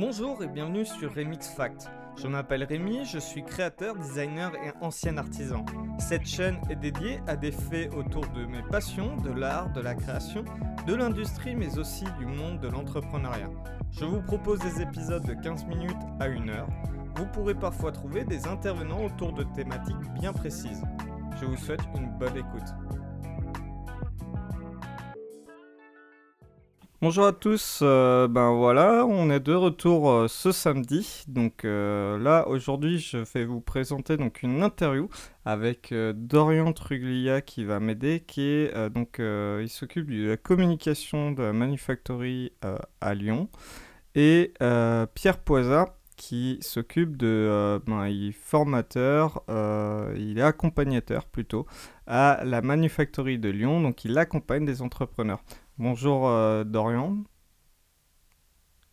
Bonjour 0.00 0.42
et 0.42 0.46
bienvenue 0.46 0.86
sur 0.86 1.14
Remix 1.14 1.46
Fact. 1.46 1.90
Je 2.16 2.26
m'appelle 2.26 2.64
Rémi, 2.64 3.04
je 3.04 3.18
suis 3.18 3.44
créateur, 3.44 3.96
designer 3.96 4.50
et 4.54 4.72
ancien 4.80 5.18
artisan. 5.18 5.62
Cette 5.98 6.24
chaîne 6.24 6.56
est 6.70 6.76
dédiée 6.76 7.20
à 7.26 7.36
des 7.36 7.52
faits 7.52 7.92
autour 7.92 8.26
de 8.28 8.46
mes 8.46 8.62
passions, 8.62 9.18
de 9.18 9.30
l'art, 9.30 9.70
de 9.74 9.82
la 9.82 9.94
création, 9.94 10.42
de 10.86 10.94
l'industrie 10.94 11.54
mais 11.54 11.76
aussi 11.76 12.06
du 12.18 12.24
monde 12.24 12.60
de 12.60 12.68
l'entrepreneuriat. 12.68 13.50
Je 13.90 14.06
vous 14.06 14.22
propose 14.22 14.60
des 14.60 14.80
épisodes 14.80 15.26
de 15.26 15.34
15 15.34 15.66
minutes 15.66 15.92
à 16.18 16.24
1 16.24 16.48
heure. 16.48 16.68
Vous 17.16 17.26
pourrez 17.26 17.54
parfois 17.54 17.92
trouver 17.92 18.24
des 18.24 18.46
intervenants 18.46 19.04
autour 19.04 19.34
de 19.34 19.42
thématiques 19.54 20.14
bien 20.18 20.32
précises. 20.32 20.82
Je 21.38 21.44
vous 21.44 21.58
souhaite 21.58 21.82
une 21.94 22.10
bonne 22.18 22.38
écoute. 22.38 22.74
Bonjour 27.02 27.24
à 27.24 27.32
tous, 27.32 27.78
euh, 27.80 28.28
ben 28.28 28.52
voilà, 28.52 29.06
on 29.06 29.30
est 29.30 29.40
de 29.40 29.54
retour 29.54 30.10
euh, 30.10 30.28
ce 30.28 30.52
samedi. 30.52 31.24
Donc 31.28 31.64
euh, 31.64 32.18
là, 32.18 32.46
aujourd'hui, 32.46 32.98
je 32.98 33.16
vais 33.16 33.46
vous 33.46 33.62
présenter 33.62 34.18
donc 34.18 34.42
une 34.42 34.62
interview 34.62 35.08
avec 35.46 35.94
Dorian 35.94 36.74
Truglia 36.74 37.40
qui 37.40 37.64
va 37.64 37.80
m'aider, 37.80 38.20
qui 38.20 38.42
est 38.42 38.90
donc 38.90 39.16
il 39.18 39.68
s'occupe 39.70 40.10
de 40.10 40.28
la 40.28 40.36
communication 40.36 41.32
de 41.32 41.42
la 41.42 41.54
Manufactory 41.54 42.52
à 43.00 43.14
Lyon, 43.14 43.48
et 44.14 44.52
Pierre 45.14 45.38
Poisa 45.38 45.96
qui 46.18 46.58
s'occupe 46.60 47.16
de, 47.16 47.80
ben, 47.86 48.08
il 48.08 48.28
est 48.28 48.32
formateur, 48.32 49.42
il 49.48 50.38
est 50.38 50.42
accompagnateur 50.42 51.24
plutôt 51.24 51.64
à 52.06 52.42
la 52.44 52.60
Manufactory 52.60 53.38
de 53.38 53.48
Lyon, 53.48 53.80
donc 53.80 54.04
il 54.04 54.18
accompagne 54.18 54.66
des 54.66 54.82
entrepreneurs. 54.82 55.42
Bonjour 55.80 56.28
euh, 56.28 56.62
Dorian. 56.62 57.16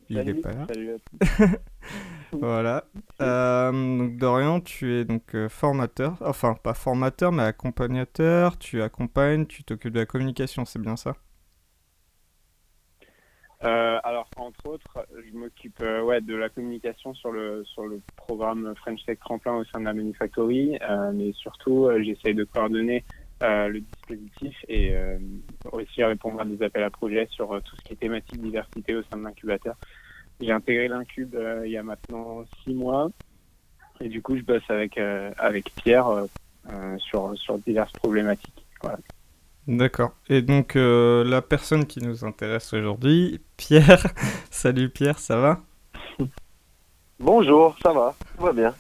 Il 0.08 0.22
n'est 0.22 0.34
pas 0.36 0.54
là. 0.54 0.68
Salut 0.70 0.96
voilà. 2.32 2.86
Euh, 3.22 3.74
donc 3.74 4.16
Dorian, 4.16 4.62
tu 4.62 4.94
es 4.94 5.04
donc 5.04 5.36
euh, 5.36 5.50
formateur, 5.50 6.16
enfin 6.22 6.54
pas 6.54 6.74
formateur 6.74 7.34
mais 7.34 7.44
accompagnateur. 7.44 8.58
Tu 8.58 8.82
accompagnes, 8.82 9.48
tu 9.48 9.66
t'occupes 9.66 9.92
de 9.92 10.00
la 10.00 10.06
communication, 10.06 10.64
c'est 10.64 10.80
bien 10.80 10.96
ça? 10.96 11.18
Alors 13.60 14.30
entre 14.38 14.68
autres, 14.68 15.06
je 15.28 15.38
m'occupe 15.38 15.80
ouais 15.80 16.22
de 16.22 16.36
la 16.36 16.48
communication 16.48 17.14
sur 17.14 17.34
le 17.34 17.66
sur 17.66 17.86
le 17.86 18.00
programme 18.16 18.74
French 18.78 19.04
Tech 19.06 19.20
Tremplin 19.20 19.56
au 19.56 19.66
sein 19.66 19.82
de 19.82 19.86
la 19.86 19.94
Manufactory, 19.94 20.80
mais 21.14 21.34
surtout 21.34 21.90
j'essaye 22.02 22.34
de 22.34 22.46
coordonner 22.46 23.04
le 23.42 23.80
dispositif 23.80 24.56
et 24.68 24.96
euh, 24.96 25.18
aussi 25.72 26.04
répondre 26.04 26.42
à 26.42 26.46
des 26.46 26.62
appels 26.64 26.84
à 26.84 26.90
projets 26.90 27.28
sur 27.30 27.52
euh, 27.52 27.60
tout 27.60 27.76
ce 27.76 27.82
qui 27.84 27.94
est 27.94 27.98
thématique 27.98 28.42
diversité 28.42 28.96
au 28.96 29.04
sein 29.04 29.18
de 29.18 29.24
l'incubateur. 29.24 29.76
J'ai 30.40 30.52
intégré 30.52 30.88
l'incube 30.88 31.36
il 31.66 31.72
y 31.72 31.78
a 31.78 31.84
maintenant 31.84 32.46
six 32.64 32.74
mois 32.74 33.10
et 34.00 34.08
du 34.08 34.22
coup 34.22 34.38
je 34.38 34.44
bosse 34.44 34.70
avec 34.70 35.00
avec 35.00 35.74
Pierre 35.74 36.28
sur 37.00 37.36
sur 37.36 37.58
diverses 37.58 37.92
problématiques. 37.94 38.64
D'accord. 39.68 40.12
Et 40.30 40.44
donc 40.44 40.76
la 40.76 41.42
personne 41.42 41.88
qui 41.88 42.04
nous 42.04 42.24
intéresse 42.24 42.72
aujourd'hui, 42.72 43.42
Pierre. 43.58 44.06
Salut 44.52 44.90
Pierre, 44.90 45.18
ça 45.18 45.38
va? 45.38 45.62
Bonjour, 47.20 47.76
ça 47.82 47.92
va, 47.92 48.16
tout 48.38 48.44
va 48.44 48.54
bien. 48.54 48.76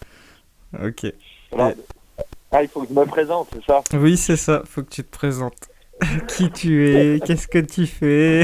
Ok. 0.80 1.12
Ah, 2.52 2.64
il 2.64 2.70
faut 2.70 2.82
que 2.82 2.88
je 2.90 2.94
me 2.94 3.06
présente, 3.06 3.50
c'est 3.54 3.64
ça? 3.66 3.84
Oui, 3.94 4.18
c'est 4.18 4.38
ça, 4.38 4.62
il 4.64 4.70
faut 4.70 4.84
que 4.84 4.90
tu 4.90 5.04
te 5.04 5.12
présentes. 5.12 5.70
Qui 6.28 6.52
tu 6.52 6.88
es 6.88 7.20
Qu'est-ce 7.26 7.48
que 7.48 7.60
tu 7.60 7.88
fais? 7.88 8.44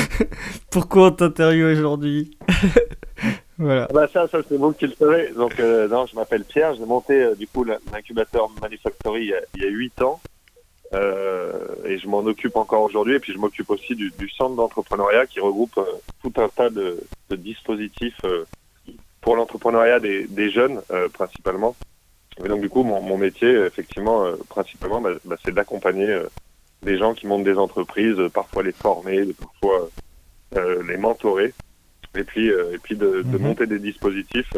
Pourquoi 0.70 1.08
on 1.08 1.10
t'interviewe 1.12 1.72
aujourd'hui? 1.72 2.36
Voilà. 3.58 3.86
Bah 3.92 4.08
ça, 4.12 4.26
ça 4.28 4.38
c'est 4.48 4.56
vous 4.56 4.72
qui 4.72 4.86
le 4.86 4.94
savez. 4.94 5.30
Donc, 5.34 5.60
euh, 5.60 5.86
non, 5.86 6.06
je 6.06 6.16
m'appelle 6.16 6.44
Pierre. 6.44 6.74
J'ai 6.74 6.84
monté 6.84 7.14
euh, 7.14 7.34
du 7.34 7.46
coup 7.46 7.64
l'incubateur 7.64 8.50
Manufactory 8.60 9.32
il 9.54 9.62
y 9.62 9.66
a, 9.66 9.68
8 9.68 10.02
ans. 10.02 10.20
Euh, 10.94 11.52
et 11.84 11.98
je 11.98 12.08
m'en 12.08 12.18
occupe 12.18 12.56
encore 12.56 12.82
aujourd'hui. 12.82 13.14
Et 13.14 13.20
puis, 13.20 13.32
je 13.32 13.38
m'occupe 13.38 13.70
aussi 13.70 13.94
du, 13.94 14.12
centre 14.36 14.56
d'entrepreneuriat 14.56 15.26
qui 15.26 15.40
regroupe 15.40 15.78
tout 16.22 16.32
un 16.36 16.48
tas 16.48 16.70
de, 16.70 16.98
dispositifs 17.30 18.20
pour 19.20 19.36
l'entrepreneuriat 19.36 20.00
des, 20.00 20.26
des, 20.26 20.50
jeunes, 20.50 20.82
principalement. 21.14 21.74
Et 22.44 22.48
donc 22.48 22.60
du 22.60 22.68
coup, 22.68 22.82
mon, 22.82 23.00
mon 23.02 23.18
métier, 23.18 23.50
effectivement, 23.50 24.24
euh, 24.24 24.36
principalement, 24.48 25.00
bah, 25.00 25.10
bah, 25.24 25.36
c'est 25.44 25.54
d'accompagner 25.54 26.08
euh, 26.08 26.28
des 26.82 26.98
gens 26.98 27.14
qui 27.14 27.26
montent 27.26 27.44
des 27.44 27.58
entreprises, 27.58 28.18
euh, 28.18 28.28
parfois 28.28 28.62
les 28.62 28.72
former, 28.72 29.26
parfois 29.34 29.88
les 30.86 30.98
mentorer, 30.98 31.54
et 32.14 32.24
puis 32.24 32.48
et 32.48 32.78
puis 32.82 32.94
de, 32.94 33.22
de 33.22 33.38
mhm. 33.38 33.40
monter 33.40 33.66
des 33.66 33.78
dispositifs 33.78 34.52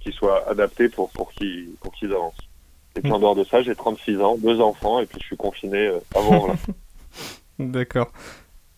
qui 0.00 0.12
soient 0.12 0.48
adaptés 0.48 0.88
pour 0.88 1.10
pour 1.10 1.30
qu'ils 1.32 1.68
pour 1.82 1.92
qu'ils 1.92 2.10
avancent. 2.12 2.38
Et 2.96 3.02
puis 3.02 3.12
en 3.12 3.16
mhm. 3.16 3.20
dehors 3.20 3.36
de 3.36 3.44
ça, 3.44 3.62
j'ai 3.62 3.74
36 3.74 4.20
ans, 4.22 4.38
deux 4.38 4.60
enfants, 4.62 5.00
et 5.00 5.06
puis 5.06 5.18
je 5.20 5.26
suis 5.26 5.36
confiné 5.36 5.90
avant. 6.14 6.56
D'accord. 7.58 8.10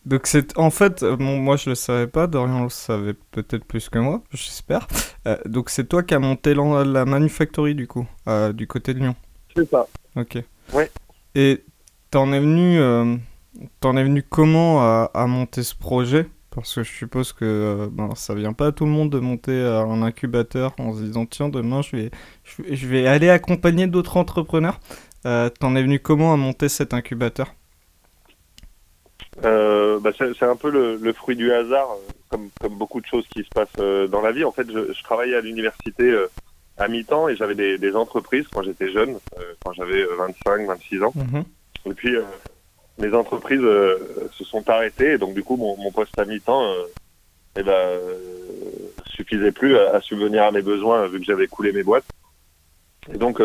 Donc 0.06 0.28
c'est 0.28 0.56
en 0.56 0.70
fait, 0.70 1.02
euh, 1.02 1.16
moi 1.16 1.56
je 1.56 1.70
le 1.70 1.74
savais 1.74 2.06
pas, 2.06 2.28
Dorian 2.28 2.62
le 2.62 2.68
savait 2.68 3.14
peut-être 3.32 3.64
plus 3.64 3.88
que 3.88 3.98
moi, 3.98 4.22
j'espère. 4.32 4.86
Euh, 5.26 5.36
donc 5.44 5.68
c'est 5.68 5.88
toi 5.88 6.04
qui 6.04 6.14
as 6.14 6.20
monté 6.20 6.54
la, 6.54 6.84
la 6.84 7.04
manufactory 7.04 7.74
du 7.74 7.88
coup, 7.88 8.06
euh, 8.28 8.52
du 8.52 8.68
côté 8.68 8.94
de 8.94 9.00
Lyon. 9.00 9.16
C'est 9.56 9.68
ça. 9.68 9.84
Ok. 10.14 10.38
Ouais. 10.72 10.88
Et 11.34 11.64
t'en 12.12 12.32
es 12.32 12.38
venu, 12.38 12.78
t'en 13.80 13.96
es 13.96 14.04
venu 14.04 14.22
comment 14.22 14.80
à, 14.80 15.26
monter 15.26 15.64
ce 15.64 15.74
projet? 15.74 16.28
Parce 16.50 16.72
que 16.76 16.84
je 16.84 16.92
suppose 16.92 17.32
que 17.32 17.90
ben, 17.90 18.14
ça 18.14 18.34
vient 18.34 18.52
pas 18.52 18.68
à 18.68 18.72
tout 18.72 18.84
le 18.84 18.92
monde 18.92 19.10
de 19.10 19.18
monter 19.18 19.60
un 19.60 20.02
incubateur 20.02 20.72
en 20.78 20.94
se 20.94 21.02
disant 21.02 21.26
tiens 21.26 21.48
demain 21.48 21.82
je 21.82 21.96
vais, 21.96 22.10
je 22.44 22.86
vais 22.86 23.08
aller 23.08 23.28
accompagner 23.28 23.88
d'autres 23.88 24.16
entrepreneurs. 24.16 24.78
t'en 25.24 25.74
es 25.74 25.82
venu 25.82 25.98
comment 25.98 26.32
à 26.32 26.36
monter 26.36 26.68
cet 26.68 26.94
incubateur? 26.94 27.52
Euh, 29.44 29.98
bah 30.00 30.10
c'est 30.16 30.42
un 30.42 30.56
peu 30.56 30.70
le, 30.70 30.96
le, 30.96 31.12
fruit 31.12 31.36
du 31.36 31.52
hasard, 31.52 31.90
euh, 31.90 32.12
comme, 32.30 32.48
comme 32.60 32.74
beaucoup 32.76 33.00
de 33.00 33.06
choses 33.06 33.26
qui 33.28 33.42
se 33.42 33.50
passent 33.50 33.68
euh, 33.78 34.06
dans 34.06 34.22
la 34.22 34.32
vie. 34.32 34.44
En 34.44 34.52
fait, 34.52 34.66
je, 34.70 34.92
je 34.92 35.02
travaillais 35.02 35.36
à 35.36 35.40
l'université 35.40 36.04
euh, 36.04 36.30
à 36.78 36.88
mi-temps 36.88 37.28
et 37.28 37.36
j'avais 37.36 37.54
des, 37.54 37.76
des, 37.78 37.94
entreprises 37.96 38.46
quand 38.52 38.62
j'étais 38.62 38.90
jeune, 38.90 39.18
quand 39.64 39.72
j'avais 39.72 40.04
25, 40.04 40.66
26 40.66 41.02
ans. 41.02 41.12
Mhm. 41.14 41.44
Et 41.86 41.94
puis, 41.94 42.16
mes 42.98 43.14
entreprises 43.14 43.62
se 44.32 44.44
sont 44.44 44.68
arrêtées 44.68 45.12
et 45.12 45.18
donc 45.18 45.34
du 45.34 45.42
coup, 45.42 45.56
mon, 45.56 45.76
mon 45.76 45.92
poste 45.92 46.18
à 46.18 46.24
mi-temps 46.24 46.62
eh 47.58 47.62
ben, 47.62 47.98
suffisait 49.06 49.52
plus 49.52 49.78
à, 49.78 49.96
à, 49.96 50.00
subvenir 50.00 50.44
à 50.44 50.50
mes 50.50 50.62
besoins 50.62 51.06
vu 51.06 51.18
que 51.18 51.24
j'avais 51.24 51.46
coulé 51.46 51.72
mes 51.72 51.82
boîtes. 51.82 52.04
Et 53.12 53.16
donc, 53.16 53.40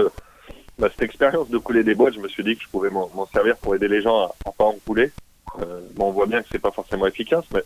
bah, 0.78 0.90
cette 0.90 1.04
expérience 1.04 1.50
de 1.50 1.58
couler 1.58 1.84
des 1.84 1.96
boîtes, 1.96 2.16
je 2.16 2.20
me 2.20 2.28
suis 2.28 2.44
dit 2.44 2.56
que 2.56 2.64
je 2.64 2.70
pouvais 2.70 2.90
m'en 2.90 3.28
servir 3.28 3.56
pour 3.58 3.76
aider 3.76 3.88
les 3.88 4.02
gens 4.02 4.24
à, 4.24 4.36
à 4.46 4.52
pas 4.52 4.66
en 4.66 4.76
couler. 4.86 5.12
Euh, 5.60 5.82
bon, 5.96 6.08
on 6.08 6.12
voit 6.12 6.26
bien 6.26 6.42
que 6.42 6.48
c'est 6.52 6.60
pas 6.60 6.72
forcément 6.72 7.08
efficace, 7.08 7.46
mais, 7.54 7.64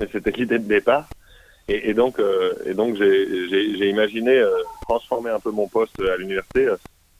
mais 0.00 0.08
c'était 0.12 0.30
l'idée 0.30 0.58
de 0.58 0.68
départ. 0.68 1.08
Et, 1.68 1.90
et 1.90 1.94
donc, 1.94 2.18
euh, 2.18 2.54
et 2.64 2.74
donc 2.74 2.96
j'ai 2.96 3.88
imaginé 3.88 4.36
euh, 4.36 4.50
transformer 4.82 5.30
un 5.30 5.40
peu 5.40 5.50
mon 5.50 5.66
poste 5.66 6.00
à 6.00 6.16
l'université 6.16 6.68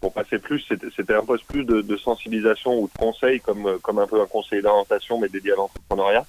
pour 0.01 0.13
passer 0.13 0.39
plus. 0.39 0.65
C'était 0.95 1.15
un 1.15 1.25
poste 1.25 1.47
plus 1.47 1.65
de, 1.65 1.81
de, 1.81 1.97
sensibilisation 1.97 2.79
ou 2.79 2.89
de 2.89 2.99
conseil, 2.99 3.41
comme, 3.41 3.79
comme 3.81 3.99
un 3.99 4.07
peu 4.07 4.21
un 4.21 4.27
conseil 4.27 4.63
d'orientation, 4.63 5.19
mais 5.19 5.29
dédié 5.29 5.53
à 5.53 5.57
l'entrepreneuriat. 5.57 6.27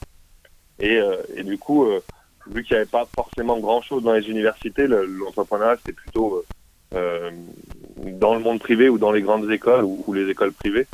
Et, 0.80 1.00
et 1.36 1.44
du 1.44 1.58
coup, 1.58 1.88
vu 2.48 2.64
qu'il 2.64 2.76
n'y 2.76 2.82
avait 2.82 2.90
pas 2.90 3.08
forcément 3.14 3.60
grand-chose 3.60 4.04
dans 4.04 4.14
les 4.14 4.30
universités, 4.30 4.88
l'entrepreneuriat 4.88 5.78
c'était 5.78 5.94
plutôt 5.94 6.44
euh, 6.94 7.32
dans 7.98 8.34
le 8.34 8.40
monde 8.40 8.60
privé 8.60 8.88
ou 8.88 8.98
dans 8.98 9.12
les 9.12 9.22
grandes 9.22 9.52
écoles 9.52 9.84
ou 9.84 10.14
les 10.14 10.30
écoles 10.30 10.54
privées. 10.54 10.88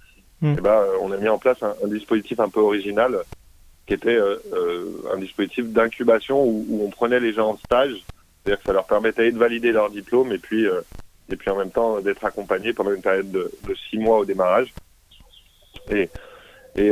Mm. 0.44 0.56
Eh 0.58 0.62
ben, 0.62 0.72
euh, 0.72 0.98
on 1.02 1.12
a 1.14 1.18
mis 1.18 1.30
en 1.30 1.38
place 1.38 1.58
un, 1.64 1.88
dispositif 1.88 2.40
un 2.42 2.50
peu 2.50 2.59
original 2.59 3.18
qui 3.88 3.94
était 3.94 4.16
euh, 4.16 4.35
euh, 4.52 5.14
un 5.14 5.17
dispositif 5.17 5.66
d'incubation 5.67 6.44
où, 6.44 6.82
on 6.85 6.90
prenait 6.90 7.22
les 7.22 7.32
gens 7.32 7.52
en 7.52 7.58
stage, 7.58 8.03
c'est-à-dire 8.44 8.59
que 8.59 8.66
ça 8.66 8.73
leur 8.73 8.85
permettait 8.85 9.32
de 9.32 9.38
valider 9.38 9.72
leur 9.72 9.90
diplôme 9.90 10.34
et 10.34 10.38
puis 10.38 10.66
et 11.29 11.35
puis 11.38 11.50
en 11.50 11.56
même 11.56 11.72
temps 11.72 12.02
d'être 12.02 12.26
accompagnés 12.26 12.73
pendant 12.73 12.91
une 12.91 13.02
période 13.02 13.32
de, 13.32 13.50
six 13.90 13.97
mois 13.97 14.20
au 14.20 14.26
démarrage. 14.26 14.73
Et 15.90 16.09
et, 16.76 16.91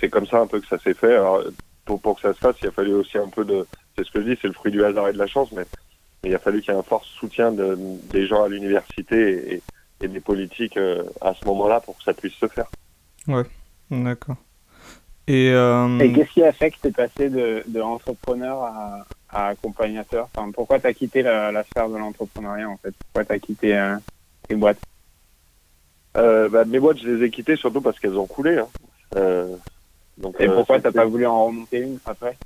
c'est 0.00 0.08
comme 0.08 0.26
ça 0.26 0.40
un 0.40 0.46
peu 0.48 0.60
que 0.60 0.66
ça 0.66 0.78
s'est 0.78 0.94
fait. 0.94 1.14
Alors 1.14 1.44
pour, 1.84 2.00
pour 2.00 2.16
que 2.16 2.22
ça 2.22 2.34
se 2.34 2.38
fasse, 2.38 2.56
il 2.60 2.68
a 2.68 2.72
fallu 2.72 2.94
aussi 2.94 3.18
un 3.18 3.28
peu 3.28 3.44
de, 3.44 3.66
c'est 3.96 4.04
ce 4.04 4.10
que 4.10 4.20
je 4.20 4.30
dis, 4.30 4.38
c'est 4.42 4.48
le 4.48 4.54
fruit 4.54 4.72
du 4.72 4.84
hasard 4.84 5.08
et 5.08 5.12
de 5.12 5.18
la 5.18 5.26
chance, 5.26 5.50
mais, 5.52 5.64
il 6.24 6.34
a 6.34 6.38
fallu 6.40 6.60
qu'il 6.60 6.74
y 6.74 6.76
ait 6.76 6.80
un 6.80 6.82
fort 6.82 7.04
soutien 7.04 7.52
de, 7.52 7.78
des 8.10 8.26
gens 8.26 8.42
à 8.42 8.48
l'université 8.48 9.54
et, 9.54 9.62
et 10.00 10.08
des 10.08 10.20
politiques 10.20 10.76
euh, 10.76 11.04
à 11.20 11.34
ce 11.34 11.44
moment-là 11.46 11.80
pour 11.80 11.96
que 11.96 12.04
ça 12.04 12.12
puisse 12.12 12.34
se 12.34 12.46
faire. 12.46 12.66
Ouais, 13.26 13.44
d'accord. 13.90 14.36
Et, 15.26 15.50
euh... 15.52 15.98
et 15.98 16.12
qu'est-ce 16.12 16.32
qui 16.32 16.42
a 16.42 16.52
fait 16.52 16.70
que 16.70 16.76
tu 16.80 16.88
es 16.88 16.90
passé 16.90 17.28
de, 17.28 17.62
de 17.66 17.80
entrepreneur 17.82 18.62
à, 18.62 19.06
à 19.28 19.48
accompagnateur? 19.48 20.28
Enfin, 20.34 20.50
Pourquoi 20.52 20.78
tu 20.80 20.86
as 20.86 20.94
quitté 20.94 21.22
la, 21.22 21.52
la, 21.52 21.64
sphère 21.64 21.90
de 21.90 21.98
l'entrepreneuriat 21.98 22.68
en 22.68 22.78
fait? 22.78 22.94
Pourquoi 22.98 23.24
tu 23.26 23.32
as 23.32 23.38
quitté 23.38 23.76
euh, 23.76 23.96
tes 24.48 24.54
boîtes? 24.54 24.78
Euh, 26.16 26.48
bah, 26.48 26.64
Mes 26.64 26.80
boîtes, 26.80 26.98
je 26.98 27.10
les 27.10 27.26
ai 27.26 27.30
quittées 27.30 27.56
surtout 27.56 27.82
parce 27.82 27.98
qu'elles 27.98 28.16
ont 28.16 28.26
coulé. 28.26 28.58
Hein. 28.58 28.68
Euh, 29.16 29.54
donc, 30.16 30.34
et 30.40 30.48
pourquoi 30.48 30.80
tu 30.80 30.86
n'as 30.86 30.92
pas 30.92 31.04
voulu 31.04 31.26
en 31.26 31.46
remonter 31.46 31.80
une 31.80 31.98
après? 32.06 32.36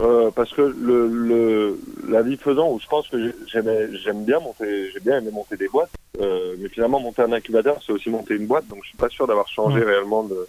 Euh, 0.00 0.30
parce 0.30 0.52
que 0.52 0.62
le, 0.62 1.08
le, 1.08 1.78
la 2.08 2.22
vie 2.22 2.36
faisant, 2.36 2.72
où 2.72 2.80
je 2.80 2.86
pense 2.86 3.06
que 3.08 3.34
j'aime 3.46 4.24
bien 4.24 4.40
monter, 4.40 4.90
j'ai 4.92 5.00
bien 5.00 5.18
aimé 5.18 5.30
monter 5.30 5.56
des 5.56 5.68
boîtes, 5.68 5.90
euh, 6.20 6.56
mais 6.58 6.68
finalement 6.68 7.00
monter 7.00 7.22
un 7.22 7.32
incubateur, 7.32 7.82
c'est 7.84 7.92
aussi 7.92 8.08
monter 8.08 8.34
une 8.34 8.46
boîte, 8.46 8.66
donc 8.68 8.80
je 8.82 8.88
suis 8.88 8.96
pas 8.96 9.10
sûr 9.10 9.26
d'avoir 9.26 9.48
changé 9.48 9.80
réellement 9.80 10.24
de, 10.24 10.48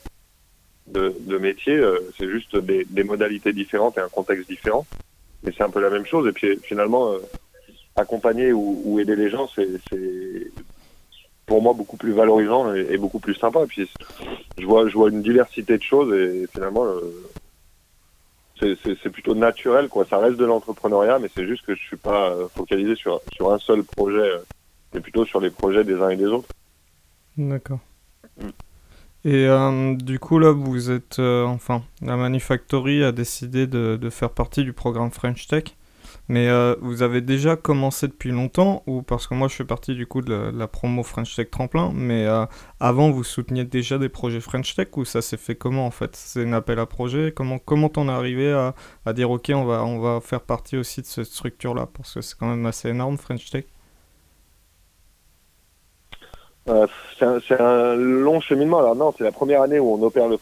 de, 0.87 1.15
de 1.19 1.37
métier. 1.37 1.75
Euh, 1.75 1.99
c'est 2.17 2.29
juste 2.29 2.55
des, 2.55 2.85
des, 2.85 3.03
modalités 3.03 3.51
différentes 3.51 3.97
et 3.97 4.01
un 4.01 4.09
contexte 4.09 4.47
différent, 4.47 4.85
mais 5.43 5.51
c'est 5.55 5.63
un 5.63 5.69
peu 5.69 5.81
la 5.81 5.89
même 5.89 6.05
chose. 6.05 6.27
Et 6.29 6.31
puis 6.31 6.57
finalement, 6.63 7.11
euh, 7.11 7.17
accompagner 7.97 8.53
ou, 8.53 8.81
ou, 8.85 8.99
aider 8.99 9.17
les 9.17 9.29
gens, 9.29 9.49
c'est, 9.53 9.67
c'est 9.89 10.51
pour 11.45 11.61
moi 11.61 11.73
beaucoup 11.73 11.97
plus 11.97 12.13
valorisant 12.13 12.73
et, 12.73 12.87
et, 12.89 12.97
beaucoup 12.97 13.19
plus 13.19 13.35
sympa. 13.35 13.63
Et 13.63 13.67
puis 13.67 13.89
je 14.57 14.65
vois, 14.65 14.87
je 14.87 14.93
vois 14.93 15.09
une 15.09 15.21
diversité 15.21 15.77
de 15.77 15.83
choses 15.83 16.13
et 16.13 16.47
finalement 16.53 16.85
c'est 18.61 19.09
plutôt 19.09 19.35
naturel, 19.35 19.89
quoi. 19.89 20.05
Ça 20.05 20.17
reste 20.17 20.37
de 20.37 20.45
l'entrepreneuriat, 20.45 21.19
mais 21.19 21.29
c'est 21.35 21.47
juste 21.47 21.65
que 21.65 21.75
je 21.75 21.81
suis 21.81 21.97
pas 21.97 22.31
euh, 22.31 22.47
focalisé 22.55 22.95
sur, 22.95 23.21
sur 23.33 23.51
un 23.51 23.59
seul 23.59 23.83
projet, 23.83 24.19
euh, 24.19 24.37
mais 24.93 24.99
plutôt 24.99 25.25
sur 25.25 25.39
les 25.39 25.49
projets 25.49 25.83
des 25.83 25.95
uns 25.95 26.09
et 26.09 26.15
des 26.15 26.27
autres. 26.27 26.49
D'accord. 27.37 27.79
Mm. 28.39 28.49
Et 29.23 29.47
euh, 29.47 29.95
du 29.95 30.19
coup, 30.19 30.39
là, 30.39 30.51
vous 30.51 30.91
êtes. 30.91 31.19
enfin, 31.19 31.83
la 32.01 32.17
Manufactory 32.17 33.03
a 33.03 33.11
décidé 33.11 33.67
de, 33.67 33.97
de, 34.01 34.09
faire 34.09 34.31
partie 34.31 34.63
du 34.63 34.73
programme 34.73 35.11
French 35.11 35.47
Tech. 35.47 35.65
Mais 36.27 36.47
euh, 36.47 36.75
vous 36.81 37.01
avez 37.01 37.21
déjà 37.21 37.55
commencé 37.55 38.07
depuis 38.07 38.31
longtemps 38.31 38.83
ou 38.87 39.01
parce 39.01 39.27
que 39.27 39.33
moi 39.33 39.47
je 39.47 39.55
fais 39.55 39.65
partie 39.65 39.95
du 39.95 40.05
coup 40.05 40.21
de 40.21 40.33
la, 40.33 40.67
promo 40.67 41.03
French 41.03 41.35
Tech 41.35 41.49
Tremplin, 41.51 41.91
mais 41.93 42.25
euh, 42.25 42.45
avant 42.79 43.11
vous 43.11 43.23
souteniez 43.23 43.65
déjà 43.65 43.97
des 43.97 44.09
projets 44.09 44.39
French 44.39 44.75
Tech 44.75 44.87
ou 44.95 45.05
ça 45.05 45.21
s'est 45.21 45.37
fait 45.37 45.55
comment 45.55 45.85
en 45.85 45.91
fait? 45.91 46.15
C'est 46.15 46.45
un 46.45 46.53
appel 46.53 46.79
à 46.79 46.85
projet? 46.85 47.33
Comment 47.35 47.59
comment 47.59 47.89
t'en 47.89 48.07
es 48.07 48.11
arrivé 48.11 48.51
à, 48.51 48.75
à, 49.05 49.13
dire 49.13 49.29
ok 49.31 49.51
on 49.53 49.65
va 49.65 49.83
on 49.83 49.99
va 49.99 50.21
faire 50.21 50.41
partie 50.41 50.77
aussi 50.77 51.01
de 51.01 51.07
cette 51.07 51.25
structure 51.25 51.73
là 51.73 51.87
parce 51.91 52.13
que 52.13 52.21
c'est 52.21 52.37
quand 52.37 52.49
même 52.49 52.65
assez 52.65 52.89
énorme 52.89 53.17
French 53.17 53.49
Tech. 53.49 53.65
Euh, 56.69 56.85
c'est 57.17 57.59
un, 57.59 57.95
long 57.95 58.39
cheminement. 58.39 58.79
Alors 58.79 58.95
non, 58.95 59.13
c'est 59.17 59.23
la 59.23 59.31
première 59.31 59.63
année 59.63 59.79
où 59.79 59.95
on 59.95 60.03
opère 60.03 60.27
le, 60.27 60.37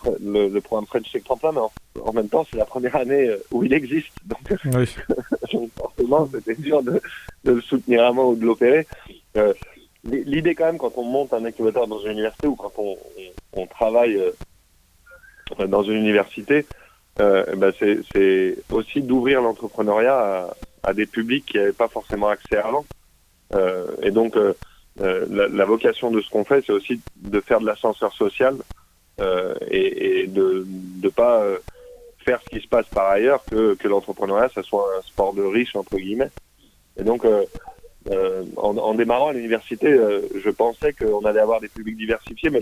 le, 0.49 0.59
programme 0.59 0.85
French 0.85 1.11
Tech 1.11 1.23
Tremplin, 1.23 1.53
mais 1.53 2.01
en, 2.01 2.13
même 2.13 2.27
temps, 2.27 2.45
c'est 2.49 2.57
la 2.57 2.65
première 2.65 2.95
année 2.97 3.29
euh, 3.29 3.37
où 3.51 3.63
il 3.63 3.73
existe. 3.73 4.11
Donc, 4.25 4.39
oui. 4.65 5.69
forcément, 5.77 6.29
c'était 6.31 6.55
dur 6.55 6.83
de, 6.83 7.01
de, 7.45 7.51
le 7.53 7.61
soutenir 7.61 8.03
à 8.03 8.11
ou 8.11 8.35
de 8.35 8.45
l'opérer. 8.45 8.85
Euh, 9.37 9.53
L'idée 10.05 10.55
quand 10.55 10.65
même, 10.65 10.77
quand 10.77 10.93
on 10.95 11.03
monte 11.03 11.33
un 11.33 11.43
incubateur 11.43 11.85
dans 11.85 11.99
une 11.99 12.13
université 12.13 12.47
ou 12.47 12.55
quand 12.55 12.71
on, 12.77 12.97
on, 13.51 13.67
travaille 13.67 14.15
euh, 14.15 15.67
dans 15.67 15.83
une 15.83 15.97
université, 15.97 16.65
euh, 17.19 17.43
ben 17.57 17.73
c'est 17.79 18.57
aussi 18.71 19.01
d'ouvrir 19.01 19.41
l'entrepreneuriat 19.41 20.17
à, 20.17 20.53
à, 20.83 20.93
des 20.93 21.05
publics 21.05 21.45
qui 21.45 21.57
n'avaient 21.57 21.73
pas 21.73 21.89
forcément 21.89 22.29
accès 22.29 22.55
avant. 22.55 22.85
et 24.01 24.11
donc 24.11 24.37
euh, 25.01 25.25
la, 25.29 25.47
la, 25.47 25.65
vocation 25.65 26.11
de 26.11 26.21
ce 26.21 26.29
qu'on 26.29 26.43
fait, 26.43 26.63
c'est 26.65 26.73
aussi 26.73 26.99
de 27.15 27.39
faire 27.39 27.61
de 27.61 27.65
l'ascenseur 27.65 28.13
social 28.13 28.57
euh, 29.19 29.55
et, 29.69 30.21
et, 30.21 30.27
de 30.27 30.65
ne 31.01 31.09
pas 31.09 31.41
euh, 31.41 31.57
faire 32.25 32.41
ce 32.43 32.49
qui 32.49 32.61
se 32.61 32.67
passe 32.67 32.87
par 32.87 33.09
ailleurs, 33.09 33.43
que, 33.45 33.75
que 33.75 33.87
l'entrepreneuriat, 33.87 34.49
ça 34.49 34.63
soit 34.63 34.89
un 34.97 35.01
sport 35.03 35.33
de 35.33 35.41
riche, 35.41 35.75
entre 35.75 35.95
guillemets. 35.97 36.31
Et 36.97 37.03
donc, 37.03 37.23
euh, 37.23 37.45
euh 38.11 38.43
en, 38.57 38.77
en, 38.77 38.93
démarrant 38.93 39.29
à 39.29 39.33
l'université, 39.33 39.97
je 40.35 40.49
pensais 40.49 40.93
qu'on 40.93 41.23
allait 41.25 41.39
avoir 41.39 41.61
des 41.61 41.69
publics 41.69 41.97
diversifiés, 41.97 42.49
mais 42.49 42.61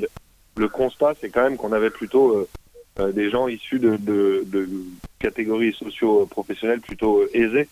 le, 0.55 0.67
constat, 0.67 1.13
c'est 1.19 1.29
quand 1.29 1.43
même 1.43 1.57
qu'on 1.57 1.73
avait 1.73 1.89
plutôt 1.89 2.47
des 2.99 3.29
gens 3.29 3.47
issus 3.47 3.79
de, 3.79 3.95
de, 3.97 4.43
de 4.47 4.67
catégories 5.19 5.73
socio-professionnelles 5.73 6.81
plutôt 6.81 7.23
aisées 7.33 7.67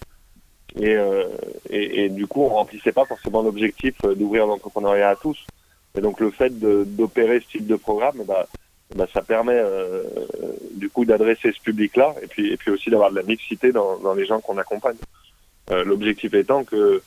et, 0.80 0.96
euh, 0.96 1.26
et, 1.70 2.06
et, 2.06 2.10
du 2.10 2.28
coup, 2.28 2.44
on 2.44 2.50
remplissait 2.50 2.92
pas 2.92 3.06
forcément 3.06 3.42
l'objectif 3.42 3.96
euh, 4.04 4.14
d'ouvrir 4.14 4.46
l'entrepreneuriat 4.46 5.10
à 5.10 5.16
tous. 5.16 5.38
Et 5.98 6.02
donc, 6.02 6.20
le 6.20 6.32
fait 6.32 6.50
d'opérer 6.60 7.40
ce 7.40 7.58
type 7.58 7.68
de 7.68 7.76
programme, 7.76 8.24
bah, 8.28 8.48
bah 8.94 9.08
ça 9.14 9.22
permet 9.22 9.58
euh, 9.58 10.04
du 10.74 10.90
coup 10.90 11.06
d'adresser 11.06 11.52
ce 11.52 11.62
public-là 11.62 12.14
et 12.22 12.28
puis, 12.28 12.52
et 12.52 12.58
puis 12.58 12.72
aussi 12.72 12.90
d'avoir 12.90 13.10
de 13.10 13.16
la 13.16 13.24
mixité 13.24 13.72
dans, 13.72 13.98
dans 14.00 14.14
les 14.14 14.26
gens 14.26 14.42
qu'on 14.42 14.58
accompagne. 14.58 14.98
Euh, 15.72 15.84
l'objectif 15.84 16.34
étant 16.34 16.64
que, 16.64 17.02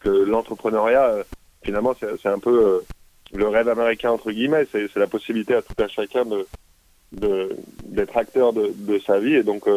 que 0.00 0.10
l'entrepreneuriat, 0.10 1.04
euh, 1.04 1.24
finalement, 1.62 1.94
c'est 2.00 2.28
un 2.28 2.38
peu 2.40 2.82
le 3.32 3.48
rêve 3.48 3.68
américain, 3.68 4.10
entre 4.10 4.32
guillemets. 4.32 4.66
C'est 4.72 4.96
la 4.96 5.06
possibilité 5.06 5.54
à 5.54 5.62
tout 5.62 5.74
un 5.78 5.88
chacun 5.88 6.24
de 6.24 6.46
d'être 7.12 8.16
acteur 8.16 8.52
de, 8.52 8.72
de, 8.74 8.98
sa 8.98 9.20
vie 9.20 9.34
et 9.34 9.44
donc 9.44 9.68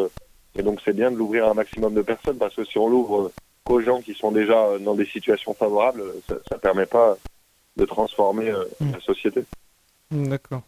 et 0.56 0.64
donc 0.64 0.80
c'est 0.84 0.94
bien 0.94 1.12
de 1.12 1.18
l'ouvrir 1.18 1.46
à 1.46 1.52
un 1.52 1.54
maximum 1.54 1.94
de 1.94 2.02
personnes 2.02 2.38
parce 2.38 2.56
que 2.56 2.66
si 2.66 2.78
on 2.78 2.90
l'ouvre 2.90 3.32
qu'aux 3.64 3.82
gens 3.82 4.02
qui 4.02 4.14
sont 4.14 4.32
déjà 4.32 4.78
dans 4.80 4.96
des 4.96 5.06
situations 5.06 5.54
favorables, 5.54 6.04
ça 6.28 6.56
ne 6.56 6.60
permet 6.60 6.86
pas 6.86 7.18
de 7.76 7.86
transformer 7.86 8.50
euh, 8.50 8.64
mmh. 8.80 8.92
la 8.92 9.00
société. 9.02 9.44
D'accord. 10.12 10.64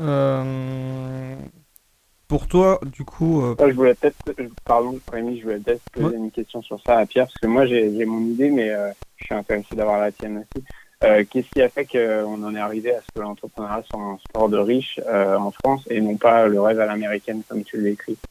Euh... 0.00 1.36
Pour 2.32 2.48
toi, 2.48 2.80
du 2.82 3.04
coup. 3.04 3.42
Euh... 3.42 3.54
je 3.60 3.74
voulais 3.74 3.94
peut-être, 3.94 4.16
pardon, 4.64 4.98
je 5.14 5.42
voulais 5.42 5.58
peut-être 5.58 5.82
poser 5.92 6.06
ouais. 6.06 6.16
une 6.16 6.30
question 6.30 6.62
sur 6.62 6.80
ça 6.80 6.96
à 6.96 7.04
Pierre, 7.04 7.26
parce 7.26 7.38
que 7.38 7.46
moi 7.46 7.66
j'ai 7.66 8.06
mon 8.06 8.22
idée, 8.22 8.50
mais 8.50 8.70
euh, 8.70 8.90
je 9.16 9.26
suis 9.26 9.34
intéressé 9.34 9.76
d'avoir 9.76 10.00
la 10.00 10.10
tienne 10.12 10.38
aussi. 10.38 10.64
Euh, 11.04 11.24
Qu'est-ce 11.28 11.50
qui 11.50 11.60
a 11.60 11.68
fait 11.68 11.84
qu'on 11.84 12.42
en 12.42 12.54
est 12.54 12.58
arrivé 12.58 12.94
à 12.94 13.00
ce 13.02 13.06
que 13.14 13.20
l'entrepreneuriat 13.20 13.82
soit 13.82 14.00
un 14.00 14.18
sport 14.18 14.48
de 14.48 14.56
riche 14.56 14.98
euh, 15.06 15.36
en 15.36 15.50
France 15.50 15.82
et 15.90 16.00
non 16.00 16.16
pas 16.16 16.46
le 16.46 16.60
rêve 16.60 16.80
à 16.80 16.86
l'américaine 16.86 17.42
comme 17.46 17.64
tu 17.64 17.80
l'écris 17.80 18.16
ah, 18.22 18.28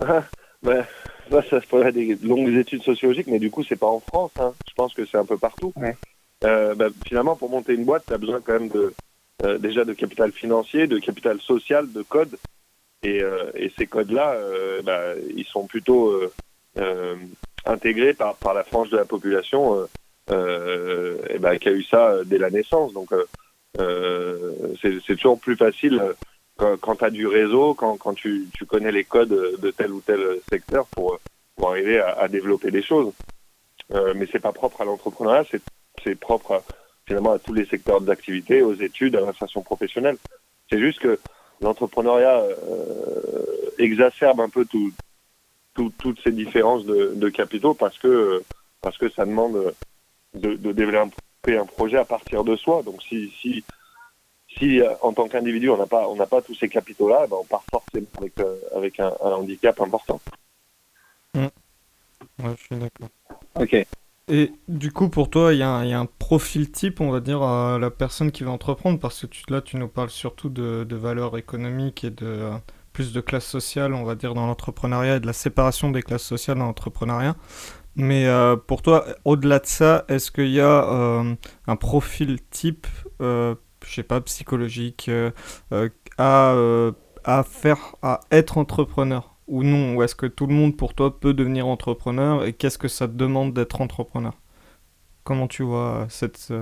bah, 0.00 0.84
ça 1.30 1.60
se 1.60 1.66
pourrait 1.66 1.92
des 1.92 2.16
longues 2.22 2.48
études 2.54 2.82
sociologiques, 2.82 3.26
mais 3.26 3.38
du 3.38 3.50
coup, 3.50 3.64
c'est 3.64 3.76
pas 3.76 3.86
en 3.86 4.00
France. 4.00 4.32
Hein. 4.38 4.52
Je 4.68 4.74
pense 4.74 4.94
que 4.94 5.04
c'est 5.04 5.18
un 5.18 5.24
peu 5.24 5.38
partout. 5.38 5.72
Ouais. 5.76 5.96
Euh, 6.44 6.74
bah, 6.74 6.88
finalement, 7.06 7.36
pour 7.36 7.50
monter 7.50 7.74
une 7.74 7.84
boîte, 7.84 8.04
tu 8.06 8.12
as 8.12 8.18
besoin 8.18 8.40
quand 8.40 8.54
même 8.54 8.68
de 8.68 8.94
euh, 9.44 9.58
déjà 9.58 9.84
de 9.84 9.92
capital 9.92 10.32
financier, 10.32 10.86
de 10.86 10.98
capital 10.98 11.40
social, 11.40 11.90
de 11.92 12.02
codes. 12.02 12.36
Et, 13.02 13.22
euh, 13.22 13.50
et 13.54 13.70
ces 13.78 13.86
codes-là, 13.86 14.36
bah, 14.82 15.14
ils 15.36 15.44
sont 15.44 15.66
plutôt 15.66 16.20
intégrés 17.64 18.14
par, 18.14 18.36
par 18.36 18.54
la 18.54 18.64
frange 18.64 18.90
de 18.90 18.96
la 18.96 19.04
population 19.04 19.86
et 20.30 21.38
bah, 21.38 21.58
qui 21.58 21.68
a 21.68 21.72
eu 21.72 21.84
ça 21.84 22.24
dès 22.24 22.38
la 22.38 22.50
naissance. 22.50 22.92
Donc, 22.92 23.10
c'est 24.82 25.16
toujours 25.16 25.38
plus 25.38 25.56
facile 25.56 26.02
quand, 26.58 26.76
quand 26.78 26.96
tu 26.96 27.04
as 27.04 27.10
du 27.10 27.26
réseau, 27.26 27.72
quand, 27.72 27.96
quand 27.96 28.14
tu, 28.14 28.48
tu, 28.52 28.66
connais 28.66 28.92
les 28.92 29.04
codes 29.04 29.30
de 29.58 29.70
tel 29.70 29.92
ou 29.92 30.00
tel 30.00 30.20
secteur 30.50 30.86
pour, 30.88 31.18
pour 31.56 31.70
arriver 31.70 32.00
à, 32.00 32.10
à 32.18 32.28
développer 32.28 32.70
des 32.70 32.82
choses. 32.82 33.12
Euh, 33.94 34.12
mais 34.14 34.28
c'est 34.30 34.40
pas 34.40 34.52
propre 34.52 34.82
à 34.82 34.84
l'entrepreneuriat, 34.84 35.44
c'est 36.04 36.14
propre 36.14 36.62
finalement 37.06 37.32
à 37.32 37.38
tous 37.38 37.54
les 37.54 37.64
secteurs 37.64 38.02
d'activité, 38.02 38.60
aux 38.62 38.74
études, 38.74 39.16
à 39.16 39.20
l'insertion 39.20 39.62
professionnelle. 39.62 40.18
C'est 40.68 40.78
juste 40.78 40.98
que 40.98 41.18
l'entrepreneuriat 41.62 42.40
euh, 42.40 43.70
exacerbe 43.78 44.40
un 44.40 44.50
peu 44.50 44.66
tout, 44.66 44.92
tout, 45.74 45.92
toutes 45.96 46.20
ces 46.22 46.32
différences 46.32 46.84
de, 46.84 47.12
de, 47.14 47.28
capitaux 47.30 47.72
parce 47.72 47.98
que 47.98 48.42
parce 48.82 48.98
que 48.98 49.08
ça 49.08 49.24
demande 49.24 49.74
de, 50.34 50.54
de 50.54 50.72
développer 50.72 51.56
un 51.56 51.66
projet 51.66 51.96
à 51.96 52.04
partir 52.04 52.44
de 52.44 52.56
soi. 52.56 52.82
Donc 52.82 53.02
si, 53.02 53.32
si 53.40 53.64
si 54.48 54.80
euh, 54.80 54.92
en 55.02 55.12
tant 55.12 55.28
qu'individu 55.28 55.70
on 55.70 55.76
n'a 55.76 55.86
pas 55.86 56.08
on 56.08 56.16
n'a 56.16 56.26
pas 56.26 56.42
tous 56.42 56.54
ces 56.54 56.68
capitaux 56.68 57.08
là, 57.08 57.26
ben, 57.28 57.36
on 57.40 57.44
part 57.44 57.64
forcément 57.70 58.06
avec 58.18 58.38
euh, 58.40 58.56
avec 58.74 59.00
un, 59.00 59.12
un, 59.22 59.32
handicap 59.32 59.80
important. 59.80 60.20
Mmh. 61.34 61.40
Ouais, 61.40 62.54
je 62.56 62.62
suis 62.64 62.76
d'accord. 62.76 63.08
Ok. 63.54 63.86
Et 64.30 64.52
du 64.68 64.92
coup, 64.92 65.08
pour 65.08 65.30
toi, 65.30 65.54
il 65.54 65.56
y, 65.56 65.60
y, 65.60 65.62
a 65.62 65.98
un 65.98 66.06
profil 66.18 66.70
type, 66.70 67.00
on 67.00 67.10
va 67.10 67.20
dire, 67.20 67.42
à 67.42 67.78
la 67.78 67.90
personne 67.90 68.30
qui 68.30 68.44
va 68.44 68.50
entreprendre, 68.50 68.98
parce 68.98 69.22
que 69.22 69.26
tu, 69.26 69.42
là, 69.48 69.62
tu 69.62 69.78
nous 69.78 69.88
parles 69.88 70.10
surtout 70.10 70.50
de, 70.50 70.84
de 70.84 70.96
valeurs 70.96 71.38
économiques 71.38 72.04
et 72.04 72.10
de 72.10 72.26
euh, 72.26 72.50
plus 72.92 73.12
de 73.14 73.20
classe 73.22 73.46
sociale, 73.46 73.94
on 73.94 74.04
va 74.04 74.16
dire, 74.16 74.34
dans 74.34 74.46
l'entrepreneuriat 74.46 75.16
et 75.16 75.20
de 75.20 75.26
la 75.26 75.32
séparation 75.32 75.90
des 75.90 76.02
classes 76.02 76.24
sociales 76.24 76.58
dans 76.58 76.66
l'entrepreneuriat. 76.66 77.36
Mais 77.96 78.26
euh, 78.26 78.56
pour 78.56 78.82
toi, 78.82 79.06
au-delà 79.24 79.58
de 79.60 79.66
ça, 79.66 80.04
est-ce 80.08 80.30
qu'il 80.30 80.50
y 80.50 80.60
a 80.60 80.84
euh, 80.84 81.34
un 81.66 81.76
profil 81.76 82.38
type 82.50 82.86
euh, 83.20 83.54
je 83.88 83.94
sais 83.94 84.02
pas, 84.02 84.20
psychologique, 84.20 85.06
euh, 85.08 85.30
euh, 85.72 85.88
à, 86.18 86.52
euh, 86.52 86.92
à 87.24 87.42
faire, 87.42 87.96
à 88.02 88.20
être 88.30 88.58
entrepreneur 88.58 89.34
ou 89.46 89.62
non? 89.64 89.96
Ou 89.96 90.02
est-ce 90.02 90.14
que 90.14 90.26
tout 90.26 90.46
le 90.46 90.54
monde 90.54 90.76
pour 90.76 90.94
toi 90.94 91.18
peut 91.18 91.34
devenir 91.34 91.66
entrepreneur 91.66 92.44
et 92.44 92.52
qu'est-ce 92.52 92.78
que 92.78 92.88
ça 92.88 93.08
te 93.08 93.14
demande 93.14 93.54
d'être 93.54 93.80
entrepreneur? 93.80 94.34
Comment 95.24 95.46
tu 95.46 95.62
vois 95.62 96.06
cette. 96.08 96.38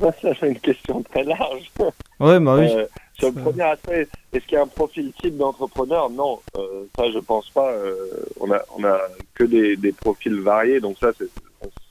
Ça, 0.00 0.14
c'est 0.40 0.48
une 0.48 0.58
question 0.58 1.02
très 1.02 1.24
large. 1.24 1.70
Ouais, 2.20 2.38
bah 2.38 2.54
oui. 2.56 2.70
Euh, 2.70 2.86
sur 3.14 3.32
le 3.32 3.40
premier 3.40 3.62
aspect, 3.62 4.06
est-ce 4.32 4.44
qu'il 4.44 4.54
y 4.54 4.56
a 4.56 4.62
un 4.62 4.68
profil 4.68 5.12
type 5.20 5.36
d'entrepreneur? 5.36 6.08
Non, 6.08 6.38
euh, 6.56 6.84
ça 6.96 7.10
je 7.10 7.18
pense 7.18 7.50
pas. 7.50 7.72
Euh, 7.72 8.24
on 8.38 8.52
a 8.52 8.62
on 8.78 8.84
a 8.84 9.00
que 9.34 9.42
des, 9.42 9.76
des 9.76 9.90
profils 9.90 10.40
variés, 10.40 10.78
donc 10.78 10.98
ça 10.98 11.10
c'est 11.18 11.28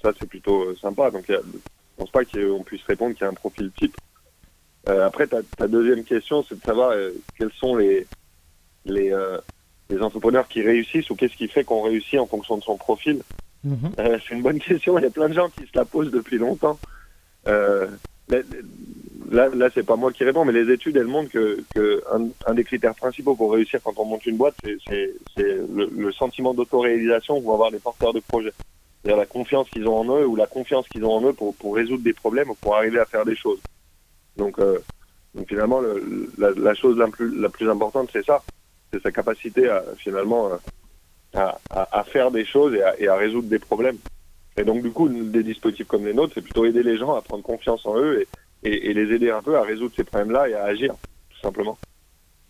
ça 0.02 0.12
c'est 0.18 0.28
plutôt 0.28 0.74
sympa. 0.76 1.12
Donc 1.12 1.30
a, 1.30 1.34
je 1.34 1.60
pense 1.98 2.12
pas 2.12 2.24
qu'on 2.24 2.64
puisse 2.64 2.84
répondre 2.84 3.14
qu'il 3.14 3.24
y 3.24 3.26
a 3.26 3.30
un 3.30 3.34
profil 3.34 3.72
type. 3.78 3.96
Euh, 4.88 5.06
après, 5.06 5.28
ta, 5.28 5.42
ta, 5.58 5.68
deuxième 5.68 6.04
question, 6.04 6.44
c'est 6.48 6.56
de 6.58 6.64
savoir 6.64 6.92
euh, 6.92 7.12
quels 7.38 7.52
sont 7.54 7.76
les 7.76 8.08
les, 8.86 9.12
euh, 9.12 9.38
les 9.90 10.02
entrepreneurs 10.02 10.48
qui 10.48 10.62
réussissent 10.62 11.10
ou 11.12 11.16
qu'est-ce 11.16 11.36
qui 11.36 11.48
fait 11.48 11.64
qu'on 11.64 11.84
réussit 11.84 12.20
en 12.20 12.28
fonction 12.28 12.58
de 12.58 12.64
son 12.64 12.78
profil 12.78 13.22
Mhm. 13.64 13.92
Euh, 14.00 14.18
C'est 14.28 14.34
une 14.34 14.42
bonne 14.42 14.60
question. 14.60 14.98
Il 14.98 15.04
y 15.04 15.08
a 15.08 15.12
plein 15.12 15.30
de 15.30 15.36
gens 15.36 15.50
qui 15.50 15.62
se 15.64 15.78
la 15.78 15.86
posent 15.86 16.10
depuis 16.12 16.40
longtemps. 16.40 16.80
Euh, 17.48 17.88
là, 18.28 19.50
là 19.50 19.70
c'est 19.74 19.86
pas 19.86 19.96
moi 19.96 20.12
qui 20.12 20.24
réponds, 20.24 20.46
mais 20.46 20.54
les 20.54 20.72
études, 20.74 20.98
elles 20.98 21.06
montrent 21.08 21.32
que, 21.32 21.64
que 21.74 22.04
un, 22.12 22.30
un 22.46 22.54
des 22.54 22.64
critères 22.64 22.96
principaux 22.96 23.36
pour 23.36 23.54
réussir 23.54 23.80
quand 23.84 23.98
on 24.00 24.06
monte 24.06 24.26
une 24.26 24.38
boîte, 24.38 24.56
c'est- 24.88 25.12
le, 25.38 25.90
le 25.96 26.12
sentiment 26.12 26.54
d'autoréalisation 26.54 27.40
que 27.40 27.46
vont 27.46 27.54
avoir 27.54 27.72
les 27.72 27.80
porteurs 27.80 28.14
de 28.14 28.20
projets. 28.20 28.54
C'est-à-dire 29.04 29.18
la 29.18 29.26
confiance 29.26 29.70
qu'ils 29.70 29.88
ont 29.88 29.98
en 29.98 30.06
eux 30.20 30.26
ou 30.26 30.36
la 30.36 30.48
confiance 30.48 30.88
qu'ils 30.90 31.04
ont 31.06 31.14
en 31.14 31.24
eux 31.24 31.34
pour, 31.34 31.56
pour 31.56 31.76
résoudre 31.76 32.04
des 32.04 32.14
problèmes 32.14 32.50
ou 32.52 32.56
pour 32.56 32.76
arriver 32.76 33.00
à 33.00 33.06
faire 33.06 33.26
des 33.26 33.36
choses. 33.36 33.60
Donc, 34.42 34.58
euh, 34.58 34.80
donc 35.36 35.48
finalement, 35.48 35.80
le, 35.82 35.94
la, 36.40 36.50
la 36.58 36.74
chose 36.74 36.98
la 36.98 37.08
plus, 37.08 37.30
la 37.40 37.50
plus 37.50 37.70
importante, 37.70 38.10
c'est 38.12 38.26
ça. 38.26 38.42
C'est 38.92 39.02
sa 39.04 39.12
capacité 39.12 39.70
à 39.70 39.84
finalement 39.98 40.48
euh, 40.48 40.58
à, 41.36 41.60
à, 41.70 42.00
à 42.00 42.04
faire 42.04 42.32
des 42.32 42.44
choses 42.44 42.74
et 42.74 42.82
à, 42.82 43.00
et 43.00 43.08
à 43.08 43.16
résoudre 43.16 43.48
des 43.48 43.60
problèmes. 43.60 44.00
Et 44.58 44.64
donc, 44.64 44.82
du 44.82 44.92
coup, 44.92 45.08
des 45.10 45.44
dispositifs 45.44 45.88
comme 45.88 46.06
les 46.06 46.14
nôtres, 46.16 46.34
c'est 46.34 46.42
plutôt 46.42 46.66
aider 46.66 46.82
les 46.82 46.98
gens 46.98 47.14
à 47.16 47.22
prendre 47.22 47.44
confiance 47.44 47.86
en 47.86 47.96
eux 47.98 48.26
et, 48.64 48.70
et, 48.70 48.90
et 48.90 48.94
les 48.94 49.16
aider 49.16 49.30
un 49.30 49.44
peu 49.44 49.56
à 49.58 49.62
résoudre 49.62 49.94
ces 49.96 50.04
problèmes-là 50.04 50.50
et 50.50 50.56
à 50.56 50.64
agir, 50.64 50.94
tout 51.30 51.40
simplement. 51.40 51.78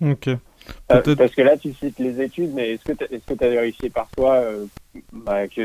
Ok. 0.02 0.28
Euh, 0.30 1.16
parce 1.16 1.36
que 1.36 1.42
là, 1.42 1.58
tu 1.58 1.74
cites 1.74 2.00
les 2.00 2.22
études, 2.22 2.54
mais 2.54 2.72
est-ce 2.72 2.86
que 3.28 3.34
tu 3.34 3.44
as 3.44 3.50
vérifié 3.50 3.90
par 3.90 4.10
toi 4.16 4.36
euh, 4.36 4.66
bah, 5.12 5.48
que 5.48 5.62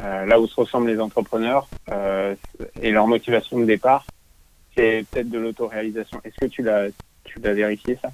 euh, 0.00 0.26
là 0.26 0.40
où 0.40 0.46
se 0.48 0.56
ressemblent 0.56 0.88
les 0.88 1.00
entrepreneurs 1.00 1.68
et 2.82 2.90
leur 2.90 3.06
motivation 3.06 3.60
de 3.60 3.64
départ, 3.64 4.04
c'est 4.76 5.04
peut-être 5.10 5.30
de 5.30 5.38
l'autoréalisation. 5.38 6.20
Est-ce 6.24 6.36
que 6.36 6.46
tu 6.46 6.62
l'as 6.62 6.88
tu 7.24 7.40
l'as 7.40 7.54
vérifié 7.54 7.98
ça? 8.00 8.10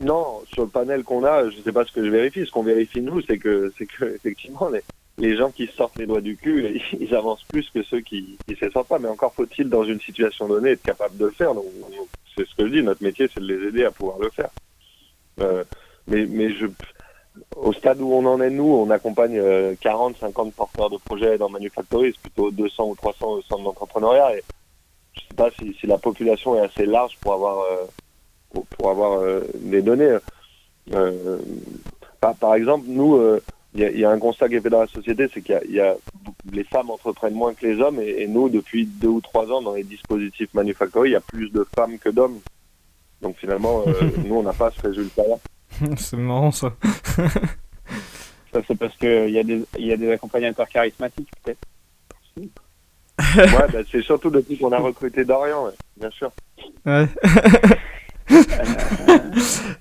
Non, 0.00 0.42
sur 0.52 0.64
le 0.64 0.68
panel 0.68 1.04
qu'on 1.04 1.24
a, 1.24 1.48
je 1.48 1.60
sais 1.62 1.72
pas 1.72 1.84
ce 1.84 1.92
que 1.92 2.04
je 2.04 2.10
vérifie. 2.10 2.44
Ce 2.46 2.50
qu'on 2.50 2.62
vérifie 2.62 3.00
nous, 3.00 3.20
c'est 3.22 3.38
que, 3.38 3.72
c'est 3.78 3.86
que 3.86 4.04
effectivement, 4.14 4.68
les, 4.68 4.82
les 5.18 5.36
gens 5.36 5.50
qui 5.50 5.66
sortent 5.68 5.98
les 5.98 6.06
doigts 6.06 6.20
du 6.20 6.36
cul, 6.36 6.80
ils 7.00 7.14
avancent 7.14 7.44
plus 7.44 7.68
que 7.70 7.82
ceux 7.82 8.00
qui, 8.00 8.38
qui 8.46 8.56
se 8.56 8.70
sortent 8.70 8.88
pas. 8.88 8.98
Mais 8.98 9.08
encore 9.08 9.34
faut-il, 9.34 9.68
dans 9.68 9.84
une 9.84 10.00
situation 10.00 10.48
donnée, 10.48 10.70
être 10.70 10.82
capable 10.82 11.16
de 11.16 11.26
le 11.26 11.32
faire. 11.32 11.52
C'est 12.36 12.46
ce 12.46 12.54
que 12.54 12.66
je 12.66 12.72
dis. 12.72 12.82
Notre 12.82 13.02
métier, 13.02 13.28
c'est 13.32 13.40
de 13.40 13.46
les 13.46 13.68
aider 13.68 13.84
à 13.84 13.90
pouvoir 13.90 14.18
le 14.18 14.30
faire. 14.30 14.50
Euh, 15.40 15.64
mais, 16.06 16.26
mais 16.26 16.50
je, 16.52 16.66
au 17.56 17.72
stade 17.72 18.00
où 18.00 18.12
on 18.12 18.24
en 18.26 18.40
est, 18.40 18.50
nous, 18.50 18.64
on 18.64 18.90
accompagne 18.90 19.38
euh, 19.38 19.74
40, 19.80 20.18
50 20.18 20.52
porteurs 20.54 20.90
de 20.90 20.98
projets 20.98 21.38
dans 21.38 21.48
Manufactory. 21.48 22.12
C'est 22.12 22.20
plutôt 22.20 22.50
200 22.50 22.84
ou 22.88 22.94
300 22.94 23.26
au 23.26 23.42
centre 23.42 23.64
d'entrepreneuriat. 23.64 24.32
Sais 25.28 25.34
pas 25.34 25.50
si, 25.58 25.74
si 25.80 25.86
la 25.86 25.98
population 25.98 26.56
est 26.56 26.60
assez 26.60 26.86
large 26.86 27.16
pour 27.20 27.32
avoir, 27.34 27.58
euh, 27.60 27.84
pour, 28.50 28.66
pour 28.66 28.90
avoir 28.90 29.20
euh, 29.20 29.40
des 29.56 29.82
données. 29.82 30.16
Euh, 30.94 31.38
par, 32.20 32.34
par 32.36 32.54
exemple, 32.54 32.86
nous, 32.88 33.16
euh, 33.16 33.42
il 33.74 33.80
y, 33.80 33.84
a, 33.84 33.90
il 33.90 33.98
y 33.98 34.04
a 34.04 34.10
un 34.10 34.18
constat 34.18 34.48
qui 34.48 34.54
est 34.54 34.60
fait 34.60 34.70
dans 34.70 34.80
la 34.80 34.86
société, 34.86 35.26
c'est 35.32 35.42
qu'il 35.42 35.54
y 35.54 35.58
a, 35.58 35.64
il 35.64 35.72
y 35.74 35.80
a 35.80 35.94
les 36.52 36.64
femmes 36.64 36.90
entreprennent 36.90 37.34
moins 37.34 37.52
que 37.52 37.66
les 37.66 37.80
hommes, 37.80 38.00
et, 38.00 38.22
et 38.22 38.26
nous, 38.26 38.48
depuis 38.48 38.86
deux 38.86 39.08
ou 39.08 39.20
trois 39.20 39.50
ans, 39.52 39.60
dans 39.60 39.74
les 39.74 39.84
dispositifs 39.84 40.52
manufacturiers, 40.54 41.10
il 41.10 41.12
y 41.12 41.16
a 41.16 41.20
plus 41.20 41.50
de 41.50 41.66
femmes 41.74 41.98
que 41.98 42.08
d'hommes. 42.08 42.38
Donc 43.20 43.36
finalement, 43.36 43.82
euh, 43.86 43.92
nous, 44.24 44.36
on 44.36 44.42
n'a 44.42 44.52
pas 44.52 44.70
ce 44.70 44.80
résultat-là. 44.82 45.36
c'est 45.96 46.16
marrant 46.16 46.52
ça. 46.52 46.72
Ça, 48.52 48.60
c'est 48.66 48.78
parce 48.78 48.96
qu'il 48.96 49.30
y, 49.30 49.38
a 49.38 49.42
des- 49.42 49.64
il 49.78 49.86
y 49.86 49.92
a 49.92 49.96
des 49.96 50.10
accompagnateurs 50.12 50.68
charismatiques, 50.68 51.28
peut-être. 51.44 51.58
Ouais, 53.36 53.66
bah, 53.72 53.78
c'est 53.90 54.02
surtout 54.02 54.30
depuis 54.30 54.58
qu'on 54.58 54.72
a 54.72 54.78
recruté 54.78 55.24
Dorian, 55.24 55.64
ouais, 55.66 55.72
bien 55.96 56.10
sûr. 56.10 56.30
Ouais. 56.84 57.06
Euh, 58.28 59.18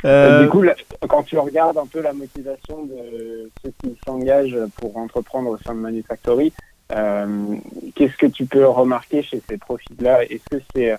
Euh, 0.06 0.44
Du 0.44 0.50
coup, 0.50 0.62
là, 0.62 0.76
quand 1.10 1.24
tu 1.24 1.38
regardes 1.40 1.78
un 1.80 1.88
peu 1.88 2.00
la 2.00 2.14
motivation 2.14 2.86
de 2.86 3.50
ceux 3.62 3.74
qui 3.82 3.98
s'engagent 4.06 4.58
pour 4.78 4.96
entreprendre 4.98 5.50
au 5.50 5.58
sein 5.58 5.74
de 5.74 5.80
Manufactory, 5.80 6.54
euh, 6.92 7.56
qu'est-ce 7.96 8.16
que 8.18 8.28
tu 8.28 8.46
peux 8.46 8.68
remarquer 8.68 9.24
chez 9.24 9.42
ces 9.50 9.58
profils-là? 9.58 10.24
Est-ce 10.26 10.48
que 10.58 10.62
c'est 10.76 10.96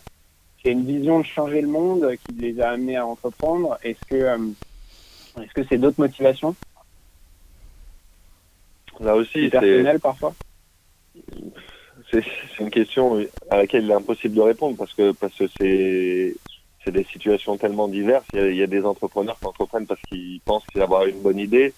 c'est 0.62 0.72
une 0.72 0.84
vision 0.84 1.20
de 1.20 1.24
changer 1.24 1.60
le 1.60 1.68
monde 1.68 2.10
qui 2.26 2.32
les 2.34 2.60
a 2.60 2.70
amenés 2.70 2.96
à 2.96 3.06
entreprendre? 3.06 3.78
Est-ce 3.84 4.04
que 4.08 4.16
euh, 4.16 4.38
est-ce 5.40 5.54
que 5.54 5.62
c'est 5.68 5.78
d'autres 5.78 6.00
motivations? 6.00 6.56
Là 8.98 9.14
aussi, 9.14 9.32
c'est 9.44 9.50
personnelles 9.50 10.00
parfois? 10.00 10.34
C'est 12.10 12.24
une 12.60 12.70
question 12.70 13.18
à 13.50 13.56
laquelle 13.56 13.84
il 13.84 13.90
est 13.90 13.94
impossible 13.94 14.34
de 14.34 14.40
répondre 14.40 14.76
parce 14.76 14.92
que 14.94 15.12
parce 15.12 15.34
que 15.36 15.44
c'est 15.58 16.34
c'est 16.84 16.92
des 16.92 17.04
situations 17.04 17.56
tellement 17.56 17.88
diverses. 17.88 18.26
Il 18.32 18.38
y 18.38 18.42
a, 18.42 18.48
il 18.48 18.56
y 18.56 18.62
a 18.62 18.66
des 18.68 18.84
entrepreneurs 18.84 19.38
qui 19.40 19.46
entreprennent 19.46 19.86
parce 19.86 20.02
qu'ils 20.04 20.40
pensent 20.42 20.66
qu'ils 20.68 20.82
avoir 20.82 21.04
une 21.06 21.20
bonne 21.20 21.38
idée. 21.38 21.74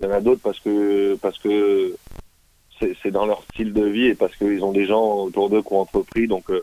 Il 0.00 0.06
y 0.06 0.08
en 0.08 0.12
a 0.12 0.20
d'autres 0.20 0.40
parce 0.42 0.60
que 0.60 1.16
parce 1.16 1.38
que 1.38 1.94
c'est 3.02 3.10
dans 3.10 3.26
leur 3.26 3.42
style 3.44 3.72
de 3.72 3.84
vie 3.86 4.06
et 4.06 4.14
parce 4.14 4.36
qu'ils 4.36 4.62
ont 4.62 4.72
des 4.72 4.86
gens 4.86 5.22
autour 5.24 5.48
d'eux 5.50 5.62
qui 5.62 5.72
ont 5.72 5.80
entrepris, 5.80 6.26
donc 6.26 6.50
euh, 6.50 6.62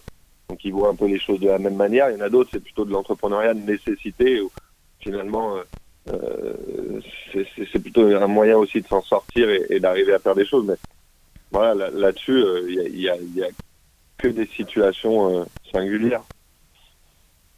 donc 0.50 0.64
ils 0.64 0.72
voient 0.74 0.90
un 0.90 0.96
peu 0.96 1.08
les 1.08 1.20
choses 1.20 1.40
de 1.40 1.48
la 1.48 1.58
même 1.60 1.76
manière. 1.76 2.10
Il 2.10 2.18
y 2.18 2.22
en 2.22 2.26
a 2.26 2.30
d'autres, 2.30 2.50
c'est 2.54 2.60
plutôt 2.64 2.86
de 2.86 2.92
l'entrepreneuriat 2.92 3.54
de 3.54 3.60
nécessité 3.62 4.42
où 4.42 4.52
finalement 5.00 5.58
euh, 5.58 5.64
euh, 6.10 7.02
c'est- 7.32 7.80
plutôt 7.80 8.06
un 8.06 8.28
moyen 8.28 8.58
aussi 8.58 8.82
de 8.82 8.88
s'en 8.88 9.02
sortir 9.02 9.50
et, 9.50 9.80
d'arriver 9.80 10.14
à 10.14 10.20
faire 10.20 10.36
des 10.36 10.46
choses. 10.46 10.76
Voilà, 11.54 11.76
là- 11.76 11.92
là-dessus, 11.92 12.32
euh, 12.32 12.66
il 12.68 12.76
y, 12.76 12.80
a, 12.80 12.84
il 12.88 13.02
y, 13.02 13.10
a, 13.10 13.16
y 13.16 13.44
a 13.44 13.50
que 14.18 14.28
des 14.28 14.48
situations 14.48 15.40
euh, 15.42 15.46
singulières. 15.72 16.24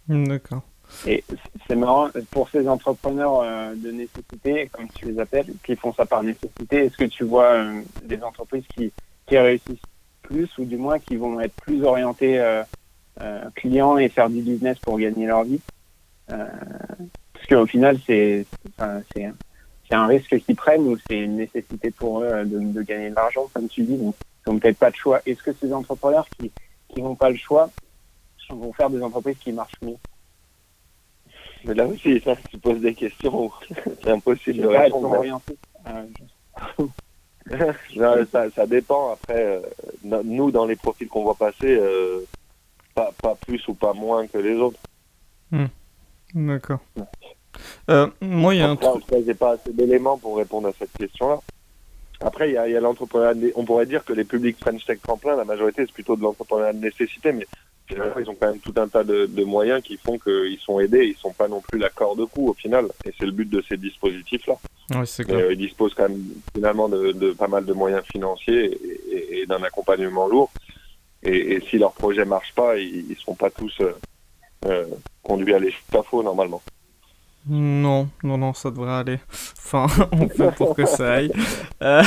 D'accord. 0.07 0.61
Et 1.07 1.23
c'est 1.67 1.75
marrant, 1.75 2.09
pour 2.31 2.49
ces 2.49 2.67
entrepreneurs 2.67 3.41
euh, 3.41 3.73
de 3.75 3.91
nécessité, 3.91 4.69
comme 4.71 4.87
tu 4.89 5.05
les 5.11 5.19
appelles, 5.19 5.51
qui 5.63 5.75
font 5.75 5.93
ça 5.93 6.05
par 6.05 6.21
nécessité, 6.23 6.85
est-ce 6.85 6.97
que 6.97 7.05
tu 7.05 7.23
vois 7.23 7.53
euh, 7.53 7.81
des 8.03 8.21
entreprises 8.21 8.65
qui, 8.75 8.91
qui 9.25 9.37
réussissent 9.37 9.79
plus 10.21 10.49
ou 10.57 10.65
du 10.65 10.77
moins 10.77 10.99
qui 10.99 11.15
vont 11.15 11.39
être 11.39 11.55
plus 11.55 11.83
orientées 11.83 12.39
euh, 12.39 12.63
euh, 13.21 13.43
clients 13.55 13.97
et 13.97 14.09
faire 14.09 14.29
du 14.29 14.41
business 14.41 14.77
pour 14.79 14.99
gagner 14.99 15.25
leur 15.25 15.43
vie? 15.43 15.61
Euh, 16.31 16.45
Parce 17.33 17.45
qu'au 17.47 17.65
final, 17.65 17.97
c'est 18.05 18.45
c'est 19.87 19.95
un 19.95 20.07
risque 20.07 20.37
qu'ils 20.39 20.55
prennent 20.55 20.87
ou 20.87 20.97
c'est 21.07 21.19
une 21.19 21.35
nécessité 21.37 21.91
pour 21.91 22.21
eux 22.21 22.25
euh, 22.25 22.43
de, 22.45 22.59
de 22.59 22.81
gagner 22.81 23.09
de 23.09 23.15
l'argent, 23.15 23.47
comme 23.53 23.67
tu 23.67 23.83
dis, 23.83 23.97
donc 23.97 24.15
ils 24.45 24.51
n'ont 24.53 24.59
peut-être 24.59 24.77
pas 24.77 24.91
de 24.91 24.95
choix. 24.95 25.21
Est-ce 25.25 25.41
que 25.43 25.53
ces 25.53 25.71
entrepreneurs 25.73 26.27
qui 26.37 26.51
qui 26.89 27.01
n'ont 27.01 27.15
pas 27.15 27.29
le 27.29 27.37
choix 27.37 27.69
vont 28.49 28.71
faire 28.73 28.89
des 28.89 29.01
entreprises 29.01 29.37
qui 29.39 29.51
marchent 29.51 29.81
mieux? 29.81 29.97
Mais 31.63 31.73
là 31.73 31.87
aussi, 31.87 32.21
ça, 32.23 32.35
tu 32.51 32.57
poses 32.59 32.79
des 32.79 32.93
questions 32.93 33.45
où 33.45 33.53
c'est 34.03 34.09
impossible 34.11 34.59
de 34.61 34.67
répondre. 34.67 35.09
orientées. 35.17 35.57
Euh, 35.87 36.05
Non, 37.95 38.25
ça, 38.31 38.49
ça 38.51 38.65
dépend. 38.65 39.11
Après, 39.13 39.43
euh, 39.43 39.61
no- 40.03 40.23
nous, 40.23 40.51
dans 40.51 40.65
les 40.65 40.75
profils 40.75 41.07
qu'on 41.07 41.23
voit 41.23 41.35
passer, 41.35 41.75
euh, 41.77 42.25
pas, 42.95 43.11
pas 43.21 43.35
plus 43.35 43.67
ou 43.67 43.73
pas 43.75 43.93
moins 43.93 44.25
que 44.27 44.37
les 44.39 44.55
autres. 44.55 44.79
D'accord. 46.33 46.79
Euh, 47.89 48.07
moi, 48.21 48.55
il 48.55 48.59
y 48.59 48.61
a 48.61 48.69
un 48.69 48.75
truc. 48.75 49.03
j'ai 49.25 49.33
pas 49.33 49.51
assez 49.53 49.71
d'éléments 49.73 50.17
pour 50.17 50.37
répondre 50.37 50.67
à 50.67 50.73
cette 50.77 50.91
question-là. 50.93 51.39
Après, 52.21 52.49
il 52.49 52.53
y 52.53 52.57
a, 52.57 52.63
a 52.63 52.79
l'entrepreneuriat. 52.79 53.51
On 53.55 53.65
pourrait 53.65 53.85
dire 53.85 54.03
que 54.05 54.13
les 54.13 54.23
publics 54.23 54.57
French 54.59 54.85
Tech 54.85 54.99
tremplin, 55.01 55.35
la 55.35 55.43
majorité, 55.45 55.83
c'est 55.85 55.91
plutôt 55.93 56.15
de 56.15 56.21
l'entrepreneuriat 56.23 56.73
de 56.73 56.79
nécessité, 56.79 57.31
mais 57.33 57.45
finalement, 57.87 58.15
ils 58.19 58.29
ont 58.29 58.35
quand 58.39 58.47
même 58.47 58.59
tout 58.59 58.73
un 58.77 58.87
tas 58.87 59.03
de, 59.03 59.25
de 59.25 59.43
moyens 59.43 59.83
qui 59.83 59.97
font 59.97 60.17
qu'ils 60.17 60.57
sont 60.59 60.79
aidés. 60.79 61.05
Ils 61.05 61.17
sont 61.17 61.33
pas 61.33 61.47
non 61.49 61.61
plus 61.61 61.77
la 61.77 61.89
corde 61.89 62.19
au 62.21 62.27
cou 62.27 62.49
au 62.49 62.53
final. 62.53 62.87
Et 63.05 63.11
c'est 63.19 63.25
le 63.25 63.31
but 63.31 63.49
de 63.49 63.61
ces 63.67 63.77
dispositifs-là. 63.77 64.55
Euh, 65.33 65.53
ils 65.53 65.57
disposent 65.57 65.93
quand 65.93 66.07
même 66.09 66.21
finalement 66.53 66.87
de, 66.87 67.11
de 67.11 67.31
pas 67.31 67.47
mal 67.47 67.65
de 67.65 67.73
moyens 67.73 68.03
financiers 68.05 68.65
et, 69.11 69.15
et- 69.15 69.39
et 69.41 69.45
d'un 69.45 69.61
accompagnement 69.63 70.27
lourd. 70.27 70.51
Et, 71.21 71.53
et 71.55 71.61
si 71.69 71.77
leur 71.77 71.91
projet 71.91 72.23
marche 72.23 72.53
pas, 72.55 72.77
ils, 72.77 73.05
ils 73.11 73.17
seront 73.17 73.35
pas 73.35 73.49
tous 73.49 73.73
euh, 73.81 73.91
euh, 74.67 74.85
conduits 75.23 75.53
à 75.53 75.59
l'échafaud 75.59 76.23
normalement. 76.23 76.61
Non, 77.47 78.09
non, 78.23 78.37
non, 78.39 78.53
ça 78.53 78.71
devrait 78.71 78.93
aller. 78.93 79.19
Enfin, 79.57 79.85
on 80.11 80.27
fait 80.29 80.51
pour 80.55 80.75
que 80.75 80.85
ça 80.85 81.13
aille. 81.13 81.31
Euh, 81.83 82.01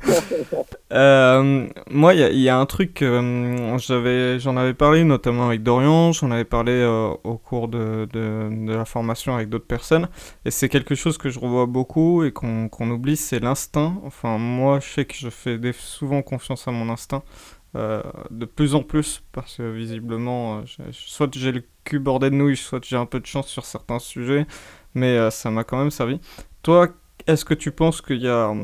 euh, 0.92 1.68
moi, 1.90 2.14
il 2.14 2.38
y, 2.38 2.48
a- 2.50 2.58
un 2.58 2.66
truc, 2.66 3.00
euh, 3.02 3.78
j'avais, 3.78 4.38
j'en 4.38 4.56
avais 4.58 4.74
parlé 4.74 5.04
notamment 5.04 5.46
avec 5.46 5.62
Dorian, 5.62 6.12
j'en 6.12 6.30
avais 6.30 6.44
parlé 6.44 6.72
euh, 6.72 7.14
au 7.24 7.38
cours 7.38 7.68
de, 7.68 8.06
de, 8.12 8.50
la 8.70 8.84
formation 8.84 9.34
avec 9.34 9.48
d'autres 9.48 9.66
personnes, 9.66 10.08
et 10.44 10.50
c'est 10.50 10.68
quelque 10.68 10.94
chose 10.94 11.16
que 11.16 11.30
je 11.30 11.38
revois 11.38 11.66
beaucoup 11.66 12.24
et 12.24 12.32
qu'on 12.32 12.68
qu'on 12.68 12.90
oublie, 12.90 13.16
c'est 13.16 13.40
l'instinct. 13.40 13.94
Enfin, 14.04 14.36
moi, 14.38 14.80
je 14.80 14.88
sais 14.88 15.04
que 15.06 15.14
je 15.14 15.30
fais 15.30 15.58
souvent 15.72 16.20
confiance 16.22 16.68
à 16.68 16.72
mon 16.72 16.90
instinct, 16.90 17.22
de 17.74 18.44
plus 18.44 18.74
en 18.74 18.82
plus, 18.82 19.22
parce 19.32 19.56
que 19.56 19.70
visiblement, 19.70 20.62
soit 20.92 21.34
j'ai 21.34 21.52
le 21.52 21.62
cul 21.88 21.98
bordé 21.98 22.30
de 22.30 22.34
nouilles, 22.34 22.56
soit 22.56 22.84
j'ai 22.84 22.96
un 22.96 23.06
peu 23.06 23.18
de 23.20 23.26
chance 23.26 23.48
sur 23.48 23.64
certains 23.64 23.98
sujets, 23.98 24.46
mais 24.94 25.16
euh, 25.16 25.30
ça 25.30 25.50
m'a 25.50 25.64
quand 25.64 25.78
même 25.78 25.90
servi. 25.90 26.20
Toi, 26.62 26.88
est-ce 27.26 27.44
que 27.44 27.54
tu 27.54 27.72
penses 27.72 28.00
qu'il 28.00 28.22
y, 28.22 28.28
a, 28.28 28.54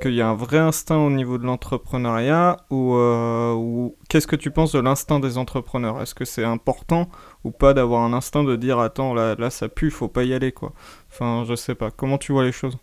qu'il 0.00 0.14
y 0.14 0.20
a 0.20 0.28
un 0.28 0.34
vrai 0.34 0.58
instinct 0.58 0.98
au 0.98 1.10
niveau 1.10 1.36
de 1.38 1.44
l'entrepreneuriat 1.44 2.56
ou, 2.70 2.94
euh, 2.94 3.52
ou 3.54 3.96
qu'est-ce 4.08 4.26
que 4.26 4.36
tu 4.36 4.50
penses 4.50 4.72
de 4.72 4.80
l'instinct 4.80 5.20
des 5.20 5.36
entrepreneurs? 5.36 6.00
Est-ce 6.00 6.14
que 6.14 6.24
c'est 6.24 6.44
important 6.44 7.08
ou 7.44 7.50
pas 7.50 7.74
d'avoir 7.74 8.02
un 8.02 8.12
instinct 8.12 8.44
de 8.44 8.56
dire 8.56 8.78
attends 8.78 9.14
là, 9.14 9.34
là 9.36 9.50
ça 9.50 9.68
pue, 9.68 9.90
faut 9.90 10.08
pas 10.08 10.24
y 10.24 10.32
aller 10.32 10.52
quoi? 10.52 10.72
Enfin, 11.10 11.44
je 11.46 11.54
sais 11.54 11.74
pas. 11.74 11.90
Comment 11.90 12.18
tu 12.18 12.32
vois 12.32 12.44
les 12.44 12.52
choses? 12.52 12.78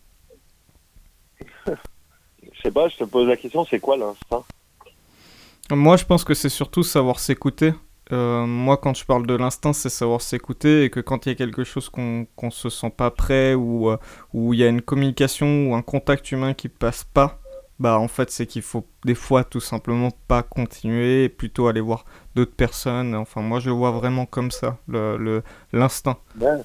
Je 1.66 2.62
sais 2.62 2.72
pas, 2.72 2.88
je 2.90 2.98
te 2.98 3.04
pose 3.04 3.28
la 3.28 3.38
question, 3.38 3.66
c'est 3.66 3.80
quoi 3.80 3.98
l'instinct? 3.98 4.44
Moi, 5.70 5.98
je 5.98 6.06
pense 6.06 6.24
que 6.24 6.34
c'est 6.34 6.50
surtout 6.50 6.84
savoir 6.84 7.20
s'écouter. 7.20 7.74
Euh, 8.12 8.46
moi, 8.46 8.78
quand 8.78 8.94
je 8.94 9.06
parle 9.06 9.28
de 9.28 9.36
l'instinct, 9.36 9.74
c'est 9.74 9.90
savoir 9.90 10.22
s'écouter 10.22 10.84
et 10.84 10.90
que 10.90 11.00
quand 11.00 11.26
il 11.26 11.30
y 11.30 11.32
a 11.34 11.36
quelque 11.36 11.64
chose 11.64 11.90
qu'on 11.90 12.26
qu'on 12.36 12.52
se 12.52 12.70
sent 12.70 12.92
pas 12.96 13.12
prêt 13.12 13.54
ou 13.54 13.90
euh, 13.90 13.98
il 14.34 14.56
y 14.56 14.64
a 14.64 14.68
une 14.68 14.82
communication 14.82 15.68
ou 15.68 15.76
un 15.76 15.82
contact 15.82 16.32
humain 16.32 16.54
qui 16.54 16.70
passe 16.70 17.04
pas, 17.04 17.40
bah 17.80 18.00
en 18.00 18.08
fait, 18.08 18.32
c'est 18.32 18.48
qu'il 18.48 18.62
faut 18.62 18.86
des 19.06 19.16
fois 19.16 19.44
tout 19.44 19.60
simplement 19.60 20.10
pas 20.28 20.42
continuer 20.42 21.26
et 21.26 21.30
plutôt 21.30 21.68
aller 21.68 21.82
voir 21.82 22.06
d'autres 22.36 22.56
personnes. 22.56 23.14
Enfin, 23.14 23.42
moi, 23.42 23.60
je 23.60 23.70
le 23.70 23.76
vois 23.76 23.92
vraiment 23.92 24.26
comme 24.26 24.52
ça, 24.52 24.78
le 24.88 25.44
l'instinct. 25.74 26.18
Le, 26.40 26.64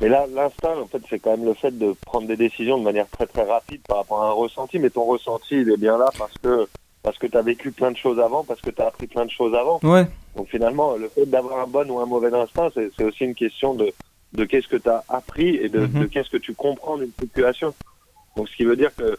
Mais 0.00 0.08
là, 0.08 0.26
l'instinct, 0.26 0.76
en 0.78 0.86
fait, 0.86 1.02
c'est 1.08 1.20
quand 1.20 1.36
même 1.36 1.46
le 1.46 1.54
fait 1.54 1.70
de 1.70 1.94
prendre 2.04 2.26
des 2.26 2.36
décisions 2.36 2.78
de 2.78 2.84
manière 2.84 3.08
très 3.08 3.26
très 3.26 3.44
rapide 3.44 3.82
par 3.86 3.98
rapport 3.98 4.22
à 4.22 4.28
un 4.28 4.32
ressenti. 4.32 4.78
Mais 4.78 4.90
ton 4.90 5.04
ressenti, 5.04 5.54
il 5.54 5.70
est 5.70 5.76
bien 5.76 5.96
là 5.96 6.10
parce 6.18 6.36
que 6.42 6.68
parce 7.04 7.18
que 7.18 7.28
tu 7.28 7.36
as 7.36 7.42
vécu 7.42 7.70
plein 7.70 7.92
de 7.92 7.96
choses 7.96 8.18
avant, 8.18 8.42
parce 8.42 8.60
que 8.60 8.70
tu 8.70 8.82
as 8.82 8.86
appris 8.86 9.06
plein 9.06 9.24
de 9.26 9.30
choses 9.30 9.54
avant. 9.54 9.78
Ouais. 9.84 10.06
Donc 10.34 10.48
finalement, 10.48 10.96
le 10.96 11.08
fait 11.08 11.26
d'avoir 11.26 11.60
un 11.60 11.66
bon 11.68 11.88
ou 11.90 12.00
un 12.00 12.06
mauvais 12.06 12.32
instinct, 12.34 12.68
c'est 12.74 13.04
aussi 13.04 13.24
une 13.24 13.34
question 13.36 13.74
de, 13.74 13.92
de 14.32 14.44
qu'est-ce 14.44 14.66
que 14.66 14.76
tu 14.76 14.88
as 14.88 15.04
appris 15.08 15.54
et 15.56 15.68
de, 15.68 15.80
Mhm. 15.80 16.00
de 16.00 16.06
qu'est-ce 16.06 16.30
que 16.30 16.38
tu 16.38 16.54
comprends 16.54 16.96
d'une 16.98 17.12
situation. 17.20 17.72
Donc 18.36 18.48
ce 18.48 18.56
qui 18.56 18.64
veut 18.64 18.74
dire 18.76 18.90
que 18.96 19.16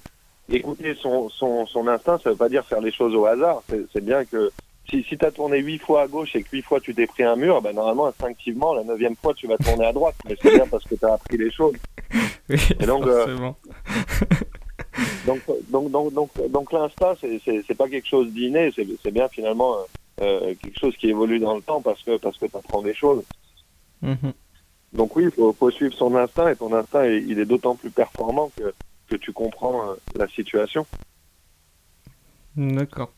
écouter 0.50 0.96
son, 1.01 1.30
son, 1.30 1.65
son 1.68 1.88
instinct, 1.88 2.20
ça 2.24 2.32
veut 2.32 2.36
pas 2.36 2.50
dire 2.50 2.65
faire 2.65 2.82
les 2.82 2.92
choses 2.92 3.15
au 3.15 3.25
hasard. 3.25 3.62
C'est 3.94 4.04
bien 4.04 4.25
que 4.25 4.51
si, 4.89 5.04
si 5.04 5.18
tu 5.18 5.25
as 5.25 5.32
tourné 5.32 5.60
huit 5.60 5.80
fois 5.80 6.01
à 6.04 6.08
gauche 6.08 6.36
et 6.36 6.44
que 6.44 6.50
huit 6.51 6.62
fois 6.63 6.80
tu 6.80 6.94
t'es 6.94 7.08
pris 7.08 7.24
un 7.24 7.36
mur, 7.36 7.62
ben 7.62 7.74
normalement, 7.74 8.08
instinctivement, 8.08 8.74
la 8.75 8.84
neuvième 8.84 9.15
fois, 9.15 9.34
tu 9.34 9.48
vas 9.48 9.58
tourner 9.58 9.86
à 9.86 9.94
droite. 9.94 10.15
Mais 10.27 10.36
c'est 10.42 10.51
bien 10.54 10.68
parce 10.70 10.84
que 10.84 10.96
tu 10.96 11.06
as 11.06 11.13
appris 11.13 11.38
les 11.38 11.51
choses. 11.51 11.74
Oui, 12.48 12.60
Et 12.80 12.86
donc, 12.86 13.08
euh. 13.08 13.25
Donc, 15.25 15.41
donc, 15.70 15.91
donc, 15.91 16.13
donc, 16.13 16.29
donc 16.51 16.72
l'instinct, 16.72 17.15
c'est- 17.20 17.74
pas 17.77 17.89
quelque 17.89 18.08
chose 18.08 18.29
d'inné, 18.32 18.72
c'est 19.03 19.12
bien 19.12 19.27
finalement 19.29 19.77
euh, 19.77 19.84
euh, 20.22 20.55
quelque 20.62 20.77
chose 20.77 20.96
qui 20.98 21.10
évolue 21.10 21.39
dans 21.39 21.55
le 21.55 21.62
temps 21.62 21.82
parce 21.82 22.01
que 22.03 22.17
parce 22.17 22.38
que 22.38 22.46
tu 22.46 22.55
apprends 22.55 22.82
des 22.82 22.94
choses. 22.94 23.24
Mhm. 24.01 24.34
Donc 24.94 25.15
oui, 25.15 25.24
il 25.25 25.32
faut, 25.32 25.51
faut 25.53 25.72
suivre 25.72 25.94
son 25.96 26.15
instinct 26.15 26.50
et 26.50 26.55
ton 26.55 26.74
instinct, 26.74 27.05
il 27.05 27.38
est 27.39 27.46
d'autant 27.46 27.75
plus 27.75 27.89
performant 27.91 28.51
que, 28.55 28.74
que 29.10 29.15
tu 29.17 29.34
comprends 29.34 29.89
euh, 29.89 29.96
la 30.15 30.27
situation. 30.29 30.86
D'accord. 32.55 33.12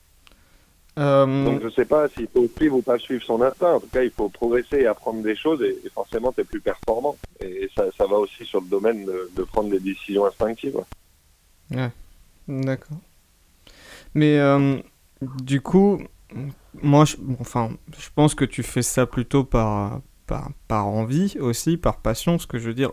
Euh, 0.98 1.46
Donc 1.46 1.62
je 1.62 1.70
sais 1.70 1.86
pas 1.86 2.10
s'il 2.10 2.28
faut 2.28 2.48
suivre 2.58 2.78
ou 2.78 2.82
pas 2.82 2.98
suivre 2.98 3.24
son 3.24 3.40
instinct. 3.44 3.76
En 3.76 3.80
tout 3.80 3.88
cas, 3.94 4.02
il 4.04 4.10
faut 4.10 4.30
progresser 4.30 4.78
et 4.80 4.88
apprendre 4.88 5.22
des 5.22 5.36
choses 5.36 5.62
et, 5.62 5.78
et 5.86 5.90
forcément, 5.92 6.32
tu 6.32 6.42
es 6.42 6.44
plus 6.44 6.62
performant. 6.62 7.16
Et 7.40 7.70
ça, 7.76 7.84
ça 7.96 8.08
va 8.08 8.18
aussi 8.18 8.44
sur 8.46 8.62
le 8.62 8.68
domaine 8.68 9.06
de, 9.06 9.30
de 9.36 9.44
prendre 9.44 9.70
des 9.70 9.80
décisions 9.80 10.26
instinctives. 10.26 10.76
ouais. 10.76 10.84
D'accord. 12.48 13.00
Mais 14.14 14.38
euh, 14.40 14.78
du 15.22 15.62
coup, 15.62 16.00
moi, 16.82 17.06
je, 17.06 17.18
enfin, 17.40 17.72
je 17.98 18.10
pense 18.16 18.36
que 18.36 18.46
tu 18.46 18.64
fais 18.64 18.82
ça 18.82 19.06
plutôt 19.06 19.44
par, 19.44 20.02
par, 20.26 20.50
par 20.68 20.88
envie 20.88 21.38
aussi, 21.40 21.78
par 21.78 21.98
passion. 22.02 22.40
Ce 22.40 22.48
que 22.48 22.58
je 22.60 22.68
veux 22.68 22.74
dire, 22.74 22.92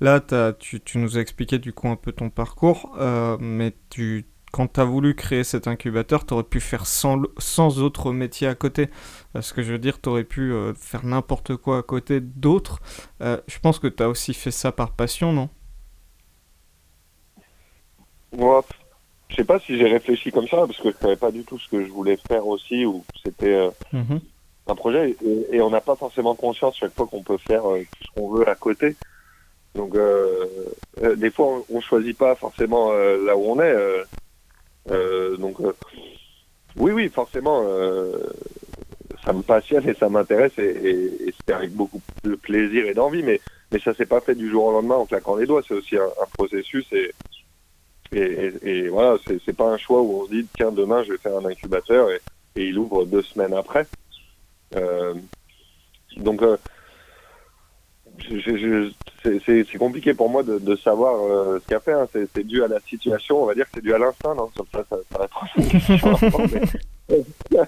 là, 0.00 0.20
t'as- 0.20 0.52
tu, 0.54 0.80
tu 0.80 0.98
nous 0.98 1.16
as 1.18 1.20
expliqué 1.20 1.58
du 1.58 1.72
coup 1.72 1.88
un 1.88 1.96
peu 1.96 2.12
ton 2.12 2.30
parcours, 2.30 2.94
euh, 3.00 3.36
mais 3.40 3.74
tu, 3.90 4.26
quand 4.52 4.72
tu 4.74 4.80
as 4.80 4.84
voulu 4.84 5.14
créer 5.14 5.44
cet 5.44 5.66
incubateur, 5.68 6.26
tu 6.26 6.34
aurais 6.34 6.42
pu 6.44 6.60
faire 6.60 6.86
sans, 6.86 7.22
sans 7.38 7.80
autre 7.80 8.12
métier 8.12 8.46
à 8.48 8.54
côté. 8.54 8.90
Euh, 9.36 9.42
Ce 9.42 9.52
que 9.54 9.62
je 9.62 9.72
veux 9.72 9.78
dire, 9.78 10.00
tu 10.00 10.08
aurais 10.08 10.24
pu 10.24 10.52
faire 10.76 11.04
n'importe 11.04 11.56
quoi 11.56 11.78
à 11.78 11.82
côté 11.82 12.20
d'autres. 12.20 12.80
Je 13.20 13.58
pense 13.60 13.78
que 13.78 13.86
tu 13.88 14.02
as 14.02 14.08
aussi 14.08 14.34
fait 14.34 14.50
ça 14.50 14.72
par 14.72 14.92
passion, 14.92 15.32
non? 15.32 15.48
Moi, 18.32 18.64
je 19.28 19.36
sais 19.36 19.44
pas 19.44 19.58
si 19.60 19.76
j'ai 19.78 19.86
réfléchi 19.88 20.30
comme 20.30 20.48
ça 20.48 20.58
parce 20.66 20.78
que 20.78 20.90
je 20.90 20.96
savais 20.98 21.16
pas 21.16 21.30
du 21.30 21.44
tout 21.44 21.58
ce 21.58 21.68
que 21.68 21.84
je 21.84 21.90
voulais 21.90 22.16
faire 22.28 22.46
aussi 22.46 22.84
ou 22.86 23.04
c'était 23.22 23.54
euh, 23.54 23.70
Mhm. 23.92 24.20
un 24.68 24.74
projet 24.74 25.16
et, 25.24 25.56
et 25.56 25.60
on 25.60 25.70
n'a 25.70 25.80
pas 25.80 25.96
forcément 25.96 26.34
conscience 26.34 26.76
chaque 26.78 26.94
fois 26.94 27.06
qu'on 27.06 27.22
peut 27.22 27.38
faire 27.38 27.66
euh, 27.70 27.80
tout 27.80 28.04
ce 28.04 28.10
qu'on 28.14 28.30
veut 28.30 28.48
à 28.48 28.54
côté. 28.54 28.96
Donc 29.74 29.94
euh, 29.94 30.46
euh, 31.02 31.16
des 31.16 31.30
fois 31.30 31.46
on, 31.46 31.64
on 31.76 31.80
choisit 31.80 32.16
pas 32.16 32.34
forcément 32.36 32.92
euh, 32.92 33.22
là 33.24 33.36
où 33.36 33.44
on 33.46 33.60
est. 33.60 33.72
euh, 33.72 34.04
euh, 34.90 35.36
donc 35.36 35.60
euh, 35.60 35.72
oui 36.76 36.92
oui 36.92 37.08
forcément 37.08 37.62
euh, 37.66 38.18
ça 39.24 39.32
me 39.32 39.42
passionne 39.42 39.88
et 39.88 39.94
ça 39.94 40.08
m'intéresse 40.08 40.52
et, 40.58 40.62
et, 40.62 41.28
et 41.28 41.32
c'était 41.38 41.52
avec 41.52 41.72
beaucoup 41.72 42.00
de 42.24 42.34
plaisir 42.34 42.86
et 42.86 42.94
d'envie 42.94 43.22
mais 43.22 43.40
mais 43.70 43.78
ça 43.80 43.94
s'est 43.94 44.06
pas 44.06 44.20
fait 44.20 44.34
du 44.34 44.50
jour 44.50 44.64
au 44.64 44.72
lendemain 44.72 44.96
en 44.96 45.06
claquant 45.06 45.36
les 45.36 45.46
doigts 45.46 45.62
c'est 45.66 45.74
aussi 45.74 45.96
un, 45.96 46.04
un 46.20 46.26
processus 46.36 46.86
et 46.92 47.12
et, 48.12 48.20
et, 48.62 48.68
et 48.68 48.88
voilà 48.88 49.16
c'est 49.26 49.56
pas 49.56 49.68
un 49.70 49.78
choix 49.78 50.00
où 50.02 50.22
on 50.22 50.26
se 50.26 50.30
dit 50.32 50.46
tiens 50.56 50.70
demain 50.72 51.02
je 51.02 51.12
vais 51.12 51.18
faire 51.18 51.36
un 51.36 51.44
incubateur 51.44 52.10
et, 52.10 52.20
et 52.56 52.66
il 52.66 52.78
ouvre 52.78 53.04
deux 53.04 53.22
semaines 53.22 53.54
après 53.54 53.86
euh, 54.76 55.14
donc, 56.18 56.42
euh, 56.42 56.56
c'est- 59.22 59.40
compliqué 59.78 60.12
pour 60.14 60.28
moi 60.28 60.42
de, 60.42 60.58
de 60.58 60.76
savoir 60.76 61.14
euh, 61.24 61.58
ce 61.60 61.66
qu'il 61.66 61.76
a 61.76 61.80
fait. 61.80 61.92
hein. 61.92 62.06
C'est 62.12 62.46
dû 62.46 62.62
à 62.62 62.68
la 62.68 62.80
situation, 62.80 63.42
on 63.42 63.46
va 63.46 63.54
dire 63.54 63.64
que 63.64 63.70
c'est 63.74 63.82
dû 63.82 63.94
à 63.94 63.98
l'instinct. 63.98 64.34
non? 64.34 64.50
Comme 64.56 64.66
ça, 64.72 64.84
ça, 64.90 64.96
ça 65.10 65.28
trop 65.28 66.42
mais- 67.08 67.24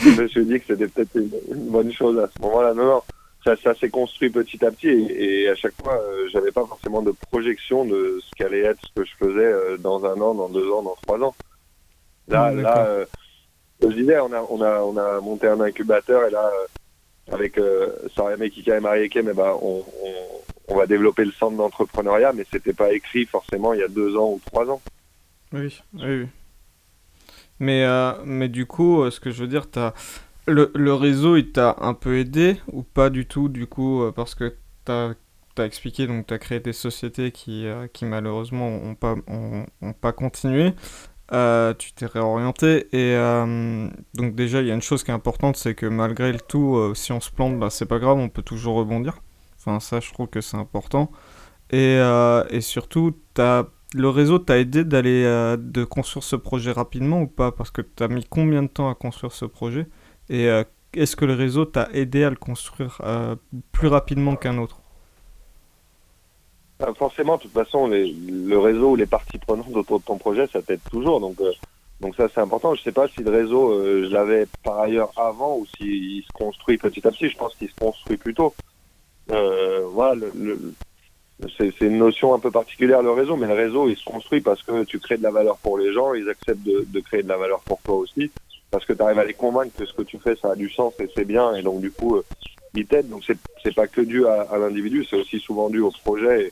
Je 0.00 0.20
me 0.22 0.28
suis 0.28 0.44
dit 0.44 0.60
que 0.60 0.66
c'était 0.68 0.88
peut-être 0.88 1.14
une, 1.16 1.30
une 1.54 1.70
bonne 1.70 1.92
chose 1.92 2.18
à 2.18 2.28
ce 2.34 2.42
moment-là. 2.42 2.74
Non, 2.74 2.84
non, 2.84 3.02
ça, 3.44 3.56
ça 3.56 3.74
s'est 3.74 3.90
construit 3.90 4.30
petit 4.30 4.64
à 4.64 4.70
petit 4.70 4.88
et, 4.88 5.42
et 5.42 5.48
à 5.48 5.54
chaque 5.54 5.74
fois, 5.82 6.00
euh, 6.00 6.28
j'avais 6.32 6.52
pas 6.52 6.64
forcément 6.66 7.02
de 7.02 7.12
projection 7.30 7.84
de 7.84 8.20
ce 8.22 8.30
qu'allait 8.36 8.60
être 8.60 8.80
ce 8.86 9.00
que 9.00 9.04
je 9.04 9.12
faisais 9.16 9.44
euh, 9.44 9.76
dans 9.78 10.04
un 10.04 10.20
an, 10.20 10.34
dans 10.34 10.48
deux 10.48 10.70
ans, 10.70 10.82
dans 10.82 10.96
trois 11.02 11.18
ans. 11.20 11.34
Là, 12.28 12.50
Mm, 12.52 12.60
là, 12.60 12.86
euh, 12.86 13.06
je 13.80 13.88
disais, 13.88 14.18
on 14.20 14.32
a, 14.32 14.40
on 14.48 14.60
a, 14.62 14.80
on 14.80 14.96
a 14.96 15.20
monté 15.20 15.48
un 15.48 15.60
incubateur 15.60 16.26
et 16.28 16.30
là, 16.30 16.50
euh, 16.54 17.34
avec 17.34 17.58
euh, 17.58 17.88
Sarah 18.14 18.36
Mekika 18.36 18.76
et 18.76 18.80
Marie 18.80 19.04
Ekem, 19.04 19.28
eh 19.28 19.34
ben, 19.34 19.56
on, 19.60 19.84
on, 20.02 20.14
on 20.68 20.76
va 20.76 20.86
développer 20.86 21.24
le 21.24 21.32
centre 21.32 21.56
d'entrepreneuriat, 21.56 22.32
mais 22.32 22.46
c'était 22.50 22.72
pas 22.72 22.92
écrit 22.92 23.26
forcément 23.26 23.74
il 23.74 23.80
y 23.80 23.84
a 23.84 23.88
deux 23.88 24.16
ans 24.16 24.30
ou 24.30 24.40
trois 24.46 24.68
ans. 24.70 24.80
Oui, 25.52 25.80
oui, 25.94 26.02
oui. 26.04 26.26
Mais, 27.58 27.84
euh, 27.84 28.12
mais 28.24 28.48
du 28.48 28.66
coup, 28.66 29.08
ce 29.10 29.20
que 29.20 29.30
je 29.30 29.40
veux 29.40 29.48
dire, 29.48 29.68
t'as... 29.70 29.94
Le, 30.46 30.92
réseau, 30.94 31.36
il 31.36 31.52
t'a 31.52 31.76
un 31.80 31.94
peu 31.94 32.18
aidé 32.18 32.60
ou 32.72 32.82
pas 32.82 33.10
du 33.10 33.26
tout, 33.26 33.48
du 33.48 33.66
coup, 33.66 34.02
euh, 34.02 34.12
parce 34.12 34.34
que 34.34 34.56
t'as 34.84 35.14
as 35.58 35.64
expliqué, 35.64 36.06
donc 36.06 36.26
t'as 36.26 36.38
créé 36.38 36.58
des 36.60 36.72
sociétés 36.72 37.30
qui, 37.30 37.66
euh, 37.66 37.86
qui 37.86 38.06
malheureusement 38.06 38.66
ont 38.68 38.94
pas, 38.94 39.14
ont, 39.28 39.92
pas 40.00 40.12
continué. 40.12 40.72
Euh, 41.32 41.72
tu 41.74 41.92
t'es 41.92 42.06
réorienté 42.06 42.88
et 42.92 43.14
donc 44.14 44.34
déjà 44.34 44.60
il 44.60 44.66
y 44.66 44.70
a 44.70 44.74
une 44.74 44.82
chose 44.82 45.02
qui 45.02 45.10
est 45.10 45.14
importante 45.14 45.56
c'est 45.56 45.74
que 45.74 45.86
malgré 45.86 46.30
le 46.30 46.40
tout 46.40 46.92
si 46.94 47.10
on 47.12 47.20
se 47.20 47.30
plante 47.30 47.58
bah, 47.58 47.70
c'est 47.70 47.86
pas 47.86 47.98
grave 47.98 48.18
on 48.18 48.28
peut 48.28 48.42
toujours 48.42 48.74
rebondir. 48.76 49.22
Enfin 49.56 49.80
ça 49.80 50.00
je 50.00 50.12
trouve 50.12 50.26
que 50.28 50.40
c'est 50.40 50.56
important. 50.56 51.10
Et, 51.70 51.98
et 52.50 52.60
surtout 52.60 53.16
t'as 53.34 53.64
le 53.94 54.08
réseau 54.08 54.38
t'a 54.38 54.58
aidé 54.58 54.84
d'aller 54.84 55.24
de 55.58 55.84
construire 55.84 56.24
ce 56.24 56.36
projet 56.36 56.72
rapidement 56.72 57.22
ou 57.22 57.26
pas? 57.26 57.52
Parce 57.52 57.70
que 57.70 57.82
t'as 57.82 58.08
mis 58.08 58.24
combien 58.28 58.62
de 58.62 58.68
temps 58.68 58.90
à 58.90 58.94
construire 58.94 59.32
ce 59.32 59.44
projet? 59.44 59.86
Et 60.28 60.48
euh, 60.48 60.64
est-ce 60.94 61.16
que 61.16 61.24
le 61.24 61.34
réseau 61.34 61.64
t'a 61.64 61.88
aidé 61.92 62.24
à 62.24 62.30
le 62.30 62.36
construire 62.36 63.00
euh, 63.04 63.36
plus 63.72 63.88
rapidement 63.88 64.36
qu'un 64.36 64.58
autre? 64.58 64.80
Euh, 66.82 66.92
Forcément, 66.94 67.36
de 67.36 67.42
toute 67.42 67.52
façon, 67.52 67.86
le 67.88 68.58
réseau 68.58 68.92
ou 68.92 68.96
les 68.96 69.06
parties 69.06 69.38
prenantes 69.38 69.74
autour 69.74 70.00
de 70.00 70.04
ton 70.04 70.18
projet, 70.18 70.46
ça 70.46 70.62
t'aide 70.62 70.80
toujours. 70.90 71.20
Donc, 71.20 71.40
euh, 71.40 71.52
donc 72.00 72.16
ça, 72.16 72.28
c'est 72.34 72.40
important. 72.40 72.74
Je 72.74 72.82
sais 72.82 72.92
pas 72.92 73.08
si 73.08 73.22
le 73.22 73.30
réseau, 73.30 73.72
je 73.82 74.12
l'avais 74.12 74.46
par 74.64 74.80
ailleurs 74.80 75.12
avant 75.16 75.56
ou 75.58 75.66
s'il 75.76 76.22
se 76.24 76.32
construit 76.32 76.76
petit 76.76 77.06
à 77.06 77.10
petit. 77.10 77.28
Je 77.28 77.36
pense 77.36 77.54
qu'il 77.54 77.68
se 77.68 77.74
construit 77.76 78.16
plutôt. 78.16 78.54
Euh, 79.30 79.86
voilà, 79.92 80.26
c'est 81.56 81.80
une 81.80 81.98
notion 81.98 82.34
un 82.34 82.38
peu 82.38 82.50
particulière, 82.50 83.02
le 83.02 83.12
réseau, 83.12 83.36
mais 83.36 83.46
le 83.46 83.54
réseau, 83.54 83.88
il 83.88 83.96
se 83.96 84.04
construit 84.04 84.40
parce 84.40 84.62
que 84.62 84.84
tu 84.84 84.98
crées 84.98 85.16
de 85.16 85.22
la 85.22 85.30
valeur 85.30 85.56
pour 85.58 85.78
les 85.78 85.92
gens, 85.92 86.14
ils 86.14 86.28
acceptent 86.28 86.62
de 86.64 87.00
créer 87.00 87.22
de 87.22 87.28
la 87.28 87.36
valeur 87.36 87.60
pour 87.60 87.80
toi 87.82 87.96
aussi, 87.96 88.30
parce 88.72 88.84
que 88.86 88.94
tu 88.94 89.02
arrives 89.02 89.18
à 89.18 89.24
les 89.24 89.34
convaincre 89.34 89.76
que 89.78 89.84
ce 89.86 89.92
que 89.92 90.02
tu 90.02 90.18
fais, 90.18 90.34
ça 90.36 90.52
a 90.52 90.56
du 90.56 90.68
sens 90.70 90.94
et 90.98 91.06
c'est 91.14 91.26
bien, 91.26 91.54
et 91.54 91.62
donc 91.62 91.80
du 91.82 91.92
coup, 91.92 92.16
euh, 92.16 92.24
ils 92.74 92.86
t'aident. 92.86 93.10
Donc 93.10 93.22
c'est 93.62 93.74
pas 93.74 93.86
que 93.86 94.00
dû 94.00 94.26
à, 94.26 94.42
à 94.50 94.58
l'individu, 94.58 95.04
c'est 95.04 95.16
aussi 95.16 95.38
souvent 95.38 95.68
dû 95.70 95.80
au 95.80 95.90
projet 96.02 96.50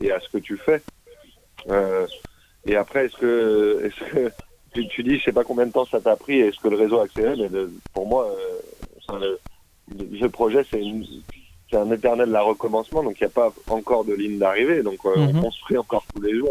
et, 0.00 0.06
et 0.06 0.12
à 0.12 0.20
ce 0.20 0.28
que 0.28 0.38
tu 0.38 0.56
fais. 0.58 0.82
Euh, 1.68 2.06
et 2.66 2.76
après, 2.76 3.06
est-ce 3.06 3.16
que, 3.16 3.82
est-ce 3.84 4.10
que 4.12 4.32
tu, 4.74 4.86
tu 4.88 5.02
dis, 5.02 5.18
je 5.18 5.24
sais 5.24 5.32
pas 5.32 5.44
combien 5.44 5.66
de 5.66 5.72
temps 5.72 5.86
ça 5.86 6.00
t'a 6.00 6.14
pris, 6.16 6.40
est-ce 6.40 6.60
que 6.60 6.68
le 6.68 6.76
réseau 6.76 6.98
a 7.00 7.04
accéléré, 7.04 7.36
mais 7.36 7.48
le- 7.48 7.72
pour 7.94 8.06
moi, 8.06 8.30
euh, 9.10 9.18
le, 9.18 9.38
le 10.20 10.28
projet, 10.28 10.64
c'est 10.70 11.76
un 11.76 11.90
éternel 11.90 12.28
la 12.28 12.42
recommencement, 12.42 13.02
donc 13.02 13.18
il 13.18 13.24
n'y 13.24 13.28
a 13.28 13.30
pas 13.30 13.52
encore 13.68 14.04
de 14.04 14.12
ligne 14.12 14.38
d'arrivée, 14.38 14.82
donc 14.82 15.02
on 15.06 15.28
Mhm. 15.28 15.40
construit 15.40 15.78
encore 15.78 16.04
tous 16.12 16.20
les 16.20 16.36
jours. 16.36 16.50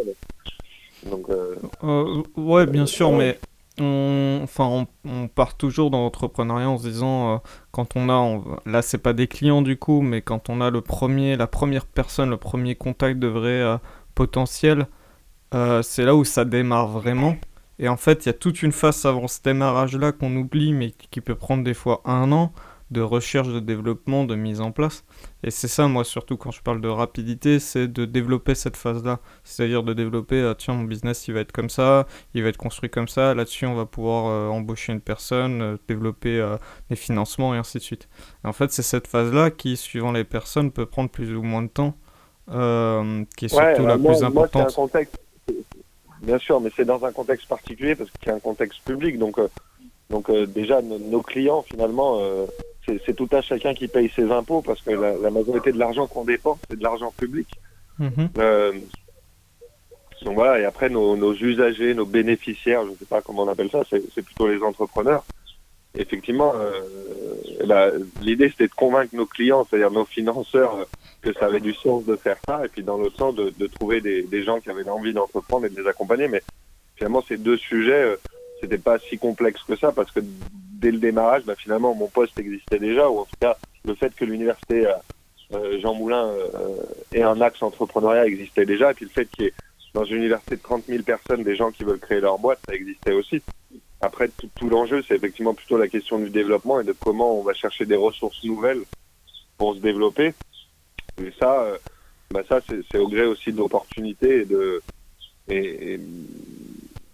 Donc, 1.03 1.29
euh, 1.29 1.55
Euh, 1.83 2.23
ouais, 2.37 2.65
bien 2.65 2.85
sûr, 2.87 3.11
mais 3.11 3.39
on, 3.81 4.41
enfin, 4.43 4.87
on, 5.05 5.27
part 5.27 5.55
toujours 5.55 5.91
dans 5.91 5.99
l'entrepreneuriat 6.01 6.69
en 6.69 6.77
se 6.77 6.87
disant, 6.87 7.35
euh, 7.35 7.37
quand 7.71 7.95
on 7.95 8.09
a, 8.09 8.41
là, 8.65 8.81
c'est 8.81 8.97
pas 8.97 9.13
des 9.13 9.27
clients 9.27 9.61
du 9.61 9.77
coup, 9.77 10.01
mais 10.01 10.21
quand 10.21 10.49
on 10.49 10.61
a 10.61 10.69
le 10.69 10.81
premier, 10.81 11.35
la 11.35 11.47
première 11.47 11.85
personne, 11.85 12.29
le 12.29 12.37
premier 12.37 12.75
contact 12.75 13.19
de 13.19 13.27
vrai 13.27 13.61
euh, 13.61 13.77
potentiel, 14.15 14.87
euh, 15.53 15.81
c'est 15.81 16.05
là 16.05 16.15
où 16.15 16.23
ça 16.23 16.45
démarre 16.45 16.87
vraiment. 16.87 17.35
Et 17.79 17.89
en 17.89 17.97
fait, 17.97 18.25
il 18.25 18.27
y 18.27 18.29
a 18.29 18.33
toute 18.33 18.61
une 18.61 18.71
phase 18.71 19.05
avant 19.05 19.27
ce 19.27 19.41
démarrage-là 19.41 20.11
qu'on 20.11 20.35
oublie, 20.35 20.73
mais 20.73 20.91
qui 20.91 21.21
peut 21.21 21.35
prendre 21.35 21.63
des 21.63 21.73
fois 21.73 22.01
un 22.05 22.31
an 22.31 22.53
de 22.91 23.01
recherche, 23.01 23.47
de 23.47 23.59
développement, 23.61 24.25
de 24.25 24.35
mise 24.35 24.59
en 24.61 24.71
place. 24.71 25.03
Et 25.43 25.49
c'est 25.49 25.67
ça, 25.69 25.87
moi, 25.87 26.03
surtout 26.03 26.35
quand 26.37 26.51
je 26.51 26.61
parle 26.61 26.81
de 26.81 26.89
rapidité, 26.89 27.59
c'est 27.59 27.87
de 27.87 28.03
développer 28.05 28.53
cette 28.53 28.75
phase-là. 28.77 29.19
C'est-à-dire 29.43 29.81
de 29.83 29.93
développer, 29.93 30.35
euh, 30.35 30.53
tiens, 30.53 30.73
mon 30.73 30.83
business, 30.83 31.27
il 31.27 31.33
va 31.33 31.39
être 31.39 31.53
comme 31.53 31.69
ça, 31.69 32.05
il 32.33 32.43
va 32.43 32.49
être 32.49 32.57
construit 32.57 32.89
comme 32.89 33.07
ça, 33.07 33.33
là-dessus, 33.33 33.65
on 33.65 33.75
va 33.75 33.85
pouvoir 33.85 34.27
euh, 34.27 34.49
embaucher 34.49 34.91
une 34.93 34.99
personne, 35.01 35.61
euh, 35.61 35.77
développer 35.87 36.37
euh, 36.39 36.57
des 36.89 36.95
financements 36.97 37.55
et 37.55 37.57
ainsi 37.57 37.77
de 37.77 37.83
suite. 37.83 38.09
Et 38.43 38.47
en 38.47 38.53
fait, 38.53 38.71
c'est 38.71 38.81
cette 38.83 39.07
phase-là 39.07 39.51
qui, 39.51 39.77
suivant 39.77 40.11
les 40.11 40.25
personnes, 40.25 40.69
peut 40.71 40.85
prendre 40.85 41.09
plus 41.09 41.33
ou 41.33 41.41
moins 41.43 41.63
de 41.63 41.69
temps, 41.69 41.95
qui 42.47 43.45
est 43.45 43.53
Ouais, 43.53 43.75
surtout 43.75 43.87
la 43.87 43.97
moi- 43.97 43.97
plus 43.97 44.03
moi, 44.03 44.15
c'est 44.19 44.23
un 44.23 44.27
importante. 44.27 44.75
contexte, 44.75 45.17
bien 46.21 46.37
sûr, 46.39 46.59
mais 46.59 46.71
c'est 46.75 46.85
dans 46.85 47.03
un 47.05 47.11
contexte 47.13 47.47
particulier 47.47 47.95
parce 47.95 48.11
qu'il 48.11 48.27
y 48.27 48.31
a 48.31 48.35
un 48.35 48.39
contexte 48.39 48.81
public. 48.83 49.17
Donc, 49.17 49.37
donc 50.09 50.29
euh, 50.29 50.45
déjà, 50.45 50.81
no- 50.81 50.99
nos 50.99 51.21
clients, 51.21 51.61
finalement, 51.63 52.17
euh, 52.19 52.45
c'est 52.85 53.15
tout 53.15 53.29
à 53.31 53.41
chacun 53.41 53.73
qui 53.73 53.87
paye 53.87 54.11
ses 54.15 54.31
impôts 54.31 54.61
parce 54.61 54.81
que 54.81 54.91
la, 54.91 55.15
la 55.15 55.29
majorité 55.29 55.71
de 55.71 55.77
l'argent 55.77 56.07
qu'on 56.07 56.25
dépense, 56.25 56.59
c'est 56.69 56.77
de 56.77 56.83
l'argent 56.83 57.13
public. 57.15 57.47
Mhm. 57.99 58.29
Euh, 58.37 58.73
donc 60.23 60.35
voilà, 60.35 60.59
et 60.59 60.65
après, 60.65 60.89
nos, 60.89 61.15
nos 61.15 61.33
usagers, 61.33 61.93
nos 61.93 62.05
bénéficiaires, 62.05 62.85
je 62.85 62.91
ne 62.91 62.95
sais 62.95 63.05
pas 63.05 63.21
comment 63.21 63.43
on 63.43 63.47
appelle 63.47 63.71
ça, 63.71 63.83
c'est 63.89 64.21
plutôt 64.21 64.47
les 64.47 64.61
entrepreneurs. 64.61 65.23
Effectivement, 65.95 66.53
euh, 66.55 67.99
l'idée 68.21 68.49
c'était 68.49 68.67
de 68.67 68.73
convaincre 68.73 69.15
nos 69.15 69.25
clients, 69.25 69.65
c'est-à-dire 69.67 69.91
nos 69.91 70.05
financeurs, 70.05 70.87
que 71.21 71.33
ça 71.33 71.45
avait 71.45 71.59
du 71.59 71.73
sens 71.73 72.05
de 72.05 72.15
faire 72.15 72.37
ça, 72.47 72.65
et 72.65 72.67
puis 72.69 72.81
dans 72.81 72.97
l'autre 72.97 73.17
sens 73.17 73.35
de, 73.35 73.53
de 73.57 73.67
trouver 73.67 73.99
des, 73.99 74.23
des 74.23 74.43
gens 74.43 74.59
qui 74.59 74.69
avaient 74.69 74.87
envie 74.89 75.13
d'entreprendre 75.13 75.65
et 75.65 75.69
de 75.69 75.79
les 75.79 75.87
accompagner. 75.87 76.27
Mais 76.27 76.41
finalement, 76.95 77.23
ces 77.27 77.37
deux 77.37 77.57
sujets, 77.57 78.03
euh, 78.03 78.15
c'était 78.61 78.77
pas 78.77 78.99
si 78.99 79.17
complexe 79.17 79.61
que 79.67 79.75
ça, 79.75 79.91
parce 79.91 80.11
que 80.11 80.21
dès 80.81 80.91
le 80.91 80.97
démarrage, 80.97 81.43
bah, 81.45 81.55
finalement, 81.55 81.93
mon 81.93 82.07
poste 82.07 82.37
existait 82.39 82.79
déjà, 82.79 83.09
ou 83.09 83.19
en 83.19 83.25
tout 83.25 83.37
cas, 83.39 83.55
le 83.85 83.93
fait 83.95 84.13
que 84.15 84.25
l'université 84.25 84.87
euh, 84.87 84.93
euh, 85.53 85.79
Jean 85.79 85.93
Moulin 85.93 86.25
euh, 86.25 86.75
ait 87.13 87.21
un 87.21 87.39
axe 87.39 87.61
entrepreneuriat 87.61 88.25
existait 88.25 88.65
déjà, 88.65 88.91
et 88.91 88.93
puis 88.95 89.05
le 89.05 89.11
fait 89.11 89.27
qu'il 89.27 89.45
y 89.45 89.47
ait 89.47 89.53
dans 89.93 90.03
une 90.03 90.17
université 90.17 90.55
de 90.55 90.61
30 90.61 90.85
000 90.87 91.03
personnes 91.03 91.43
des 91.43 91.55
gens 91.55 91.71
qui 91.71 91.83
veulent 91.83 91.99
créer 91.99 92.19
leur 92.19 92.39
boîte, 92.39 92.59
ça 92.67 92.73
existait 92.73 93.13
aussi. 93.13 93.41
Après, 94.01 94.29
tout, 94.55 94.69
l'enjeu, 94.69 95.03
c'est 95.07 95.15
effectivement 95.15 95.53
plutôt 95.53 95.77
la 95.77 95.87
question 95.87 96.17
du 96.17 96.29
développement 96.29 96.79
et 96.79 96.83
de 96.83 96.93
comment 96.93 97.39
on 97.39 97.43
va 97.43 97.53
chercher 97.53 97.85
des 97.85 97.95
ressources 97.95 98.43
nouvelles 98.43 98.81
pour 99.57 99.75
se 99.75 99.79
développer. 99.79 100.33
Et 101.21 101.31
ça, 101.37 101.67
bah 102.31 102.41
ça 102.47 102.61
c'est 102.89 102.97
au 102.97 103.09
gré 103.09 103.25
aussi 103.25 103.51
d'opportunités 103.51 104.41
et 104.41 104.45
de 104.45 104.81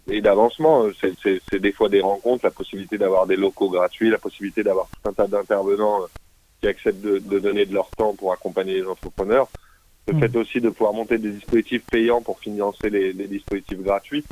et 0.08 0.22
d'avancement. 0.22 0.88
C'est- 1.02 1.60
des 1.60 1.72
fois 1.74 1.90
des 1.90 2.02
rencontres, 2.02 2.46
la 2.46 2.52
possibilité 2.52 2.98
d'avoir 2.98 3.28
des 3.28 3.36
locaux 3.36 3.70
gratuits, 3.70 4.10
la 4.10 4.18
possibilité 4.20 4.64
d'avoir 4.64 4.88
tout 4.90 5.10
un 5.10 5.14
tas 5.14 5.28
d'intervenants 5.28 6.04
euh, 6.04 6.08
qui 6.62 6.68
acceptent 6.68 7.02
de, 7.02 7.20
de 7.20 7.40
donner 7.40 7.66
de 7.66 7.74
leur 7.74 7.92
temps 7.94 8.16
pour 8.16 8.34
accompagner 8.34 8.76
les 8.76 8.86
entrepreneurs. 8.88 9.50
Le 10.08 10.14
Mhm. 10.14 10.20
fait 10.22 10.36
aussi 10.38 10.62
de 10.62 10.70
pouvoir 10.70 10.94
monter 10.94 11.18
des 11.18 11.32
dispositifs 11.32 11.86
payants 11.90 12.22
pour 12.22 12.40
financer 12.40 12.90
les, 12.90 13.14
les 13.14 13.28
dispositifs 13.28 13.80
gratuits. 13.82 14.26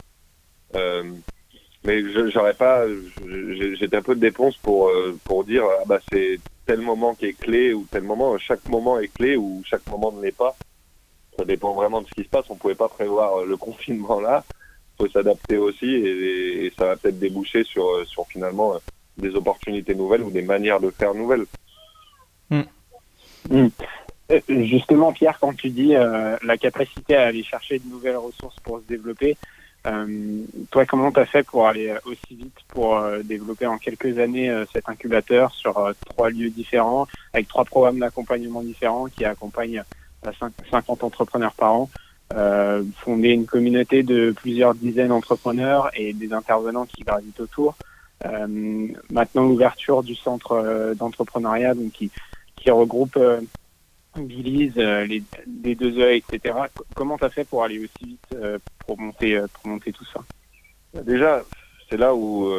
Euh, 0.76 1.04
mais 1.84 2.02
j'aurais 2.32 2.56
pas, 2.56 2.86
j'étais 3.78 3.98
un 3.98 4.02
peu 4.02 4.16
de 4.16 4.20
dépense 4.22 4.58
pour 4.58 4.90
euh, 4.90 5.18
pour 5.26 5.44
dire 5.44 5.64
ah 5.82 5.84
bah 5.86 6.00
c'est 6.10 6.40
tel 6.66 6.82
moment 6.82 7.14
qui 7.16 7.28
est 7.28 7.34
clé 7.40 7.74
ou 7.74 7.86
tel 7.92 8.04
moment. 8.04 8.38
Chaque 8.40 8.68
moment 8.68 9.00
est 9.00 9.10
clé 9.10 9.38
ou 9.38 9.62
chaque 9.66 9.88
moment 9.88 10.12
ne 10.12 10.22
l'est 10.22 10.32
pas. 10.32 10.58
Ça 11.38 11.46
dépend 11.46 11.74
vraiment 11.74 12.02
de 12.02 12.08
ce 12.08 12.14
qui 12.14 12.24
se 12.24 12.30
passe. 12.30 12.50
On 12.50 12.56
pouvait 12.58 12.76
pas 12.76 12.90
prévoir 12.90 13.42
euh, 13.42 13.46
le 13.46 13.58
confinement 13.70 14.20
là. 14.20 14.46
Faut 14.98 15.10
s'adapter 15.10 15.58
aussi 15.58 15.86
et, 15.86 16.66
et 16.66 16.74
ça 16.78 16.86
va 16.86 16.96
peut-être 16.96 17.20
déboucher 17.20 17.64
sur 17.66 17.86
euh, 17.88 18.06
sur 18.06 18.26
finalement 18.28 18.76
euh, 18.76 18.80
des 19.18 19.36
opportunités 19.36 19.96
nouvelles 19.96 20.24
ou 20.24 20.32
des 20.32 20.42
manières 20.42 20.80
de 20.80 20.90
faire 20.92 21.14
nouvelles. 21.14 21.46
Euh, 23.52 23.70
Justement, 24.50 25.14
Pierre, 25.14 25.38
quand 25.40 25.54
tu 25.54 25.70
dis 25.70 25.96
euh, 25.96 26.36
la 26.42 26.58
capacité 26.58 27.16
à 27.16 27.28
aller 27.28 27.44
chercher 27.44 27.80
de 27.80 27.88
nouvelles 27.88 28.18
ressources 28.18 28.58
pour 28.64 28.80
se 28.80 28.86
développer, 28.86 29.38
euh, 29.86 30.44
toi, 30.72 30.86
comment 30.88 31.12
tu 31.12 31.20
as 31.20 31.28
fait 31.28 31.44
pour 31.44 31.68
aller 31.68 31.94
aussi 32.06 32.36
vite 32.36 32.58
pour 32.72 32.98
euh, 32.98 33.22
développer 33.22 33.68
en 33.68 33.78
quelques 33.78 34.18
années 34.18 34.50
euh, 34.50 34.66
cet 34.74 34.90
incubateur 34.90 35.54
sur 35.54 35.78
euh, 35.78 35.94
trois 36.06 36.32
lieux 36.32 36.50
différents, 36.50 37.06
avec 37.34 37.48
trois 37.48 37.66
programmes 37.66 38.00
d'accompagnement 38.00 38.64
différents 38.64 39.06
qui 39.06 39.26
accompagnent 39.26 39.84
euh, 40.26 40.32
cin- 40.42 40.52
50 40.72 41.04
entrepreneurs 41.04 41.54
par 41.54 41.74
an, 41.74 41.90
euh, 42.34 42.84
fonder 43.04 43.30
une 43.30 43.46
communauté 43.46 44.04
de 44.04 44.32
plusieurs 44.32 44.74
dizaines 44.76 45.10
d'entrepreneurs 45.10 45.90
et 45.94 46.14
des 46.14 46.34
intervenants 46.34 46.86
qui 46.86 47.04
gravitent 47.04 47.40
autour. 47.40 47.76
Euh, 48.26 48.88
maintenant, 49.10 49.44
l'ouverture 49.46 50.02
du 50.04 50.16
centre 50.16 50.54
euh, 50.54 50.96
d'entrepreneuriat, 50.96 51.76
donc 51.76 51.92
qui, 51.92 52.10
qui 52.56 52.72
regroupe 52.72 53.18
euh, 53.18 53.42
Billy's, 54.16 54.74
euh, 54.78 55.06
les, 55.06 55.22
les 55.64 55.76
deux 55.76 56.00
œils, 56.00 56.24
etc. 56.30 56.56
C- 56.78 56.84
Comment 56.94 57.18
tu 57.18 57.26
as 57.26 57.30
fait 57.30 57.44
pour 57.44 57.64
aller 57.64 57.80
aussi 57.80 58.06
vite 58.06 58.36
pour, 58.86 58.98
monter, 59.00 59.40
pour 59.54 59.68
monter 59.68 59.92
tout 59.92 60.06
ça? 60.06 60.22
Déjà, 61.04 61.44
c'est 61.90 61.98
là 61.98 62.16
où 62.16 62.50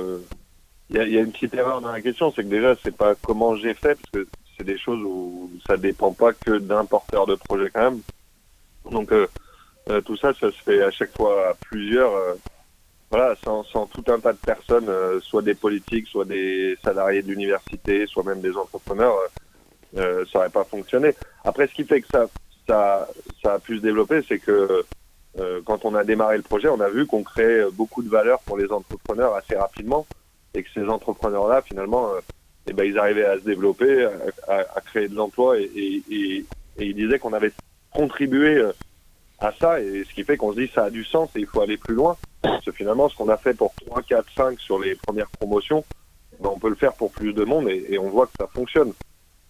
il 0.90 0.96
y, 0.96 0.98
a, 1.00 1.07
y 1.09 1.16
a 1.16 1.22
une 1.22 1.33
petite 1.33 1.55
erreur 1.55 1.81
dans 1.81 1.90
la 1.90 2.00
question, 2.02 2.31
c'est 2.33 2.44
que 2.44 2.48
déjà 2.48 2.76
c'est 2.85 2.94
pas 2.94 3.14
comment 3.14 3.57
j'ai 3.57 3.74
fait, 3.74 3.94
parce 3.94 4.11
que 4.11 4.29
c'est 4.57 4.64
des 4.64 4.79
choses 4.79 5.02
où 5.05 5.50
ça 5.66 5.76
dépend 5.76 6.12
pas 6.12 6.33
que 6.33 6.59
d'un 6.59 6.85
porteur 6.85 7.26
de 7.26 7.35
projet 7.35 7.70
quand 7.72 7.90
même. 7.90 8.00
Donc 8.90 9.11
euh, 9.90 10.01
tout 10.03 10.16
ça, 10.16 10.33
ça 10.35 10.51
se 10.53 10.62
fait 10.64 10.83
à 10.83 10.90
chaque 10.90 11.14
fois 11.14 11.49
à 11.51 11.55
plusieurs. 11.55 12.14
euh, 12.14 12.35
voilà, 13.11 13.37
sans, 13.44 13.62
sans 13.64 13.87
tout 13.87 14.05
un 14.09 14.20
tas 14.20 14.33
de 14.33 14.38
personnes, 14.38 14.88
euh, 14.88 15.20
soit 15.20 15.42
des 15.42 15.55
politiques, 15.55 16.09
soit 16.09 16.25
des 16.25 16.77
salariés 16.83 17.22
d'université, 17.22 18.07
soit 18.09 18.25
même 18.25 18.40
des 18.40 18.57
entrepreneurs, 18.57 19.16
euh, 19.96 20.01
euh, 20.01 20.25
ça 20.33 20.40
aurait 20.40 20.51
pas 20.51 20.64
fonctionné. 20.64 21.14
Après, 21.44 21.68
ce 21.68 21.75
qui 21.75 21.85
fait 21.85 22.01
que 22.01 22.09
ça, 22.09 22.29
ça, 22.66 23.09
ça 23.42 23.55
a 23.55 23.59
pu 23.61 23.77
se 23.77 23.83
développer, 23.83 24.22
c'est 24.29 24.40
que 24.40 24.85
quand 25.66 25.85
on 25.85 25.94
a 25.94 26.05
démarré 26.05 26.38
le 26.38 26.42
projet, 26.42 26.68
on 26.68 26.81
a 26.81 26.88
vu 26.88 27.07
qu'on 27.07 27.22
crée 27.22 27.70
beaucoup 27.72 28.03
de 28.03 28.09
valeur 28.09 28.40
pour 28.42 28.57
les 28.57 28.72
entrepreneurs 28.72 29.35
assez 29.35 29.55
rapidement 29.57 30.07
et 30.55 30.62
que 30.62 30.70
ces 30.72 30.85
entrepreneurs-là, 30.88 31.62
finalement, 31.62 32.11
eh 32.66 32.72
ben, 32.72 32.85
ils 32.85 32.99
arrivaient 32.99 33.27
à 33.27 33.37
se 33.37 33.44
développer, 33.44 34.05
à, 34.49 34.61
à- 34.75 34.81
créer 34.81 35.09
de 35.09 35.14
l'emploi 35.14 35.59
et, 35.59 35.64
et, 35.64 36.03
et, 36.11 36.37
et 36.79 36.87
ils 36.87 36.94
disaient 36.94 37.18
qu'on 37.18 37.35
avait 37.35 37.53
contribué 37.90 38.62
à 39.38 39.53
ça 39.61 39.81
et 39.81 40.05
ce 40.05 40.14
qui 40.14 40.25
fait 40.25 40.37
qu'on 40.37 40.53
se 40.53 40.61
dit 40.61 40.70
ça 40.75 40.85
a 40.85 40.90
du 40.90 41.05
sens 41.05 41.31
et 41.37 41.40
il 41.40 41.46
faut 41.46 41.61
aller 41.61 41.77
plus 41.77 41.94
loin. 41.94 42.16
Parce 42.42 42.64
que 42.64 42.72
finalement, 42.72 43.09
ce 43.09 43.16
qu'on 43.16 43.29
a 43.29 43.37
fait 43.37 43.55
pour 43.55 43.75
3, 43.87 44.03
4, 44.03 44.27
5 44.35 44.61
sur 44.61 44.79
les 44.79 44.94
premières 44.94 45.29
promotions, 45.31 45.85
ben, 46.40 46.51
on 46.55 46.59
peut 46.59 46.68
le 46.68 46.77
faire 46.77 46.94
pour 46.94 47.11
plus 47.11 47.33
de 47.33 47.44
monde 47.44 47.68
et, 47.68 47.87
et 47.90 47.99
on 47.99 48.09
voit 48.09 48.27
que 48.27 48.33
ça 48.38 48.46
fonctionne. 48.46 48.92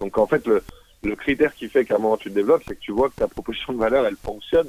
Donc 0.00 0.18
en 0.18 0.26
fait, 0.26 0.46
le, 0.46 0.62
le 1.02 1.16
critère 1.16 1.54
qui 1.54 1.68
fait 1.68 1.84
qu'à 1.84 1.96
un 1.96 1.98
moment 1.98 2.16
tu 2.16 2.30
te 2.30 2.34
développes, 2.34 2.62
c'est 2.66 2.74
que 2.74 2.80
tu 2.80 2.92
vois 2.92 3.10
que 3.10 3.16
ta 3.16 3.28
proposition 3.28 3.72
de 3.72 3.78
valeur, 3.78 4.06
elle 4.06 4.16
fonctionne 4.16 4.68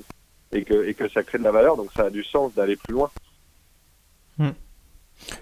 et 0.52 0.64
que, 0.64 0.88
et 0.88 0.94
que 0.94 1.10
ça 1.10 1.24
crée 1.24 1.38
de 1.38 1.44
la 1.44 1.52
valeur, 1.52 1.78
donc 1.78 1.92
ça 1.96 2.06
a 2.06 2.10
du 2.10 2.24
sens 2.24 2.54
d'aller 2.54 2.76
plus 2.76 2.94
loin. 2.94 3.10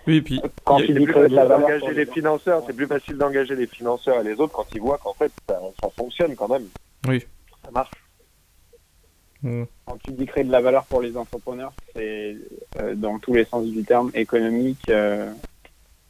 Oui, 0.07 0.17
et 0.17 0.21
puis, 0.21 0.41
Quand 0.63 0.77
Il 0.79 1.03
plus 1.03 1.13
facile 1.13 1.35
d'engager 1.35 1.93
les 1.93 2.05
financeurs, 2.05 2.63
c'est 2.65 2.73
plus 2.73 2.87
facile 2.87 3.17
d'engager 3.17 3.55
les 3.55 3.67
financeurs 3.67 4.21
et 4.21 4.23
les 4.23 4.39
autres 4.39 4.53
quand 4.53 4.67
ils 4.73 4.79
voient 4.79 4.97
qu'en 4.97 5.13
fait 5.13 5.31
ça, 5.47 5.59
ça 5.81 5.89
fonctionne 5.89 6.35
quand 6.35 6.47
même. 6.47 6.67
Oui. 7.07 7.23
Ça 7.63 7.71
marche. 7.71 7.91
Quand 9.85 9.97
tu 10.03 10.11
dis 10.11 10.25
créer 10.25 10.43
de 10.43 10.51
la 10.51 10.61
valeur 10.61 10.85
pour 10.85 11.01
les 11.01 11.15
entrepreneurs, 11.15 11.73
c'est 11.93 12.35
euh, 12.79 12.95
dans 12.95 13.19
tous 13.19 13.33
les 13.33 13.45
sens 13.45 13.65
du 13.65 13.83
terme 13.83 14.11
économique, 14.13 14.89
euh, 14.89 15.31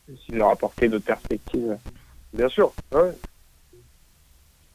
de 0.08 0.36
leur 0.38 0.50
apporter 0.50 0.88
d'autres 0.88 1.06
perspectives. 1.06 1.78
Bien 2.34 2.50
sûr, 2.50 2.74
ouais. 2.94 3.12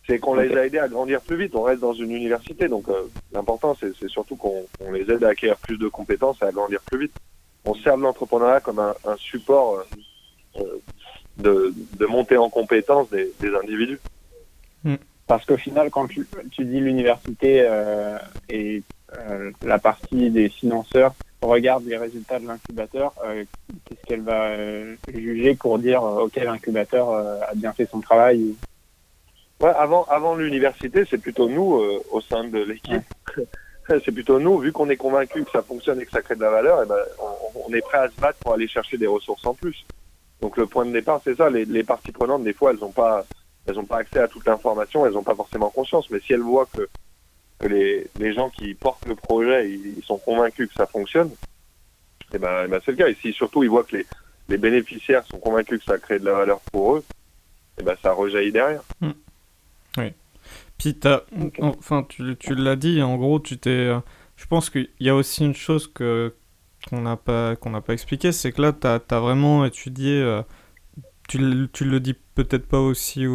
C'est 0.06 0.18
qu'on 0.18 0.34
les 0.34 0.54
a 0.56 0.66
aidés 0.66 0.78
à 0.78 0.88
grandir 0.88 1.20
plus 1.20 1.36
vite. 1.36 1.54
On 1.54 1.62
reste 1.62 1.80
dans 1.80 1.92
une 1.92 2.10
université, 2.10 2.68
donc 2.68 2.88
euh, 2.88 3.02
l'important 3.32 3.76
c'est 3.78 3.94
c'est 3.98 4.08
surtout 4.08 4.36
qu'on 4.36 4.66
les 4.92 5.08
aide 5.10 5.22
à 5.24 5.28
acquérir 5.28 5.56
plus 5.58 5.78
de 5.78 5.88
compétences 5.88 6.42
et 6.42 6.46
à 6.46 6.52
grandir 6.52 6.80
plus 6.82 6.98
vite. 6.98 7.14
On 7.64 7.74
sert 7.74 7.96
de 7.96 8.02
l'entrepreneuriat 8.02 8.60
comme 8.60 8.78
un, 8.80 8.94
un 9.04 9.16
support 9.16 9.84
euh, 10.56 10.62
de, 11.38 11.72
de 11.98 12.06
montée 12.06 12.36
en 12.36 12.50
compétences 12.50 13.08
des, 13.10 13.32
des 13.40 13.54
individus. 13.54 14.00
Parce 15.30 15.46
qu'au 15.46 15.56
final, 15.56 15.90
quand 15.90 16.08
tu, 16.08 16.26
tu 16.50 16.64
dis 16.64 16.80
l'université 16.80 17.60
euh, 17.60 18.18
et 18.48 18.82
euh, 19.12 19.52
la 19.62 19.78
partie 19.78 20.28
des 20.28 20.48
financeurs 20.48 21.14
regarde 21.40 21.84
les 21.86 21.96
résultats 21.96 22.40
de 22.40 22.48
l'incubateur, 22.48 23.14
euh, 23.24 23.44
qu'est-ce 23.86 24.04
qu'elle 24.06 24.22
va 24.22 24.46
euh, 24.48 24.96
juger 25.06 25.54
pour 25.54 25.78
dire 25.78 26.02
euh, 26.02 26.24
ok 26.24 26.34
l'incubateur 26.34 27.10
euh, 27.10 27.38
a 27.46 27.54
bien 27.54 27.72
fait 27.74 27.88
son 27.92 28.00
travail 28.00 28.42
ou- 28.42 28.56
Ouais, 29.64 29.70
avant, 29.70 30.02
avant 30.06 30.34
l'université, 30.34 31.04
c'est 31.08 31.18
plutôt 31.18 31.48
nous, 31.48 31.76
euh, 31.80 32.02
au 32.10 32.20
sein 32.22 32.42
de 32.42 32.58
l'équipe, 32.58 33.04
c'est 33.86 34.10
plutôt 34.10 34.40
nous, 34.40 34.58
vu 34.58 34.72
qu'on 34.72 34.90
est 34.90 34.96
convaincu 34.96 35.44
que 35.44 35.50
ça 35.52 35.62
fonctionne 35.62 36.00
et 36.00 36.06
que 36.06 36.10
ça 36.12 36.22
crée 36.22 36.34
de 36.34 36.40
la 36.40 36.50
valeur, 36.50 36.82
et 36.82 36.86
ben, 36.86 36.98
on, 37.20 37.68
on, 37.68 37.72
est 37.72 37.82
prêt 37.82 37.98
à 37.98 38.08
se 38.08 38.18
battre 38.18 38.40
pour 38.40 38.54
aller 38.54 38.66
chercher 38.66 38.96
des 38.98 39.06
ressources 39.06 39.46
en 39.46 39.54
plus. 39.54 39.86
Donc 40.40 40.56
le 40.56 40.66
point 40.66 40.86
de 40.86 40.92
départ, 40.92 41.20
c'est 41.22 41.36
ça. 41.36 41.50
Les, 41.50 41.66
les, 41.66 41.84
parties 41.84 42.10
prenantes, 42.10 42.42
des 42.42 42.54
fois, 42.54 42.72
elles 42.72 42.80
n'ont 42.80 42.90
pas, 42.90 43.24
elles 43.66 43.78
ont 43.78 43.84
pas 43.84 43.98
accès 43.98 44.18
à 44.18 44.28
toute 44.28 44.46
l'information, 44.46 45.06
elles 45.06 45.12
n'ont 45.12 45.22
pas 45.22 45.34
forcément 45.34 45.70
conscience. 45.70 46.10
Mais 46.10 46.20
si 46.20 46.32
elles 46.32 46.40
voient 46.40 46.66
que, 46.66 46.88
que 47.58 47.66
les, 47.66 48.08
les 48.18 48.32
gens 48.32 48.50
qui 48.50 48.74
portent 48.74 49.06
le 49.06 49.14
projet, 49.14 49.70
ils, 49.70 49.98
ils 49.98 50.04
sont 50.04 50.18
convaincus 50.18 50.68
que 50.68 50.74
ça 50.74 50.86
fonctionne, 50.86 51.30
et 52.32 52.38
ben, 52.38 52.64
et 52.64 52.68
ben 52.68 52.80
c'est 52.84 52.92
le 52.92 52.96
cas. 52.96 53.08
Et 53.08 53.16
si 53.20 53.32
surtout 53.32 53.62
ils 53.62 53.70
voient 53.70 53.84
que 53.84 53.96
les, 53.96 54.06
les 54.48 54.58
bénéficiaires 54.58 55.24
sont 55.26 55.38
convaincus 55.38 55.78
que 55.78 55.84
ça 55.84 55.98
crée 55.98 56.18
de 56.18 56.24
la 56.24 56.32
valeur 56.32 56.60
pour 56.72 56.96
eux, 56.96 57.04
et 57.78 57.82
ben 57.82 57.96
ça 58.02 58.12
rejaillit 58.12 58.52
derrière. 58.52 58.82
Mmh. 59.00 59.10
Oui. 59.98 60.12
Puis 60.78 60.98
as, 61.04 61.22
okay. 61.40 61.62
enfin, 61.62 62.04
tu, 62.08 62.36
tu 62.38 62.54
l'as 62.54 62.76
dit, 62.76 63.02
en 63.02 63.16
gros, 63.16 63.38
tu 63.38 63.58
t'es. 63.58 63.90
Je 64.36 64.46
pense 64.46 64.70
qu'il 64.70 64.88
y 64.98 65.10
a 65.10 65.14
aussi 65.14 65.44
une 65.44 65.54
chose 65.54 65.86
que 65.92 66.34
qu'on 66.88 67.02
n'a 67.02 67.16
pas 67.16 67.56
qu'on 67.56 67.70
n'a 67.70 67.82
pas 67.82 67.92
expliqué, 67.92 68.32
c'est 68.32 68.52
que 68.52 68.62
là, 68.62 68.72
tu 68.72 68.86
as, 68.86 69.00
as, 69.10 69.20
vraiment 69.20 69.64
étudié. 69.66 70.20
Euh, 70.20 70.42
tu, 71.30 71.84
le 71.84 72.00
dis 72.00 72.14
peut-être 72.34 72.66
pas 72.66 72.80
aussi 72.80 73.26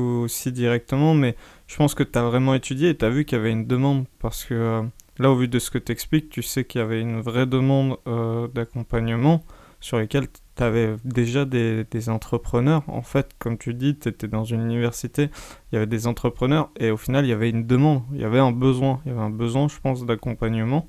directement, 0.52 1.14
mais 1.14 1.36
je 1.68 1.78
pense 1.78 1.96
que 1.96 2.04
tu 2.04 2.20
as 2.20 2.24
vraiment 2.24 2.54
étudié 2.54 2.90
et 2.90 2.98
tu 2.98 3.06
as 3.06 3.10
vu 3.10 3.26
qu'il 3.26 3.38
y 3.38 3.42
avait 3.42 3.52
une 3.52 3.66
demande 3.66 4.06
parce 4.20 4.44
que 4.44 4.54
euh, 4.54 4.82
là, 5.18 5.32
au 5.32 5.36
vu 5.36 5.48
de 5.48 5.60
ce 5.60 5.72
que 5.72 5.78
tu 5.78 5.92
expliques, 5.92 6.30
tu 6.30 6.44
sais 6.44 6.66
qu'il 6.66 6.82
y 6.82 6.84
avait 6.84 7.00
une 7.00 7.22
vraie 7.22 7.46
demande 7.46 7.98
euh, 8.08 8.48
d'accompagnement 8.50 9.46
sur 9.80 9.98
lesquels 9.98 10.28
tu 10.28 10.64
avais 10.64 10.96
déjà 11.06 11.46
des, 11.46 11.86
des, 11.86 12.10
entrepreneurs. 12.10 12.84
En 12.88 13.02
fait, 13.02 13.30
comme 13.40 13.58
tu 13.58 13.74
dis, 13.74 13.98
tu 13.98 14.10
étais 14.10 14.28
dans 14.28 14.44
une 14.44 14.62
université, 14.62 15.30
il 15.72 15.76
y 15.76 15.78
avait 15.78 15.86
des 15.86 16.08
entrepreneurs 16.08 16.72
et 16.80 16.92
au 16.92 16.98
final, 16.98 17.26
il 17.26 17.30
y 17.30 17.34
avait 17.34 17.50
une 17.50 17.66
demande, 17.66 18.02
il 18.14 18.20
y 18.20 18.26
avait 18.26 18.40
un 18.40 18.52
besoin. 18.52 19.00
Il 19.06 19.10
y 19.10 19.16
avait 19.16 19.24
un 19.24 19.30
besoin, 19.30 19.68
je 19.68 19.80
pense, 19.80 20.06
d'accompagnement 20.06 20.88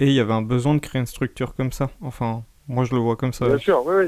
et 0.00 0.06
il 0.06 0.12
y 0.12 0.20
avait 0.20 0.32
un 0.32 0.42
besoin 0.42 0.74
de 0.74 0.80
créer 0.80 1.00
une 1.00 1.06
structure 1.06 1.54
comme 1.54 1.72
ça. 1.72 1.90
Enfin, 2.00 2.42
moi, 2.68 2.84
je 2.84 2.94
le 2.94 3.00
vois 3.00 3.16
comme 3.16 3.32
ça. 3.32 3.46
Bien 3.46 3.58
sûr, 3.58 3.82
oui. 3.86 4.06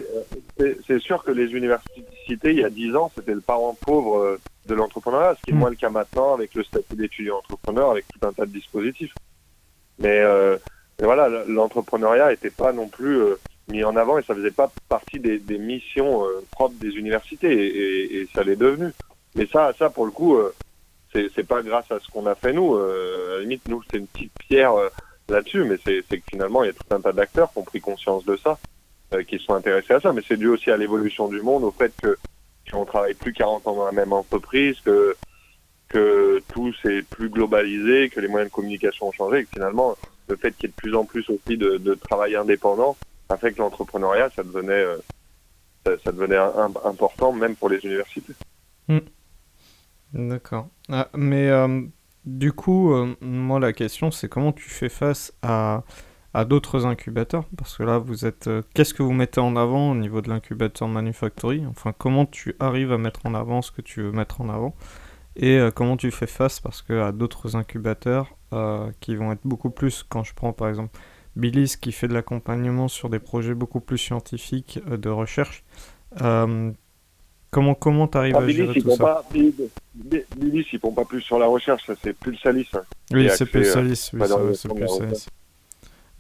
oui. 0.59 0.67
C'est 0.87 1.01
sûr 1.01 1.25
que 1.25 1.31
les 1.31 1.51
universités, 1.53 2.05
il 2.45 2.61
y 2.61 2.65
a 2.65 2.71
10 2.71 2.97
ans, 2.97 3.11
c'était 3.15 3.35
le 3.35 3.41
parent 3.41 3.77
pauvre 3.81 4.39
de 4.67 4.75
l'entrepreneuriat, 4.75 5.35
ce 5.37 5.43
qui 5.43 5.51
est 5.51 5.55
mmh. 5.55 5.59
moins 5.59 5.71
le 5.71 5.77
cas 5.77 5.91
maintenant 5.91 6.35
avec 6.35 6.55
le 6.55 6.63
statut 6.65 6.95
d'étudiant 6.95 7.39
entrepreneur, 7.39 7.91
avec 7.91 8.07
tout 8.09 8.27
un 8.27 8.33
tas 8.33 8.47
de 8.47 8.53
dispositifs. 8.53 9.15
Mais, 9.99 10.19
euh, 10.21 10.57
mais 10.99 11.07
voilà, 11.07 11.45
l'entrepreneuriat 11.47 12.31
n'était 12.31 12.51
pas 12.51 12.73
non 12.73 12.89
plus 12.89 13.17
euh, 13.17 13.39
mis 13.69 13.85
en 13.85 13.97
avant 13.97 14.19
et 14.19 14.23
ça 14.23 14.35
faisait 14.35 14.51
pas 14.51 14.71
partie 14.89 15.21
des, 15.21 15.39
des 15.39 15.59
missions 15.59 16.25
euh, 16.25 16.45
propres 16.51 16.77
des 16.81 16.91
universités 16.91 17.53
et, 17.53 17.67
et, 17.67 18.21
et, 18.21 18.29
ça 18.35 18.43
l'est 18.43 18.57
devenu. 18.57 18.93
Mais 19.35 19.47
ça, 19.47 19.73
ça 19.79 19.91
pour 19.91 20.07
le 20.07 20.11
coup, 20.11 20.37
euh, 20.37 20.53
c'est 21.13 21.47
pas 21.47 21.63
grâce 21.63 21.91
à 21.91 21.99
ce 22.01 22.09
qu'on 22.11 22.27
a 22.27 22.35
fait 22.35 22.53
nous. 22.53 22.75
Euh, 22.75 23.35
à 23.35 23.37
la 23.37 23.41
limite, 23.43 23.67
nous, 23.69 23.83
c'est 23.91 23.99
une 23.99 24.07
petite 24.07 24.33
pierre 24.39 24.75
euh, 24.75 24.89
là-dessus, 25.29 25.65
mais 25.65 25.77
c'est 25.85 26.03
que 26.03 26.25
finalement, 26.31 26.63
il 26.63 26.67
y 26.67 26.71
a 26.71 26.73
tout 26.73 26.95
un 26.95 27.01
tas 27.01 27.13
d'acteurs 27.13 27.53
qui 27.53 27.59
ont 27.59 27.65
pris 27.65 27.81
conscience 27.81 28.25
de 28.25 28.37
ça, 28.37 28.59
euh, 29.15 29.23
qui 29.25 29.39
sont 29.39 29.55
intéressés 29.55 29.95
à 29.95 30.01
ça. 30.01 30.13
Mais 30.13 30.23
c'est 30.27 30.37
dû 30.37 30.49
aussi 30.49 30.71
à 30.71 30.77
l'évolution 30.77 31.29
du 31.29 31.41
monde, 31.43 31.65
au 31.65 31.71
fait 31.71 31.93
que 32.01 32.17
on 32.73 32.85
travaille 32.85 33.15
plus 33.15 33.33
40 33.33 33.67
ans 33.67 33.75
dans 33.75 33.87
la 33.87 33.93
même 33.93 34.13
entreprise, 34.13 34.79
que 34.81 35.17
que 35.89 36.41
tout 36.53 36.73
c'est 36.83 37.03
plus 37.03 37.29
globalisé, 37.29 38.11
que 38.11 38.21
les 38.21 38.29
moyens 38.29 38.49
de 38.49 38.55
communication 38.55 39.09
ont 39.09 39.13
changé, 39.13 39.41
et 39.41 39.45
que 39.45 39.51
finalement, 39.51 39.97
le 40.29 40.37
fait 40.37 40.53
qu'il 40.53 40.65
y 40.65 40.67
ait 40.67 40.69
de 40.69 40.77
plus 40.77 40.95
en 40.95 41.05
plus 41.05 41.29
aussi 41.29 41.57
de, 41.57 41.95
travail 41.95 42.37
indépendant 42.37 42.97
a 43.29 43.37
fait 43.37 43.53
que 43.53 43.59
l'entrepreneuriat, 43.59 44.31
ça 44.31 44.45
devenait, 44.45 44.73
euh, 44.73 44.99
ça, 45.85 46.13
devenait 46.13 46.37
important 46.37 47.33
même 47.33 47.57
pour 47.57 47.69
les 47.69 47.79
universités. 47.85 48.35
Mmh. 48.87 48.99
D'accord. 50.13 50.69
Ah, 50.89 51.09
mais 51.17 51.49
euh, 51.49 51.83
du 52.25 52.53
coup, 52.53 52.95
moi, 53.21 53.59
la 53.59 53.73
question, 53.73 54.13
c'est 54.13 54.29
comment 54.29 54.53
tu 54.53 54.71
fais 54.71 54.89
face 54.89 55.33
à, 55.43 55.83
à 56.35 56.45
d'autres 56.45 56.87
incubateurs 56.87 57.45
Parce 57.57 57.77
que 57.77 57.83
là, 57.83 57.99
vous 57.99 58.25
êtes. 58.25 58.47
Euh, 58.47 58.63
Qu'est-ce 58.75 58.95
que 58.95 59.03
vous 59.03 59.13
mettez 59.13 59.41
en 59.41 59.57
avant 59.57 59.91
au 59.91 59.95
niveau 59.95 60.21
de 60.21 60.29
l'incubateur 60.29 60.89
Manufactory? 60.89 61.65
Enfin, 61.67 61.93
comment 61.97 62.27
tu 62.27 62.55
arrives 62.61 62.93
à 62.93 62.99
mettre 62.99 63.27
en 63.27 63.35
avant 63.35 63.63
ce 63.63 63.73
que 63.73 63.83
tu 63.83 64.03
veux 64.03 64.13
mettre 64.13 64.41
en 64.41 64.49
avant? 64.49 64.75
Et 65.37 65.59
euh, 65.59 65.71
comment 65.71 65.97
tu 65.97 66.11
fais 66.11 66.27
face? 66.27 66.61
Parce 66.61 66.83
que 66.83 67.01
à 67.01 67.13
d'autres 67.13 67.57
incubateurs 67.57 68.37
euh, 68.53 68.91
qui 69.01 69.17
vont 69.17 69.33
être 69.33 69.45
beaucoup 69.45 69.71
plus 69.71 70.05
quand 70.09 70.25
je 70.25 70.35
prends 70.35 70.53
par 70.53 70.69
exemple 70.69 70.99
Billis 71.37 71.77
qui 71.81 71.93
fait 71.93 72.09
de 72.09 72.15
l'accompagnement 72.15 72.89
sur 72.89 73.09
des 73.09 73.21
projets 73.21 73.55
beaucoup 73.55 73.81
plus 73.81 73.99
scientifiques 73.99 74.81
de 74.89 75.09
recherche 75.09 75.63
comment 77.51 77.75
comment 77.75 78.09
t'arrives 78.09 78.35
ah, 78.37 78.43
à 78.43 78.47
Billis, 78.47 78.57
gérer 78.57 78.73
ils 78.75 78.83
tout 78.83 78.91
ça? 78.91 79.05
pas, 79.05 79.25
Billis 79.33 80.67
ils 80.73 80.79
font 80.81 80.93
pas 80.93 81.05
plus 81.05 81.21
sur 81.21 81.39
la 81.39 81.47
recherche 81.47 81.87
ça 81.87 81.95
c'est 82.03 82.13
plus 82.13 82.37
Salis 82.37 82.67
hein, 82.75 82.83
oui 83.13 83.29
c'est 83.33 83.47
plus 83.47 83.65
Salis 83.65 84.11
oui, 84.13 84.21
c'est 84.55 84.69
plus 84.69 84.89
Salis 84.89 85.27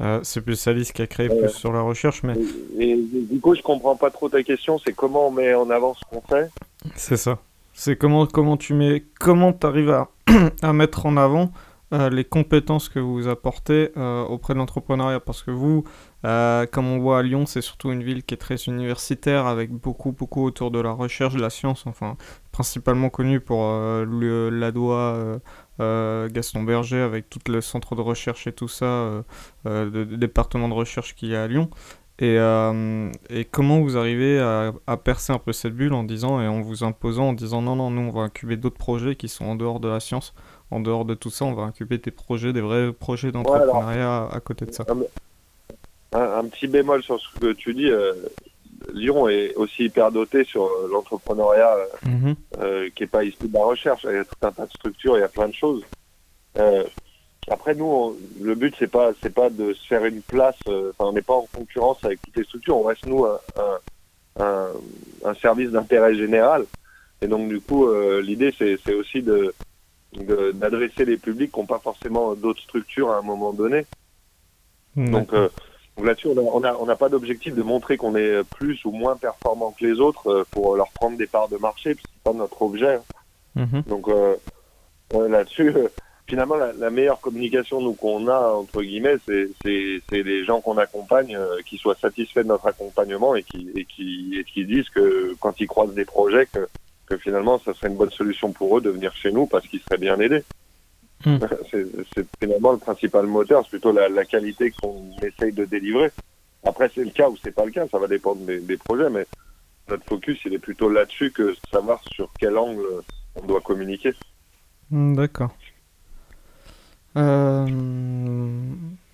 euh, 0.00 0.20
c'est 0.22 0.40
plus 0.40 0.56
Salis 0.56 0.90
qui 0.94 1.02
a 1.02 1.06
créé 1.06 1.28
plus 1.28 1.50
sur 1.50 1.72
la 1.72 1.80
recherche 1.80 2.22
mais 2.22 2.34
et, 2.78 2.90
et, 2.90 2.96
du 2.96 3.40
coup 3.40 3.54
je 3.54 3.62
comprends 3.62 3.96
pas 3.96 4.10
trop 4.10 4.28
ta 4.28 4.42
question 4.42 4.78
c'est 4.78 4.92
comment 4.92 5.28
on 5.28 5.30
met 5.30 5.54
en 5.54 5.70
avant 5.70 5.94
ce 5.94 6.00
qu'on 6.10 6.22
fait? 6.22 6.50
C'est 6.96 7.16
ça 7.16 7.38
c'est 7.80 7.96
comment, 7.96 8.26
comment 8.26 8.58
tu 8.58 8.74
mets, 8.74 9.04
comment 9.18 9.56
arrives 9.62 9.88
à, 9.88 10.08
à 10.62 10.74
mettre 10.74 11.06
en 11.06 11.16
avant 11.16 11.50
euh, 11.94 12.10
les 12.10 12.24
compétences 12.24 12.90
que 12.90 12.98
vous 12.98 13.26
apportez 13.26 13.90
euh, 13.96 14.22
auprès 14.24 14.52
de 14.52 14.58
l'entrepreneuriat? 14.58 15.18
Parce 15.18 15.42
que 15.42 15.50
vous, 15.50 15.84
euh, 16.24 16.66
comme 16.66 16.86
on 16.86 16.98
voit 16.98 17.18
à 17.18 17.22
Lyon, 17.22 17.46
c'est 17.46 17.60
surtout 17.60 17.92
une 17.92 18.02
ville 18.02 18.22
qui 18.22 18.34
est 18.34 18.38
très 18.38 18.56
universitaire, 18.66 19.46
avec 19.46 19.70
beaucoup, 19.70 20.12
beaucoup 20.12 20.44
autour 20.44 20.70
de 20.70 20.80
la 20.80 20.92
recherche, 20.92 21.34
de 21.34 21.40
la 21.40 21.50
science, 21.50 21.86
enfin, 21.86 22.16
principalement 22.52 23.10
connue 23.10 23.40
pour 23.40 23.62
le 23.62 24.50
l'ADOA 24.50 25.40
Gaston 25.78 26.62
Berger, 26.62 27.00
avec 27.00 27.30
tout 27.30 27.40
le 27.48 27.60
centre 27.60 27.94
de 27.94 28.02
recherche 28.02 28.46
et 28.46 28.52
tout 28.52 28.68
ça, 28.68 29.22
le 29.64 30.04
département 30.04 30.68
de 30.68 30.74
recherche 30.74 31.14
qu'il 31.14 31.30
y 31.30 31.36
a 31.36 31.44
à 31.44 31.46
Lyon. 31.46 31.70
Et, 32.20 32.36
euh, 32.38 33.10
et, 33.30 33.46
comment 33.46 33.80
vous 33.80 33.96
arrivez 33.96 34.38
à, 34.38 34.74
à, 34.86 34.98
percer 34.98 35.32
un 35.32 35.38
peu 35.38 35.54
cette 35.54 35.74
bulle 35.74 35.94
en 35.94 36.04
disant 36.04 36.38
et 36.38 36.46
en 36.46 36.60
vous 36.60 36.84
imposant 36.84 37.30
en 37.30 37.32
disant 37.32 37.62
non 37.62 37.76
non 37.76 37.90
nous 37.90 38.02
on 38.02 38.10
va 38.10 38.20
incuber 38.20 38.58
d'autres 38.58 38.76
projets 38.76 39.16
qui 39.16 39.26
sont 39.26 39.46
en 39.46 39.54
dehors 39.54 39.80
de 39.80 39.88
la 39.88 40.00
science, 40.00 40.34
en 40.70 40.80
dehors 40.80 41.06
de 41.06 41.14
tout 41.14 41.30
ça 41.30 41.46
on 41.46 41.54
va 41.54 41.62
incuber 41.62 41.96
des 41.96 42.10
projets, 42.10 42.52
des 42.52 42.60
vrais 42.60 42.92
projets 42.92 43.32
d'entrepreneuriat 43.32 44.28
à 44.30 44.40
côté 44.40 44.66
de 44.66 44.72
ça. 44.72 44.84
Un, 46.12 46.38
un, 46.38 46.44
petit 46.44 46.66
bémol 46.66 47.02
sur 47.02 47.20
ce 47.20 47.38
que 47.38 47.52
tu 47.52 47.72
dis, 47.74 47.90
euh, 47.90 48.14
Lyon 48.92 49.28
est 49.28 49.54
aussi 49.54 49.84
hyper 49.84 50.10
doté 50.10 50.44
sur 50.44 50.68
l'entrepreneuriat 50.90 51.74
euh, 51.76 51.86
-hmm. 52.04 52.34
euh, 52.58 52.90
qui 52.94 53.04
est 53.04 53.12
pas 53.16 53.24
issu 53.24 53.46
de 53.48 53.54
la 53.54 53.64
recherche. 53.64 54.02
Il 54.04 54.16
y 54.16 54.16
a 54.16 54.24
tout 54.24 54.42
un 54.42 54.52
tas 54.52 54.66
de 54.66 54.72
structures, 54.72 55.16
il 55.16 55.20
y 55.20 55.24
a 55.24 55.28
plein 55.28 55.48
de 55.48 55.54
choses. 55.54 55.82
Euh, 56.58 56.84
après, 57.48 57.74
nous, 57.74 57.84
on, 57.84 58.16
le 58.40 58.54
but, 58.54 58.74
c'est 58.78 58.90
pas, 58.90 59.10
c'est 59.20 59.34
pas 59.34 59.50
de 59.50 59.72
se 59.74 59.86
faire 59.86 60.04
une 60.04 60.22
place. 60.22 60.56
Euh, 60.68 60.92
on 60.98 61.12
n'est 61.12 61.22
pas 61.22 61.34
en 61.34 61.46
concurrence 61.52 61.98
avec 62.04 62.20
toutes 62.22 62.36
les 62.36 62.44
structures. 62.44 62.76
On 62.76 62.82
reste 62.82 63.06
nous 63.06 63.24
un, 63.24 63.38
un, 64.38 64.68
un 65.24 65.34
service 65.34 65.70
d'intérêt 65.70 66.14
général. 66.14 66.66
Et 67.22 67.26
donc, 67.26 67.48
du 67.48 67.60
coup, 67.60 67.86
euh, 67.86 68.22
l'idée, 68.22 68.52
c'est 68.58 68.94
aussi 68.94 69.22
de 69.22 69.54
d'adresser 70.54 71.04
les 71.04 71.16
publics 71.16 71.52
qui 71.52 71.60
n'ont 71.60 71.66
pas 71.66 71.78
forcément 71.78 72.34
d'autres 72.34 72.62
structures 72.62 73.10
à 73.12 73.18
un 73.18 73.22
moment 73.22 73.52
donné. 73.52 73.86
Mmh. 74.96 75.10
Donc, 75.10 75.32
euh, 75.32 75.48
là-dessus, 76.04 76.28
on 76.28 76.60
n'a 76.60 76.76
on 76.78 76.88
a, 76.88 76.96
pas 76.96 77.08
d'objectif 77.08 77.54
de 77.54 77.62
montrer 77.62 77.96
qu'on 77.96 78.16
est 78.16 78.42
plus 78.44 78.84
ou 78.84 78.90
moins 78.90 79.16
performant 79.16 79.72
que 79.72 79.84
les 79.84 80.00
autres 80.00 80.30
euh, 80.30 80.44
pour 80.50 80.76
leur 80.76 80.90
prendre 80.90 81.16
des 81.16 81.26
parts 81.26 81.48
de 81.48 81.56
marché, 81.56 81.94
c'est 81.94 82.22
pas 82.22 82.32
notre 82.32 82.62
objet. 82.62 82.98
Mmh. 83.56 83.80
Donc, 83.88 84.08
là-dessus 85.12 85.74
finalement, 86.30 86.54
la, 86.54 86.72
la, 86.72 86.90
meilleure 86.90 87.20
communication 87.20 87.80
nous 87.80 87.94
qu'on 87.94 88.28
a 88.28 88.38
entre 88.52 88.82
guillemets, 88.82 89.16
c'est 89.26 90.12
les 90.12 90.44
gens 90.44 90.60
qu'on 90.60 90.78
accompagne 90.78 91.34
euh, 91.34 91.56
qui 91.66 91.76
soient 91.76 91.96
satisfaits 91.96 92.42
de 92.42 92.48
notre 92.48 92.68
accompagnement 92.68 93.34
et 93.34 93.42
qui 93.42 93.68
et 93.74 93.84
qui 93.84 94.38
et 94.38 94.44
qui 94.44 94.64
disent 94.64 94.88
que 94.90 95.34
quand 95.40 95.60
ils 95.60 95.66
croisent 95.66 95.94
des 95.94 96.04
projets 96.04 96.46
que 96.46 96.68
que 97.06 97.16
finalement, 97.16 97.58
ça 97.58 97.74
serait 97.74 97.88
une 97.88 97.96
bonne 97.96 98.12
solution 98.12 98.52
pour 98.52 98.78
eux 98.78 98.80
de 98.80 98.90
venir 98.90 99.12
chez 99.16 99.32
nous 99.32 99.46
parce 99.46 99.66
qu'ils 99.66 99.80
seraient 99.80 99.98
bien 99.98 100.18
aidés. 100.20 100.44
Mmh. 101.26 101.38
C'est 102.14 102.26
finalement 102.40 102.72
le 102.72 102.78
principal 102.78 103.26
moteur, 103.26 103.62
c'est 103.64 103.70
plutôt 103.70 103.92
la, 103.92 104.08
la 104.08 104.24
qualité 104.24 104.70
qu'on 104.70 105.10
essaye 105.22 105.52
de 105.52 105.66
délivrer. 105.66 106.10
Après, 106.64 106.90
c'est 106.94 107.04
le 107.04 107.10
cas 107.10 107.28
ou 107.28 107.36
c'est 107.42 107.54
pas 107.54 107.66
le 107.66 107.70
cas, 107.70 107.86
ça 107.88 107.98
va 107.98 108.06
dépendre 108.06 108.40
des, 108.46 108.58
des 108.60 108.78
projets, 108.78 109.10
mais 109.10 109.26
notre 109.88 110.04
focus, 110.04 110.38
il 110.46 110.54
est 110.54 110.58
plutôt 110.58 110.88
là-dessus 110.88 111.30
que 111.30 111.54
savoir 111.70 112.00
sur 112.12 112.30
quel 112.38 112.56
angle 112.56 112.82
on 113.34 113.44
doit 113.44 113.60
communiquer. 113.60 114.14
D'accord. 114.90 115.54
Euh... 117.16 117.66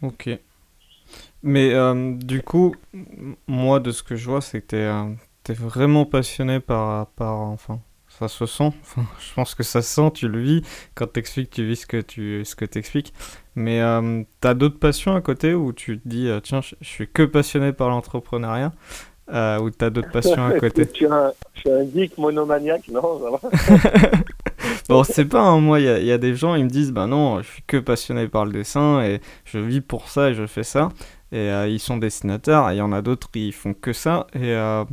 Ok. 0.03 0.29
Mais 1.43 1.73
euh, 1.73 2.15
du 2.17 2.43
coup, 2.43 2.75
moi, 3.47 3.81
de 3.81 3.91
ce 3.91 4.03
que 4.03 4.17
je 4.17 4.27
vois, 4.29 4.41
c'est 4.41 4.61
que 4.61 4.67
t'es 5.43 5.53
es 5.53 5.57
vraiment 5.57 6.05
passionné 6.05 6.61
par, 6.61 7.07
par... 7.09 7.37
Enfin, 7.37 7.81
ça 8.19 8.29
se 8.29 8.47
sent. 8.47 8.73
Enfin, 8.83 9.05
je 9.19 9.35
pense 9.35 9.55
que 9.55 9.63
ça 9.63 9.83
se 9.83 9.95
sent, 9.95 10.11
tu 10.15 10.29
le 10.29 10.41
vis. 10.41 10.63
Quand 10.95 11.07
t'expliques, 11.07 11.51
tu 11.51 11.67
vis 11.67 11.77
ce 11.77 11.87
que 11.87 12.01
tu 12.01 12.45
ce 12.45 12.55
que 12.55 12.65
t'expliques. 12.65 13.13
Mais 13.55 13.81
euh, 13.81 14.23
t'as 14.41 14.55
d'autres 14.55 14.79
passions 14.79 15.15
à 15.15 15.21
côté 15.21 15.55
où 15.55 15.73
tu 15.73 15.99
te 15.99 16.09
dis, 16.09 16.29
euh, 16.29 16.41
tiens, 16.41 16.61
je, 16.61 16.75
je 16.81 16.89
suis 16.89 17.09
que 17.09 17.23
passionné 17.23 17.73
par 17.73 17.89
l'entrepreneuriat 17.89 18.73
euh, 19.33 19.59
ou 19.59 19.71
t'as 19.71 19.91
d'autres 19.91 20.11
passions 20.11 20.45
à 20.45 20.53
côté? 20.59 20.85
Je, 20.85 20.97
suis 20.97 21.07
un, 21.07 21.33
je 21.55 21.61
suis 21.61 21.71
un 21.71 21.85
geek 21.85 22.17
monomaniaque, 22.19 22.89
non 22.89 23.21
ça 23.21 23.31
va? 23.31 24.11
Bon, 24.89 25.03
c'est 25.03 25.25
pas, 25.25 25.41
hein, 25.41 25.61
moi, 25.61 25.81
il 25.81 26.05
y, 26.05 26.13
a 26.13 26.19
des 26.19 26.35
gens, 26.35 26.55
ils 26.55 26.65
me 26.65 26.71
disent, 26.71 26.93
bah 26.93 27.07
non, 27.07 27.43
je 27.43 27.49
suis 27.49 27.63
que 27.67 27.77
passionné 27.77 28.29
par 28.29 28.45
le 28.45 28.53
dessin 28.53 29.03
et 29.03 29.21
je 29.45 29.59
vis 29.59 29.81
pour 29.81 30.09
ça 30.09 30.31
et 30.31 30.35
je 30.35 30.47
fais 30.47 30.63
ça. 30.63 30.91
Et 31.33 31.51
euh, 31.51 31.69
ils 31.69 31.81
sont 31.81 31.97
dessinateurs, 31.97 32.71
et 32.71 32.75
il 32.75 32.79
y 32.79 32.83
en 32.83 32.93
a 32.93 33.03
d'autres, 33.03 33.29
ils 33.35 33.53
font 33.53 33.75
que 33.75 33.93
ça. 33.93 34.29
Et, 34.33 34.53
euh, 34.53 34.85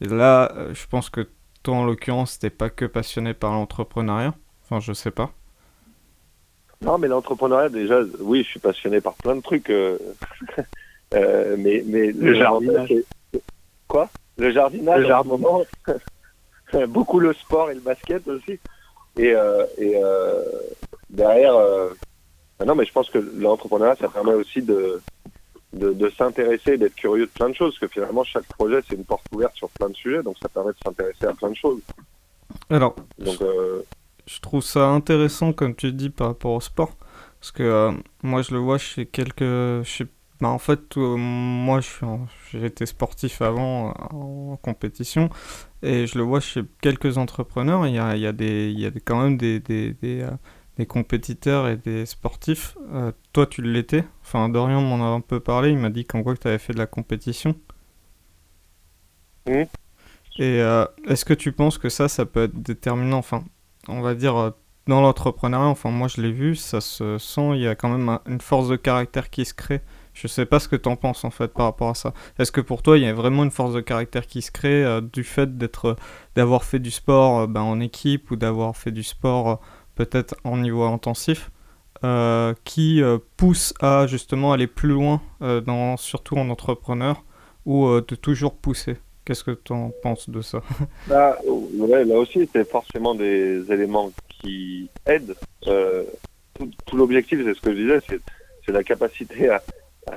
là, 0.00 0.52
je 0.72 0.86
pense 0.86 1.10
que 1.10 1.26
toi, 1.62 1.76
en 1.76 1.84
l'occurrence, 1.84 2.38
t'es 2.38 2.50
pas 2.50 2.70
que 2.70 2.84
passionné 2.84 3.34
par 3.34 3.52
l'entrepreneuriat? 3.52 4.34
Enfin, 4.64 4.80
je 4.80 4.92
sais 4.92 5.10
pas. 5.10 5.30
Non, 6.80 6.98
mais 6.98 7.08
l'entrepreneuriat, 7.08 7.68
déjà, 7.68 8.00
oui, 8.20 8.42
je 8.42 8.48
suis 8.48 8.60
passionné 8.60 9.00
par 9.00 9.14
plein 9.14 9.36
de 9.36 9.40
trucs. 9.40 9.68
mais, 11.12 11.82
mais 11.86 12.12
le 12.12 12.34
jardinage. 12.34 12.92
Quoi? 13.86 14.08
Le 14.38 14.50
jardinage, 14.50 15.00
le 15.00 15.06
jardinage. 15.06 15.66
beaucoup 16.88 17.20
le 17.20 17.32
sport 17.34 17.70
et 17.70 17.74
le 17.74 17.80
basket 17.80 18.26
aussi. 18.28 18.58
Et, 19.16 19.34
euh, 19.34 19.64
et 19.78 20.00
euh, 20.02 20.42
derrière, 21.10 21.54
euh, 21.54 21.90
non, 22.64 22.74
mais 22.74 22.84
je 22.84 22.92
pense 22.92 23.10
que 23.10 23.18
l'entrepreneuriat, 23.18 23.96
ça 23.96 24.08
permet 24.08 24.32
aussi 24.32 24.62
de, 24.62 25.00
de, 25.72 25.92
de 25.92 26.10
s'intéresser, 26.10 26.76
d'être 26.76 26.94
curieux 26.94 27.26
de 27.26 27.30
plein 27.30 27.48
de 27.48 27.54
choses, 27.54 27.78
parce 27.78 27.90
que 27.90 27.94
finalement, 27.94 28.24
chaque 28.24 28.46
projet, 28.46 28.80
c'est 28.88 28.94
une 28.94 29.04
porte 29.04 29.26
ouverte 29.32 29.54
sur 29.56 29.68
plein 29.70 29.88
de 29.88 29.94
sujets, 29.94 30.22
donc 30.22 30.36
ça 30.40 30.48
permet 30.48 30.72
de 30.72 30.78
s'intéresser 30.84 31.26
à 31.26 31.32
plein 31.32 31.50
de 31.50 31.56
choses. 31.56 31.80
Alors, 32.70 32.94
donc, 33.18 33.38
je 34.26 34.40
trouve 34.40 34.62
ça 34.62 34.88
intéressant, 34.88 35.52
comme 35.52 35.74
tu 35.74 35.92
dis, 35.92 36.10
par 36.10 36.28
rapport 36.28 36.52
au 36.52 36.60
sport, 36.60 36.96
parce 37.40 37.52
que 37.52 37.90
moi, 38.22 38.42
je 38.42 38.52
le 38.52 38.58
vois 38.58 38.78
chez 38.78 39.06
quelques... 39.06 39.82
Chez 39.84 40.06
bah, 40.42 40.48
en 40.48 40.58
fait, 40.58 40.96
moi, 40.96 41.78
j'ai 42.50 42.64
été 42.64 42.84
sportif 42.84 43.42
avant 43.42 43.94
en 44.10 44.56
compétition 44.56 45.30
et 45.82 46.08
je 46.08 46.18
le 46.18 46.24
vois 46.24 46.40
chez 46.40 46.62
quelques 46.80 47.16
entrepreneurs, 47.16 47.86
il 47.86 47.94
y 47.94 47.98
a, 48.00 48.16
il 48.16 48.22
y 48.22 48.26
a, 48.26 48.32
des, 48.32 48.70
il 48.70 48.80
y 48.80 48.86
a 48.86 48.90
quand 49.04 49.22
même 49.22 49.36
des, 49.36 49.60
des, 49.60 49.92
des, 49.92 50.22
euh, 50.22 50.30
des 50.78 50.86
compétiteurs 50.86 51.68
et 51.68 51.76
des 51.76 52.06
sportifs. 52.06 52.76
Euh, 52.92 53.12
toi, 53.32 53.46
tu 53.46 53.62
l'étais. 53.62 54.04
Enfin, 54.22 54.48
Dorian 54.48 54.80
m'en 54.80 55.04
a 55.04 55.08
un 55.08 55.20
peu 55.20 55.40
parlé. 55.40 55.70
Il 55.70 55.78
m'a 55.78 55.90
dit 55.90 56.04
qu'en 56.04 56.20
gros, 56.20 56.34
que 56.34 56.40
tu 56.40 56.48
avais 56.48 56.58
fait 56.58 56.72
de 56.72 56.78
la 56.78 56.86
compétition. 56.86 57.54
Et 59.46 59.60
euh, 60.40 60.86
est-ce 61.08 61.24
que 61.24 61.34
tu 61.34 61.52
penses 61.52 61.78
que 61.78 61.88
ça, 61.88 62.08
ça 62.08 62.24
peut 62.24 62.44
être 62.44 62.62
déterminant? 62.62 63.18
Enfin, 63.18 63.44
on 63.88 64.00
va 64.00 64.14
dire, 64.14 64.52
dans 64.86 65.00
l'entrepreneuriat, 65.00 65.66
enfin, 65.66 65.90
moi, 65.90 66.08
je 66.08 66.20
l'ai 66.20 66.32
vu, 66.32 66.56
ça 66.56 66.80
se 66.80 67.18
sent, 67.18 67.50
il 67.54 67.60
y 67.60 67.68
a 67.68 67.74
quand 67.74 67.88
même 67.88 68.18
une 68.26 68.40
force 68.40 68.68
de 68.68 68.76
caractère 68.76 69.30
qui 69.30 69.44
se 69.44 69.54
crée 69.54 69.82
je 70.14 70.26
sais 70.28 70.46
pas 70.46 70.60
ce 70.60 70.68
que 70.68 70.76
tu 70.76 70.88
en 70.88 70.96
penses 70.96 71.24
en 71.24 71.30
fait 71.30 71.48
par 71.48 71.66
rapport 71.66 71.90
à 71.90 71.94
ça. 71.94 72.12
Est-ce 72.38 72.52
que 72.52 72.60
pour 72.60 72.82
toi 72.82 72.98
il 72.98 73.04
y 73.04 73.06
a 73.06 73.12
vraiment 73.12 73.44
une 73.44 73.50
force 73.50 73.74
de 73.74 73.80
caractère 73.80 74.26
qui 74.26 74.42
se 74.42 74.50
crée 74.50 74.84
euh, 74.84 75.00
du 75.00 75.24
fait 75.24 75.56
d'être, 75.56 75.96
d'avoir 76.34 76.64
fait 76.64 76.78
du 76.78 76.90
sport 76.90 77.40
euh, 77.40 77.46
ben, 77.46 77.62
en 77.62 77.80
équipe 77.80 78.30
ou 78.30 78.36
d'avoir 78.36 78.76
fait 78.76 78.90
du 78.90 79.02
sport 79.02 79.48
euh, 79.48 79.56
peut-être 79.94 80.34
en 80.44 80.56
niveau 80.58 80.84
intensif 80.84 81.50
qui 82.64 83.00
pousse 83.36 83.74
à 83.80 84.08
justement 84.08 84.52
aller 84.52 84.66
plus 84.66 84.88
loin, 84.88 85.20
dans, 85.40 85.96
surtout 85.96 86.36
en 86.36 86.50
entrepreneur, 86.50 87.22
ou 87.64 88.00
de 88.00 88.14
toujours 88.16 88.54
pousser 88.56 88.96
Qu'est-ce 89.24 89.44
que 89.44 89.52
tu 89.52 89.72
en 89.72 89.92
penses 90.02 90.28
de 90.28 90.40
ça? 90.40 90.62
Bah, 91.06 91.38
Là 91.44 92.18
aussi, 92.18 92.48
c'est 92.52 92.68
forcément 92.68 93.14
des 93.14 93.70
éléments 93.70 94.10
qui 94.28 94.88
aident. 95.06 95.36
tout, 95.64 96.96
l'objectif, 96.96 97.38
c'est 97.44 97.54
ce 97.54 97.60
que 97.60 97.72
je 97.72 97.82
disais, 97.82 98.18
c'est 98.66 98.72
la 98.72 98.82
capacité 98.82 99.48
à, 99.48 99.62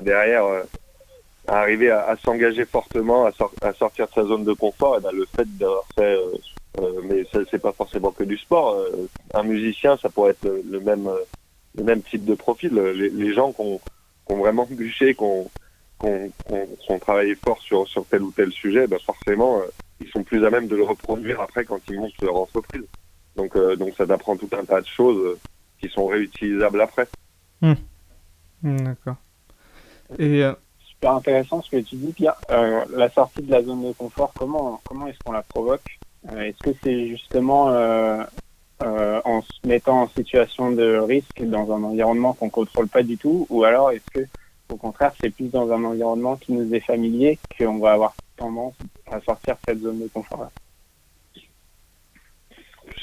derrière 0.01 0.45
euh, 0.45 0.63
arriver 1.47 1.91
à, 1.91 2.15
s'engager 2.23 2.65
fortement, 2.65 3.25
à, 3.25 3.31
à, 3.61 3.73
sortir 3.73 4.07
de 4.07 4.13
sa 4.13 4.23
zone 4.23 4.43
de 4.43 4.53
confort, 4.53 4.97
et 4.97 5.01
ben, 5.01 5.11
le 5.11 5.25
fait 5.35 5.47
d'avoir 5.57 5.85
fait, 5.95 6.15
euh, 6.15 6.31
euh, 6.79 7.01
mais 7.03 7.25
c'est 7.31 7.59
pas 7.59 7.71
forcément 7.71 8.11
que 8.11 8.23
du 8.23 8.37
sport. 8.37 8.77
un 9.33 9.43
musicien, 9.43 9.97
ça 9.97 10.09
pourrait 10.09 10.31
être 10.31 10.47
le, 10.69 10.79
même, 10.79 11.09
le 11.75 11.83
même 11.83 12.01
type 12.01 12.25
de 12.25 12.35
profil. 12.35 12.73
Les, 12.73 13.09
les 13.09 13.33
gens 13.33 13.51
qui 13.51 13.61
ont, 13.61 13.79
vraiment 14.37 14.67
bûché, 14.69 15.15
qui 15.15 15.23
ont, 15.23 15.49
travaillé 16.99 17.35
fort 17.35 17.61
sur, 17.61 17.87
sur 17.87 18.05
tel 18.05 18.23
ou 18.23 18.31
tel 18.31 18.51
sujet, 18.51 18.87
ben 18.87 18.99
forcément, 18.99 19.61
ils 20.01 20.09
sont 20.09 20.23
plus 20.23 20.43
à 20.45 20.49
même 20.49 20.67
de 20.67 20.75
le 20.75 20.83
reproduire 20.83 21.41
après 21.41 21.65
quand 21.65 21.79
ils 21.89 21.99
montent 21.99 22.21
leur 22.21 22.35
entreprise. 22.35 22.85
Donc, 23.35 23.57
donc 23.77 23.93
ça 23.97 24.07
t'apprend 24.07 24.35
tout 24.35 24.49
un 24.53 24.65
tas 24.65 24.81
de 24.81 24.87
choses 24.87 25.37
qui 25.79 25.89
sont 25.89 26.07
réutilisables 26.07 26.81
après. 26.81 27.07
Hmm. 27.61 27.73
D'accord. 28.63 29.17
Et 30.17 30.43
euh, 30.43 30.53
super 30.79 31.11
intéressant 31.13 31.61
ce 31.61 31.69
que 31.71 31.77
tu 31.77 31.95
dis, 31.95 32.13
Pierre. 32.13 32.35
Euh, 32.51 32.85
la 32.95 33.09
sortie 33.09 33.41
de 33.41 33.51
la 33.51 33.63
zone 33.63 33.87
de 33.87 33.93
confort, 33.93 34.33
comment 34.35 34.81
comment 34.85 35.07
est-ce 35.07 35.19
qu'on 35.23 35.31
la 35.31 35.43
provoque? 35.43 35.81
euh, 35.81 36.14
Est-ce 36.37 36.57
que 36.59 36.75
c'est 36.83 37.07
justement 37.07 37.67
en 38.79 39.41
se 39.41 39.67
mettant 39.67 40.01
en 40.01 40.07
situation 40.09 40.71
de 40.71 40.97
risque 40.97 41.41
dans 41.43 41.71
un 41.71 41.83
environnement 41.83 42.33
qu'on 42.33 42.49
contrôle 42.49 42.87
pas 42.87 43.03
du 43.03 43.17
tout, 43.17 43.47
ou 43.49 43.63
alors 43.63 43.91
est-ce 43.91 44.09
que 44.11 44.27
au 44.69 44.75
contraire 44.77 45.13
c'est 45.21 45.29
plus 45.29 45.49
dans 45.49 45.71
un 45.71 45.83
environnement 45.83 46.35
qui 46.35 46.51
nous 46.53 46.73
est 46.73 46.79
familier 46.79 47.39
qu'on 47.57 47.77
va 47.79 47.93
avoir 47.93 48.15
tendance 48.35 48.73
à 49.11 49.21
sortir 49.21 49.55
de 49.55 49.59
cette 49.67 49.81
zone 49.81 49.99
de 49.99 50.07
confort 50.07 50.49
Je 51.35 51.41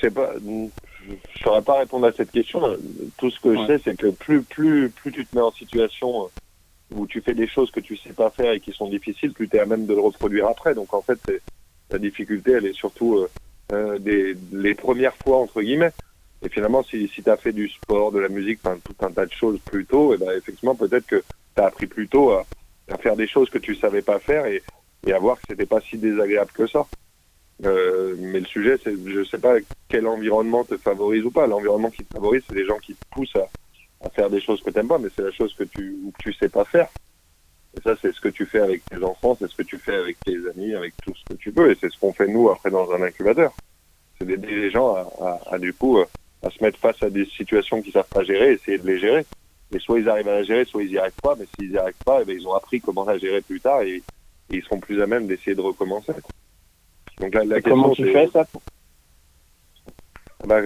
sais 0.00 0.10
pas, 0.10 0.32
je 0.38 1.42
saurais 1.42 1.62
pas 1.62 1.78
répondre 1.78 2.06
à 2.06 2.12
cette 2.12 2.32
question. 2.32 2.60
Tout 3.16 3.30
ce 3.30 3.40
que 3.40 3.56
je 3.56 3.66
sais, 3.66 3.80
c'est 3.84 3.96
que 3.96 4.08
plus 4.08 4.42
plus 4.42 4.90
plus 4.90 5.12
tu 5.12 5.24
te 5.24 5.34
mets 5.34 5.42
en 5.42 5.52
situation 5.52 6.28
où 6.94 7.06
tu 7.06 7.22
fais 7.22 7.34
des 7.34 7.48
choses 7.48 7.70
que 7.70 7.80
tu 7.80 7.96
sais 7.96 8.12
pas 8.12 8.30
faire 8.30 8.52
et 8.52 8.60
qui 8.60 8.72
sont 8.72 8.88
difficiles, 8.88 9.32
plus 9.32 9.48
tu 9.48 9.56
es 9.56 9.60
à 9.60 9.66
même 9.66 9.86
de 9.86 9.94
le 9.94 10.00
reproduire 10.00 10.48
après. 10.48 10.74
Donc 10.74 10.92
en 10.92 11.00
fait, 11.00 11.18
ta 11.92 11.98
difficulté, 11.98 12.52
elle 12.52 12.66
est 12.66 12.72
surtout 12.72 13.18
euh, 13.18 13.28
euh, 13.72 13.98
des, 13.98 14.34
les 14.52 14.74
premières 14.74 15.14
fois, 15.16 15.38
entre 15.38 15.60
guillemets. 15.60 15.92
Et 16.44 16.48
finalement, 16.48 16.82
si, 16.82 17.06
si 17.08 17.22
tu 17.22 17.30
as 17.30 17.36
fait 17.36 17.52
du 17.52 17.68
sport, 17.68 18.10
de 18.10 18.18
la 18.18 18.28
musique, 18.28 18.60
enfin 18.64 18.78
tout 18.82 18.96
un 19.04 19.10
tas 19.12 19.26
de 19.26 19.32
choses 19.32 19.60
plus 19.60 19.84
tôt, 19.84 20.14
et 20.14 20.16
ben, 20.16 20.30
effectivement, 20.36 20.74
peut-être 20.74 21.06
que 21.06 21.22
tu 21.54 21.62
as 21.62 21.66
appris 21.66 21.86
plus 21.86 22.08
tôt 22.08 22.32
à, 22.32 22.44
faire 22.98 23.16
des 23.16 23.28
choses 23.28 23.48
que 23.48 23.58
tu 23.58 23.74
savais 23.74 24.02
pas 24.02 24.18
faire 24.18 24.46
et, 24.46 24.62
et 25.06 25.12
à 25.12 25.18
voir 25.18 25.36
que 25.36 25.42
c'était 25.48 25.66
pas 25.66 25.80
si 25.80 25.98
désagréable 25.98 26.50
que 26.52 26.66
ça. 26.66 26.86
Euh, 27.64 28.16
mais 28.18 28.40
le 28.40 28.46
sujet, 28.46 28.76
c'est, 28.82 28.94
je 29.06 29.22
sais 29.24 29.38
pas 29.38 29.56
quel 29.88 30.06
environnement 30.06 30.64
te 30.64 30.76
favorise 30.76 31.24
ou 31.24 31.30
pas. 31.30 31.46
L'environnement 31.46 31.90
qui 31.90 32.04
te 32.04 32.14
favorise, 32.14 32.42
c'est 32.48 32.54
des 32.54 32.66
gens 32.66 32.78
qui 32.78 32.94
te 32.94 33.04
poussent 33.10 33.36
à, 33.36 34.10
faire 34.10 34.30
des 34.30 34.40
choses 34.40 34.60
que 34.62 34.70
tu 34.70 34.76
n'aimes 34.76 34.88
pas, 34.88 34.98
mais 34.98 35.08
c'est 35.14 35.22
la 35.22 35.30
chose 35.30 35.54
que 35.54 35.64
tu 35.64 35.96
que 36.16 36.22
tu 36.22 36.32
sais 36.32 36.48
pas 36.48 36.64
faire. 36.64 36.88
Et 37.74 37.80
ça, 37.82 37.94
c'est 38.02 38.12
ce 38.12 38.20
que 38.20 38.28
tu 38.28 38.46
fais 38.46 38.60
avec 38.60 38.84
tes 38.84 39.02
enfants, 39.02 39.36
c'est 39.38 39.48
ce 39.48 39.54
que 39.54 39.62
tu 39.62 39.78
fais 39.78 39.94
avec 39.94 40.18
tes 40.20 40.36
amis, 40.50 40.74
avec 40.74 40.94
que 40.96 41.12
tu 41.42 41.52
peux. 41.52 41.70
Et 41.70 41.76
c'est 41.80 41.90
ce 41.90 41.98
qu'on 41.98 42.12
fait 42.12 42.28
nous 42.28 42.48
après 42.48 42.70
dans 42.70 42.90
un 42.92 43.02
incubateur. 43.02 43.52
C'est 44.18 44.24
d'aider 44.24 44.46
les 44.46 44.70
gens 44.70 44.94
à, 44.94 45.40
à, 45.50 45.58
du 45.58 45.74
coup 45.74 45.98
à 45.98 46.50
se 46.50 46.62
mettre 46.62 46.78
face 46.78 47.02
à 47.02 47.10
des 47.10 47.26
situations 47.26 47.82
qu'ils 47.82 47.92
savent 47.92 48.08
pas 48.08 48.24
gérer, 48.24 48.52
essayer 48.52 48.78
de 48.78 48.86
les 48.86 48.98
gérer. 48.98 49.26
Et 49.74 49.78
soit 49.78 49.98
ils 49.98 50.08
arrivent 50.08 50.28
à 50.28 50.34
la 50.34 50.42
gérer, 50.42 50.64
soit 50.64 50.82
ils 50.82 50.92
y 50.92 50.98
arrivent 50.98 51.12
pas. 51.22 51.34
Mais 51.38 51.46
s'ils 51.56 51.72
y 51.72 51.78
arrivent 51.78 51.94
pas, 52.04 52.20
eh 52.22 52.24
bien, 52.24 52.34
ils 52.34 52.46
ont 52.46 52.54
appris 52.54 52.80
comment 52.80 53.04
la 53.04 53.18
gérer 53.18 53.40
plus 53.40 53.60
tard 53.60 53.82
et, 53.82 54.02
ils 54.50 54.62
seront 54.62 54.80
plus 54.80 55.00
à 55.00 55.06
même 55.06 55.26
d'essayer 55.26 55.54
de 55.54 55.62
recommencer. 55.62 56.12
Donc 57.18 57.34
la, 57.34 57.44
la 57.44 57.62
comment 57.62 57.90
tu 57.90 58.04
fais 58.12 58.28
ça? 58.28 58.46
Bah, 60.44 60.60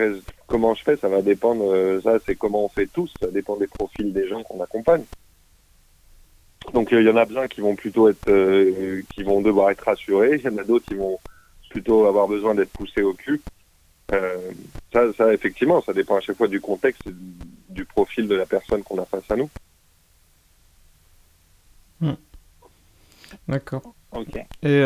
comment 0.48 0.74
je 0.74 0.82
fais, 0.82 0.96
ça 0.96 1.08
va 1.08 1.22
dépendre. 1.22 1.72
Euh, 1.72 2.00
ça, 2.00 2.18
c'est 2.26 2.34
comment 2.34 2.64
on 2.64 2.68
fait 2.68 2.86
tous. 2.86 3.12
Ça 3.20 3.28
dépend 3.28 3.56
des 3.56 3.68
profils 3.68 4.12
des 4.12 4.28
gens 4.28 4.42
qu'on 4.42 4.60
accompagne. 4.60 5.04
Donc 6.72 6.88
il 6.92 7.02
y 7.02 7.10
en 7.10 7.16
a 7.16 7.24
besoin 7.24 7.48
qui 7.48 7.60
vont 7.60 7.74
plutôt 7.74 8.08
être, 8.08 8.28
euh, 8.28 9.02
qui 9.14 9.22
vont 9.22 9.40
devoir 9.40 9.70
être 9.70 9.82
rassurés. 9.82 10.36
Il 10.36 10.42
y 10.42 10.48
en 10.48 10.58
a 10.58 10.64
d'autres 10.64 10.86
qui 10.86 10.94
vont 10.94 11.18
plutôt 11.70 12.06
avoir 12.06 12.28
besoin 12.28 12.54
d'être 12.54 12.72
poussés 12.72 13.02
au 13.02 13.12
cul. 13.12 13.40
Euh, 14.12 14.52
ça, 14.92 15.12
ça, 15.14 15.34
effectivement, 15.34 15.82
ça 15.82 15.92
dépend 15.92 16.16
à 16.16 16.20
chaque 16.20 16.36
fois 16.36 16.48
du 16.48 16.60
contexte, 16.60 17.06
et 17.06 17.14
du 17.70 17.84
profil 17.84 18.28
de 18.28 18.34
la 18.34 18.46
personne 18.46 18.82
qu'on 18.82 19.00
a 19.00 19.04
face 19.04 19.28
à 19.30 19.36
nous. 19.36 19.50
Hmm. 22.00 22.12
D'accord. 23.48 23.82
Ok. 24.12 24.36
Et 24.62 24.82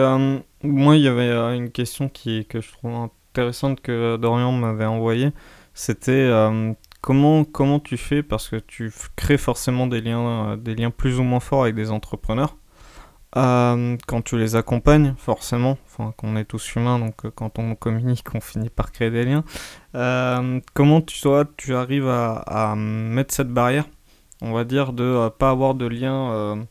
moi, 0.62 0.96
il 0.96 1.02
y 1.02 1.08
avait 1.08 1.30
une 1.56 1.70
question 1.70 2.08
qui 2.08 2.46
que 2.46 2.60
je 2.60 2.72
trouve 2.72 2.94
intéressante 2.94 3.80
que 3.80 4.16
Dorian 4.16 4.52
m'avait 4.52 4.86
envoyée, 4.86 5.32
c'était 5.74 6.12
euh, 6.12 6.72
comment, 7.00 7.44
comment 7.44 7.80
tu 7.80 7.96
fais, 7.96 8.22
parce 8.22 8.48
que 8.48 8.56
tu 8.56 8.92
crées 9.16 9.38
forcément 9.38 9.86
des 9.86 10.00
liens, 10.00 10.52
euh, 10.52 10.56
des 10.56 10.74
liens 10.74 10.90
plus 10.90 11.18
ou 11.18 11.22
moins 11.22 11.40
forts 11.40 11.62
avec 11.62 11.74
des 11.74 11.90
entrepreneurs, 11.90 12.56
euh, 13.36 13.96
quand 14.06 14.22
tu 14.22 14.38
les 14.38 14.56
accompagnes, 14.56 15.14
forcément, 15.16 15.78
enfin, 15.86 16.12
qu'on 16.16 16.36
est 16.36 16.44
tous 16.44 16.74
humains, 16.74 16.98
donc 16.98 17.30
quand 17.34 17.58
on 17.58 17.74
communique, 17.74 18.26
on 18.34 18.40
finit 18.40 18.70
par 18.70 18.92
créer 18.92 19.10
des 19.10 19.24
liens. 19.24 19.44
comment 20.74 21.00
tu, 21.00 21.20
toi, 21.20 21.44
tu 21.56 21.74
arrives 21.74 22.08
à, 22.08 22.36
à, 22.38 22.74
mettre 22.74 23.34
cette 23.34 23.50
barrière, 23.50 23.86
on 24.42 24.52
va 24.52 24.64
dire, 24.64 24.92
de 24.92 25.28
pas 25.38 25.50
avoir 25.50 25.74
de 25.74 25.86
lien 25.86 26.66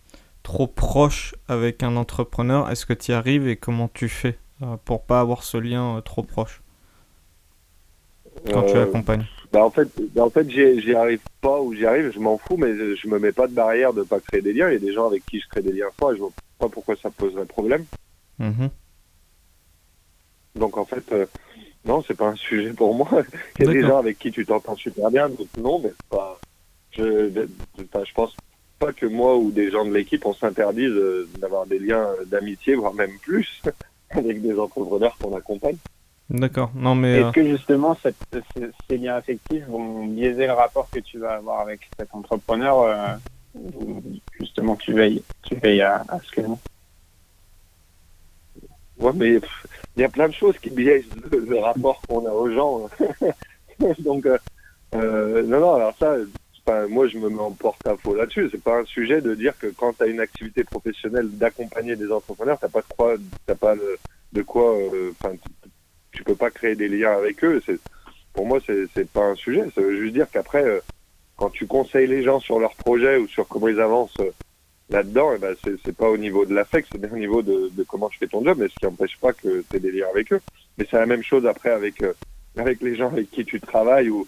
trop 0.50 0.68
proche 0.68 1.36
avec 1.48 1.84
un 1.84 1.96
entrepreneur? 1.96 2.70
Est-ce 2.72 2.86
que 2.88 2.94
tu 2.94 3.12
y 3.12 3.14
arrives 3.14 3.48
et 3.48 3.56
comment 3.56 3.88
tu 3.88 4.10
fais 4.10 4.40
euh, 4.64 4.78
pour 4.84 5.06
pas 5.06 5.20
avoir 5.20 5.44
ce 5.44 5.58
lien 5.58 5.98
euh, 5.98 6.02
trop 6.02 6.24
proche? 6.24 6.64
Quand 8.52 8.64
tu 8.64 8.76
euh, 8.76 8.84
accompagnes 8.84 9.28
bah 9.52 9.64
en 9.64 9.72
fait, 9.72 9.88
bah 10.14 10.24
en 10.24 10.30
fait 10.30 10.50
j'y 10.50 10.94
arrive 10.94 11.22
pas 11.42 11.60
ou 11.60 11.74
j'y 11.74 11.86
arrive, 11.86 12.12
je 12.12 12.20
m'en 12.20 12.38
fous, 12.38 12.58
mais 12.58 12.96
je 12.96 13.08
me 13.08 13.20
mets 13.20 13.32
pas 13.32 13.48
de 13.48 13.54
barrière 13.54 13.94
de 13.94 14.04
pas 14.04 14.20
créer 14.20 14.42
des 14.42 14.54
liens. 14.54 14.70
Il 14.70 14.74
y 14.74 14.78
a 14.78 14.80
des 14.80 14.94
gens 14.94 15.08
avec 15.08 15.26
qui 15.26 15.40
je 15.40 15.48
crée 15.48 15.62
des 15.62 15.74
liens 15.74 15.90
forts 15.98 16.12
et 16.12 16.16
je 16.16 16.22
vois 16.22 16.32
pas 16.60 16.70
pourquoi 16.70 16.96
ça 16.96 17.10
poserait 17.10 17.46
problème. 17.46 17.86
Mm-hmm. 18.40 18.70
Donc 20.56 20.78
en 20.78 20.86
fait, 20.86 21.12
non, 21.86 22.04
c'est 22.06 22.16
pas 22.16 22.28
un 22.28 22.36
sujet 22.36 22.74
pour 22.74 22.94
moi. 22.94 23.08
Il 23.60 23.66
y 23.66 23.70
a 23.70 23.72
des 23.72 23.82
gens 23.82 23.98
avec 23.98 24.20
qui 24.20 24.32
tu 24.32 24.46
t'entends 24.46 24.76
super 24.76 25.10
bien, 25.10 25.30
d'autres 25.30 25.60
non, 25.60 25.80
mais 25.80 25.94
pas. 26.10 26.40
Je, 26.92 27.30
je 27.78 28.14
pense 28.14 28.36
pas 28.80 28.94
que 28.94 29.06
moi 29.06 29.38
ou 29.38 29.52
des 29.52 29.72
gens 29.72 29.86
de 29.86 29.94
l'équipe, 29.94 30.26
on 30.26 30.34
s'interdise 30.34 30.92
euh, 30.92 31.28
d'avoir 31.40 31.66
des 31.66 31.80
liens 31.80 32.08
d'amitié, 32.28 32.76
voire 32.76 32.94
même 32.94 33.18
plus, 33.22 33.62
avec 34.10 34.42
des 34.42 34.58
entrepreneurs 34.58 35.18
qu'on 35.20 35.36
accompagne. 35.36 35.78
D'accord. 36.30 36.72
Non, 36.76 36.96
mais. 36.96 37.18
Est-ce 37.18 37.28
euh, 37.28 37.32
que 37.32 37.48
justement 37.48 37.98
ces, 38.04 38.98
liens 38.98 39.16
affectifs 39.16 39.66
vont 39.68 40.06
biaiser 40.06 40.48
le 40.48 40.54
rapport 40.54 40.90
que 40.92 41.00
tu 41.00 41.18
vas 41.20 41.36
avoir 41.36 41.62
avec 41.62 41.90
cet 41.98 42.14
entrepreneur 42.14 42.82
euh, 42.82 43.16
justement 44.40 44.76
tu 44.76 44.94
veilles, 44.94 45.24
tu 45.44 45.56
veilles 45.56 45.82
à, 45.82 46.06
ce 46.24 46.32
que 46.32 46.42
Ouais, 49.00 49.12
mais 49.16 49.40
il 49.96 50.02
y 50.02 50.04
a 50.04 50.10
plein 50.10 50.28
de 50.28 50.34
choses 50.34 50.58
qui 50.60 50.70
biaisent 50.70 51.06
le, 51.32 51.58
rapport 51.60 52.02
qu'on 52.02 52.26
a 52.28 52.32
aux 52.32 52.52
gens. 52.52 52.90
Donc, 54.00 54.28
non, 54.94 55.60
non, 55.60 55.74
alors 55.76 55.96
ça, 55.98 56.18
moi, 56.90 57.08
je 57.08 57.18
me 57.18 57.30
mets 57.30 57.40
en 57.40 57.52
porte-à-faux 57.52 58.16
là-dessus. 58.16 58.50
C'est 58.52 58.62
pas 58.62 58.80
un 58.80 58.86
sujet 58.86 59.22
de 59.22 59.36
dire 59.36 59.58
que 59.58 59.68
quand 59.68 59.94
tu 59.94 60.04
as 60.04 60.08
une 60.08 60.20
activité 60.20 60.64
professionnelle 60.64 61.30
d'accompagner 61.32 61.96
des 61.96 62.12
entrepreneurs, 62.12 62.58
t'as 62.60 62.70
pas 62.70 62.82
de 62.82 62.96
quoi, 62.96 63.16
t'as 63.46 63.56
pas 63.56 63.76
de, 64.34 64.42
quoi, 64.42 64.78
euh, 64.78 65.14
tu 66.12 66.24
peux 66.24 66.36
pas 66.36 66.50
créer 66.50 66.76
des 66.76 66.88
liens 66.88 67.14
avec 67.14 67.44
eux. 67.44 67.62
C'est, 67.66 67.80
pour 68.34 68.46
moi, 68.46 68.60
c'est, 68.66 68.86
c'est 68.94 69.10
pas 69.10 69.26
un 69.26 69.36
sujet. 69.36 69.66
Ça 69.76 69.82
veut 69.82 70.00
juste 70.00 70.14
dire 70.14 70.28
qu'après, 70.32 70.64
euh, 70.64 70.80
quand 71.36 71.50
tu 71.50 71.68
conseilles 71.68 72.08
les 72.08 72.24
gens 72.24 72.40
sur 72.40 72.60
leurs 72.60 72.76
projets 72.76 73.18
ou 73.18 73.28
sur 73.28 73.48
comment 73.48 73.68
ils 73.68 73.80
avancent 73.80 74.20
euh, 74.20 74.32
là-dedans, 74.90 75.34
et 75.34 75.36
eh 75.38 75.40
ben, 75.40 75.56
c'est, 75.64 75.76
c'est 75.86 75.96
pas 75.96 76.10
au 76.10 76.18
niveau 76.18 76.46
de 76.46 76.54
l'affect, 76.54 76.88
c'est 76.92 77.00
bien 77.00 77.12
au 77.12 77.18
niveau 77.18 77.42
de, 77.42 77.70
de, 77.74 77.84
comment 77.84 78.10
tu 78.10 78.18
fais 78.18 78.28
ton 78.28 78.44
job, 78.44 78.58
mais 78.60 78.68
ce 78.68 78.76
qui 78.76 78.86
n'empêche 78.86 79.18
pas 79.18 79.34
que 79.34 79.64
tu 79.70 79.76
aies 79.76 79.80
des 79.80 79.92
liens 79.92 80.08
avec 80.12 80.34
eux. 80.34 80.42
Mais 80.78 80.86
c'est 80.90 80.98
la 80.98 81.06
même 81.06 81.24
chose 81.24 81.46
après 81.46 81.70
avec, 81.70 82.04
avec 82.58 82.82
les 82.82 82.96
gens 82.96 83.08
avec 83.08 83.30
qui 83.30 83.46
tu 83.46 83.60
travailles 83.60 84.10
ou 84.10 84.28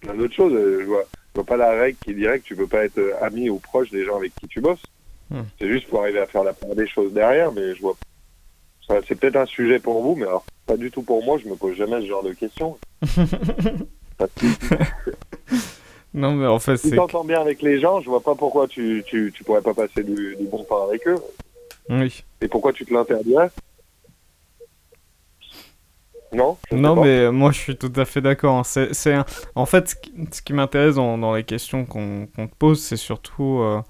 plein 0.00 0.14
d'autres 0.14 0.34
choses. 0.34 0.52
Je 0.52 0.84
vois, 0.84 1.04
je 1.34 1.40
vois 1.40 1.46
pas 1.46 1.56
la 1.56 1.72
règle 1.72 1.98
qui 2.04 2.14
dirait 2.14 2.38
que 2.38 2.44
tu 2.44 2.54
peux 2.54 2.68
pas 2.68 2.84
être 2.84 2.98
euh, 2.98 3.12
ami 3.20 3.50
ou 3.50 3.58
proche 3.58 3.90
des 3.90 4.04
gens 4.04 4.16
avec 4.16 4.32
qui 4.36 4.46
tu 4.46 4.60
bosses. 4.60 4.84
Hmm. 5.30 5.42
C'est 5.58 5.68
juste 5.68 5.88
pour 5.88 6.02
arriver 6.02 6.20
à 6.20 6.26
faire 6.26 6.44
la 6.44 6.52
part 6.52 6.76
des 6.76 6.86
choses 6.86 7.12
derrière, 7.12 7.50
mais 7.50 7.74
je 7.74 7.80
vois. 7.80 7.96
C'est 8.88 9.14
peut-être 9.14 9.36
un 9.36 9.46
sujet 9.46 9.78
pour 9.78 10.02
vous, 10.02 10.14
mais 10.14 10.26
alors 10.26 10.44
pas 10.66 10.76
du 10.76 10.90
tout 10.90 11.02
pour 11.02 11.24
moi. 11.24 11.38
Je 11.42 11.48
me 11.48 11.54
pose 11.56 11.76
jamais 11.76 12.00
ce 12.02 12.06
genre 12.06 12.22
de 12.22 12.32
questions. 12.32 12.76
non, 16.14 16.32
mais 16.32 16.46
en 16.46 16.58
fait, 16.58 16.76
si 16.76 16.90
t'entends 16.90 17.24
bien 17.24 17.40
avec 17.40 17.62
les 17.62 17.80
gens, 17.80 18.00
je 18.00 18.10
vois 18.10 18.20
pas 18.20 18.34
pourquoi 18.34 18.68
tu, 18.68 19.02
tu, 19.06 19.32
tu 19.34 19.44
pourrais 19.44 19.62
pas 19.62 19.74
passer 19.74 20.02
du, 20.02 20.36
du 20.36 20.44
bon 20.44 20.64
temps 20.64 20.86
avec 20.86 21.08
eux. 21.08 21.16
Oui. 21.88 22.24
Et 22.40 22.48
pourquoi 22.48 22.72
tu 22.72 22.84
te 22.84 22.92
l'interdirais? 22.92 23.50
Non? 26.34 26.56
Non, 26.72 26.96
mais 27.02 27.30
moi 27.30 27.52
je 27.52 27.58
suis 27.58 27.76
tout 27.76 27.92
à 27.96 28.04
fait 28.04 28.20
d'accord. 28.20 28.56
Hein. 28.56 28.62
C'est, 28.64 29.14
En 29.54 29.66
fait, 29.66 29.96
ce 30.32 30.42
qui, 30.42 30.52
m'intéresse 30.52 30.96
dans, 30.96 31.34
les 31.34 31.44
questions 31.44 31.84
qu'on, 31.84 32.26
te 32.36 32.54
pose, 32.58 32.82
c'est 32.82 32.96
surtout. 32.96 33.60
Euh, 33.60 33.80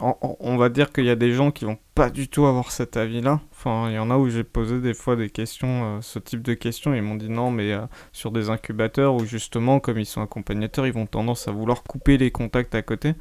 on, 0.00 0.56
va 0.56 0.68
dire 0.68 0.92
qu'il 0.92 1.04
y 1.04 1.10
a 1.10 1.16
des 1.16 1.32
gens 1.32 1.50
qui 1.50 1.64
vont 1.64 1.78
pas 1.94 2.10
du 2.10 2.28
tout 2.28 2.46
avoir 2.46 2.70
cet 2.70 2.96
avis-là. 2.96 3.40
Enfin, 3.52 3.88
il 3.88 3.94
y 3.94 3.98
en 3.98 4.10
a 4.10 4.16
où 4.16 4.28
j'ai 4.28 4.44
posé 4.44 4.80
des 4.80 4.94
fois 4.94 5.16
des 5.16 5.30
questions, 5.30 5.98
euh, 5.98 6.00
ce 6.00 6.18
type 6.18 6.42
de 6.42 6.54
questions, 6.54 6.94
ils 6.94 7.02
m'ont 7.02 7.14
dit 7.14 7.28
non, 7.28 7.50
mais 7.50 7.72
euh, 7.72 7.86
sur 8.12 8.30
des 8.30 8.50
incubateurs 8.50 9.14
où 9.14 9.24
justement, 9.24 9.80
comme 9.80 9.98
ils 9.98 10.06
sont 10.06 10.22
accompagnateurs, 10.22 10.86
ils 10.86 10.92
vont 10.92 11.06
tendance 11.06 11.48
à 11.48 11.52
vouloir 11.52 11.82
couper 11.82 12.18
les 12.18 12.30
contacts 12.30 12.74
à 12.74 12.82
côté. 12.82 13.14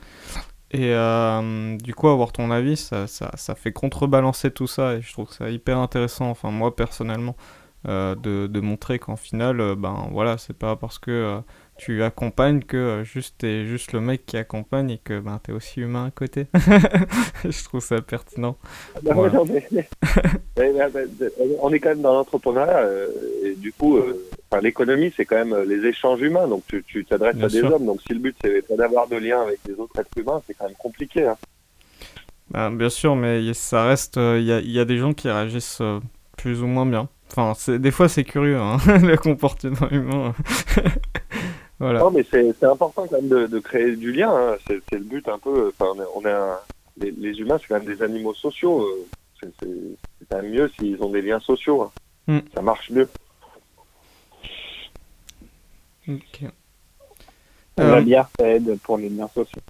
Et 0.72 0.94
du 1.82 1.96
coup, 1.96 2.10
avoir 2.10 2.34
ton 2.34 2.52
avis, 2.52 2.76
ça, 2.76 3.08
ça, 3.08 3.32
ça 3.36 3.56
fait 3.56 3.72
contrebalancer 3.72 4.52
tout 4.52 4.68
ça 4.68 4.96
et 4.96 5.02
je 5.02 5.14
trouve 5.14 5.32
ça 5.32 5.50
hyper 5.50 5.78
intéressant, 5.78 6.30
enfin 6.30 6.52
moi 6.52 6.76
personnellement. 6.76 7.38
Euh, 7.88 8.16
de, 8.16 8.48
de, 8.48 8.60
montrer 8.60 9.00
qu'en 9.00 9.16
final, 9.16 9.62
euh, 9.62 9.76
ben 9.76 10.10
voilà, 10.12 10.38
c'est 10.38 10.58
pas 10.58 10.76
parce 10.76 11.00
que 11.00 11.12
euh, 11.12 11.40
tu 11.78 12.04
accompagnes 12.04 12.62
que 12.62 13.04
juste 13.04 13.36
t'es 13.40 13.66
juste 13.66 13.94
le 13.94 14.02
mec 14.02 14.26
qui 14.26 14.38
accompagne 14.38 14.92
et 14.92 14.98
que 14.98 15.20
ben 15.20 15.40
t'es 15.42 15.52
aussi 15.52 15.82
humain 15.82 16.08
à 16.08 16.12
côté. 16.12 16.48
je 17.46 17.64
trouve 17.64 17.82
ça 17.82 18.02
pertinent. 18.02 18.58
Bah 19.04 19.14
on 19.16 19.46
est 21.74 21.80
quand 21.80 21.90
même 21.90 22.02
dans 22.02 22.14
l'entrepreneuriat 22.14 22.88
et 23.44 23.56
du 23.56 23.72
coup, 23.74 24.00
l'économie 24.62 25.14
c'est 25.16 25.26
quand 25.26 25.44
même 25.44 25.56
les 25.68 25.86
échanges 25.88 26.22
humains. 26.22 26.48
Donc 26.48 26.64
tu 26.88 27.06
t'adresses 27.06 27.42
à 27.42 27.48
des 27.48 27.64
hommes. 27.64 27.86
Donc 27.86 28.02
si 28.02 28.14
le 28.14 28.20
but 28.20 28.36
c'est 28.42 28.64
d'avoir 28.76 29.08
de 29.08 29.18
liens 29.18 29.42
avec 29.42 29.60
les 29.68 29.74
autres 29.76 30.00
êtres 30.00 30.18
humains, 30.18 30.42
c'est 30.48 30.54
quand 30.54 30.66
même 30.66 30.76
compliqué. 30.78 31.26
Hein. 31.26 31.38
Ben, 32.50 32.72
bien 32.72 32.90
sûr, 32.90 33.16
mais 33.16 33.54
ça 33.54 33.86
reste. 33.86 34.18
Il 34.18 34.44
y, 34.44 34.72
y, 34.72 34.80
a 34.80 34.86
des 34.86 34.98
gens 34.98 35.14
qui 35.14 35.30
réagissent 35.30 35.82
plus 36.38 36.62
ou 36.62 36.68
moins 36.68 36.86
bien. 36.86 37.10
Enfin, 37.36 37.78
des 37.78 37.92
fois, 37.92 38.08
c'est 38.08 38.24
curieux, 38.24 38.58
hein, 38.58 38.78
le 38.86 39.18
comportement 39.18 39.90
humain. 39.92 40.34
voilà. 41.80 42.00
Non, 42.00 42.12
mais 42.12 42.26
c'est 42.30 42.64
important 42.64 43.06
quand 43.08 43.22
même 43.22 43.30
de, 43.30 43.46
de, 43.48 43.60
créer 43.60 43.96
du 43.96 44.12
lien. 44.12 44.32
Hein. 44.32 44.58
C'est 44.68 44.98
le 44.98 45.04
but 45.04 45.28
un 45.28 45.38
peu. 45.38 45.72
Enfin, 45.80 46.02
on 46.16 46.26
est, 46.26 46.32
un, 46.32 46.58
les, 46.98 47.12
les, 47.12 47.38
humains, 47.40 47.58
c'est 47.60 47.68
quand 47.68 47.80
même 47.80 47.86
des 47.86 48.02
animaux 48.02 48.34
sociaux. 48.34 48.82
Euh. 48.82 49.08
C'est 49.40 50.28
quand 50.30 50.42
même 50.42 50.52
mieux 50.52 50.70
s'ils 50.70 51.02
ont 51.04 51.12
des 51.12 51.22
liens 51.22 51.40
sociaux. 51.40 51.84
Hein. 51.84 51.92
Hmm. 52.28 52.40
Ça 52.56 52.62
marche 52.62 52.90
mieux. 52.90 53.08
Ok. 56.08 56.44
Euh... 57.80 57.92
La 57.92 58.02
bière, 58.02 58.30
ça 58.40 58.48
aide 58.50 58.80
pour 58.80 58.98
les 58.98 59.10
liens 59.10 59.30
sociaux. 59.34 59.62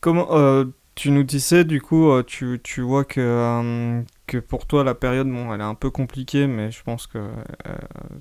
Comment, 0.00 0.36
euh, 0.36 0.66
tu 0.96 1.10
nous 1.10 1.24
disais, 1.24 1.64
du 1.64 1.80
coup, 1.82 2.10
euh, 2.10 2.22
tu, 2.24 2.58
tu 2.64 2.80
vois 2.80 3.04
que, 3.04 3.20
euh, 3.20 4.02
que 4.26 4.38
pour 4.38 4.66
toi, 4.66 4.82
la 4.82 4.94
période, 4.94 5.28
bon, 5.30 5.52
elle 5.52 5.60
est 5.60 5.64
un 5.64 5.74
peu 5.74 5.90
compliquée, 5.90 6.46
mais 6.46 6.70
je 6.70 6.82
pense 6.82 7.06
que 7.06 7.18
euh, 7.18 7.76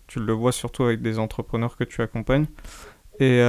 tu 0.08 0.20
le 0.20 0.34
vois 0.34 0.52
surtout 0.52 0.84
avec 0.84 1.02
des 1.02 1.18
entrepreneurs 1.18 1.78
que 1.78 1.86
tu 1.86 2.02
accompagnes. 2.02 2.48
Et 3.20 3.42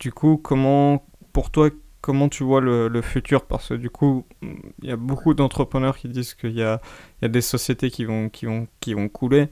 du 0.00 0.10
coup, 0.12 0.38
comment, 0.38 1.06
pour 1.34 1.50
toi, 1.50 1.68
comment 2.00 2.30
tu 2.30 2.44
vois 2.44 2.62
le, 2.62 2.88
le 2.88 3.02
futur? 3.02 3.44
Parce 3.44 3.68
que 3.68 3.74
du 3.74 3.90
coup, 3.90 4.26
il 4.82 4.88
y 4.88 4.90
a 4.90 4.96
beaucoup 4.96 5.34
d'entrepreneurs 5.34 5.98
qui 5.98 6.08
disent 6.08 6.32
qu'il 6.34 6.52
y 6.52 6.62
a, 6.62 6.80
y 7.20 7.26
a 7.26 7.28
des 7.28 7.42
sociétés 7.42 7.90
qui 7.90 8.06
vont, 8.06 8.30
qui 8.30 8.46
vont, 8.46 8.66
qui 8.80 8.94
vont 8.94 9.08
couler. 9.10 9.48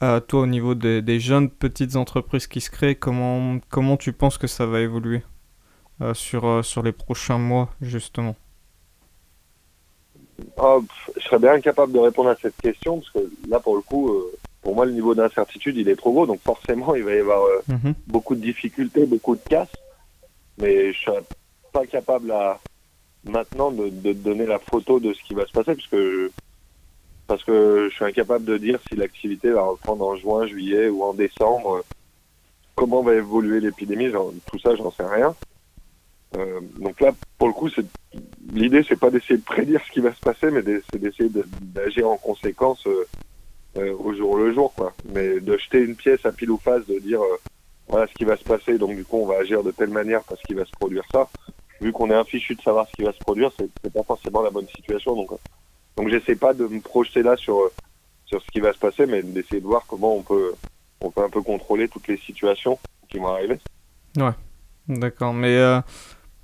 toi, 0.00 0.40
au 0.40 0.46
niveau 0.46 0.74
des, 0.74 1.02
des, 1.02 1.20
jeunes 1.20 1.50
petites 1.50 1.94
entreprises 1.96 2.48
qui 2.48 2.60
se 2.60 2.70
créent, 2.70 2.96
comment, 2.96 3.58
comment 3.70 3.96
tu 3.96 4.12
penses 4.12 4.38
que 4.38 4.48
ça 4.48 4.66
va 4.66 4.80
évoluer? 4.80 5.22
Sur, 6.14 6.46
euh, 6.46 6.62
sur 6.62 6.82
les 6.82 6.92
prochains 6.92 7.38
mois, 7.38 7.68
justement 7.80 8.36
ah, 10.58 10.78
Je 11.16 11.22
serais 11.22 11.38
bien 11.38 11.52
incapable 11.52 11.92
de 11.92 11.98
répondre 11.98 12.30
à 12.30 12.36
cette 12.36 12.56
question, 12.56 13.00
parce 13.00 13.10
que 13.10 13.30
là, 13.48 13.60
pour 13.60 13.76
le 13.76 13.82
coup, 13.82 14.10
euh, 14.10 14.32
pour 14.62 14.74
moi, 14.74 14.86
le 14.86 14.92
niveau 14.92 15.14
d'incertitude, 15.14 15.76
il 15.76 15.88
est 15.88 15.96
trop 15.96 16.12
gros, 16.12 16.26
donc 16.26 16.40
forcément, 16.40 16.94
il 16.94 17.04
va 17.04 17.14
y 17.14 17.18
avoir 17.18 17.42
mhm. 17.68 17.94
beaucoup 18.06 18.34
de 18.34 18.40
difficultés, 18.40 19.06
beaucoup 19.06 19.36
de 19.36 19.42
casse, 19.48 19.72
mais 20.58 20.92
je 20.92 21.00
serais 21.04 21.22
pas 21.72 21.86
capable 21.86 22.30
à, 22.32 22.60
maintenant 23.24 23.70
de, 23.70 23.88
de, 23.88 24.12
donner 24.12 24.46
la 24.46 24.58
photo 24.58 25.00
de 25.00 25.12
ce 25.12 25.22
qui 25.22 25.34
va 25.34 25.46
se 25.46 25.52
passer, 25.52 25.74
parce 25.74 25.88
que 25.88 26.30
parce 27.26 27.42
que 27.42 27.88
je 27.90 27.94
suis 27.94 28.04
incapable 28.04 28.44
de 28.44 28.58
dire 28.58 28.78
si 28.86 28.96
l'activité 28.96 29.50
va 29.50 29.62
reprendre 29.62 30.06
en 30.06 30.14
juin, 30.14 30.46
juillet 30.46 30.88
ou 30.90 31.02
en 31.02 31.14
décembre. 31.14 31.82
Comment 32.74 33.02
va 33.02 33.14
évoluer 33.14 33.60
l'épidémie, 33.60 34.10
tout 34.10 34.58
ça, 34.58 34.74
j'en 34.76 34.90
sais 34.90 35.06
rien. 35.06 35.34
Euh, 36.36 36.60
donc 36.78 37.00
là, 37.00 37.12
pour 37.38 37.48
le 37.48 37.54
coup, 37.54 37.68
l'idée, 38.52 38.84
c'est 38.88 38.98
pas 38.98 39.10
d'essayer 39.10 39.36
de 39.36 39.44
prédire 39.44 39.80
ce 39.86 39.92
qui 39.92 40.00
va 40.00 40.12
se 40.12 40.20
passer, 40.20 40.50
mais 40.50 40.62
c'est 40.90 41.00
d'essayer 41.00 41.30
d'agir 41.60 42.08
en 42.08 42.16
conséquence 42.16 42.84
euh, 42.86 43.06
euh, 43.76 43.94
au 43.96 44.12
jour 44.14 44.36
le 44.36 44.52
jour, 44.52 44.72
quoi. 44.74 44.92
Mais 45.12 45.40
de 45.40 45.56
jeter 45.56 45.78
une 45.78 45.96
pièce 45.96 46.24
à 46.26 46.32
pile 46.32 46.50
ou 46.50 46.58
face, 46.58 46.86
de 46.86 46.98
dire 46.98 47.20
voilà 47.88 48.06
ce 48.06 48.14
qui 48.14 48.24
va 48.24 48.36
se 48.36 48.44
passer, 48.44 48.78
donc 48.78 48.96
du 48.96 49.04
coup, 49.04 49.18
on 49.18 49.26
va 49.26 49.36
agir 49.36 49.62
de 49.62 49.70
telle 49.70 49.90
manière 49.90 50.22
parce 50.24 50.40
qu'il 50.42 50.56
va 50.56 50.64
se 50.64 50.72
produire 50.72 51.04
ça. 51.12 51.28
Vu 51.80 51.92
qu'on 51.92 52.10
est 52.10 52.14
infichu 52.14 52.54
de 52.54 52.62
savoir 52.62 52.86
ce 52.88 52.92
qui 52.92 53.02
va 53.02 53.12
se 53.12 53.18
produire, 53.18 53.50
c'est 53.58 53.92
pas 53.92 54.02
forcément 54.02 54.42
la 54.42 54.50
bonne 54.50 54.68
situation. 54.68 55.14
Donc, 55.14 55.30
donc 55.96 56.08
j'essaie 56.08 56.36
pas 56.36 56.54
de 56.54 56.66
me 56.66 56.80
projeter 56.80 57.22
là 57.22 57.36
sur 57.36 57.70
sur 58.26 58.42
ce 58.42 58.46
qui 58.48 58.60
va 58.60 58.72
se 58.72 58.78
passer, 58.78 59.06
mais 59.06 59.22
d'essayer 59.22 59.60
de 59.60 59.66
voir 59.66 59.84
comment 59.86 60.16
on 60.16 60.22
peut 60.22 60.54
on 61.00 61.10
peut 61.10 61.22
un 61.22 61.28
peu 61.28 61.42
contrôler 61.42 61.88
toutes 61.88 62.08
les 62.08 62.16
situations 62.16 62.78
qui 63.08 63.18
vont 63.18 63.28
arriver. 63.28 63.58
Ouais, 64.16 64.32
d'accord. 64.88 65.34
Mais 65.34 65.58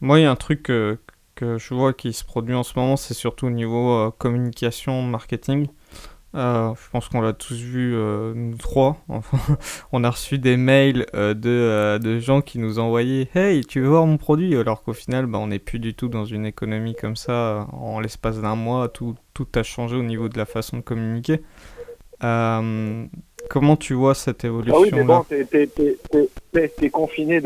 moi, 0.01 0.19
il 0.19 0.23
y 0.23 0.27
a 0.27 0.31
un 0.31 0.37
truc 0.37 0.63
que, 0.65 0.99
je 1.41 1.75
vois 1.75 1.93
qui 1.93 2.13
se 2.13 2.25
produit 2.25 2.55
en 2.55 2.63
ce 2.63 2.79
moment, 2.79 2.97
c'est 2.97 3.15
surtout 3.15 3.47
au 3.47 3.51
niveau 3.51 3.93
euh, 3.93 4.11
communication, 4.11 5.03
marketing. 5.03 5.69
Euh, 6.37 6.73
je 6.75 6.91
pense 6.91 7.09
qu'on 7.09 7.23
l'a 7.23 7.33
tous 7.33 7.59
vu, 7.59 7.95
euh, 7.95 8.35
nous 8.35 8.57
trois. 8.57 8.99
On 9.93 10.05
a 10.05 10.11
reçu 10.11 10.39
des 10.39 10.57
mails 10.57 11.07
de, 11.15 11.99
de, 11.99 12.19
gens 12.21 12.41
qui 12.41 12.59
nous 12.59 12.79
envoyaient 12.79 13.29
Hey, 13.35 13.65
tu 13.65 13.81
veux 13.81 13.89
voir 13.89 14.07
mon 14.07 14.17
produit? 14.17 14.55
Alors 14.57 14.83
qu'au 14.83 14.93
final, 14.93 15.27
bah, 15.27 15.39
on 15.39 15.49
n'est 15.49 15.59
plus 15.59 15.81
du 15.81 15.95
tout 15.95 16.09
dans 16.09 16.25
une 16.25 16.47
économie 16.47 16.95
comme 16.95 17.17
ça. 17.17 17.67
En 17.73 18.01
l'espace 18.01 18.41
d'un 18.41 18.55
mois, 18.55 18.89
tout, 18.89 19.17
tout 19.35 19.49
a 19.55 19.63
changé 19.63 19.97
au 19.97 20.03
niveau 20.03 20.29
de 20.29 20.39
la 20.39 20.47
façon 20.47 20.77
de 20.77 20.83
communiquer. 20.83 21.43
Comment 23.49 23.77
tu 23.77 23.95
vois 23.95 24.15
cette 24.15 24.45
évolution 24.45 24.77
Ah 24.77 24.81
oui, 24.81 24.91
mais 24.93 25.05
bon, 25.05 25.25
t'es 26.53 26.91
confiné 26.91 27.41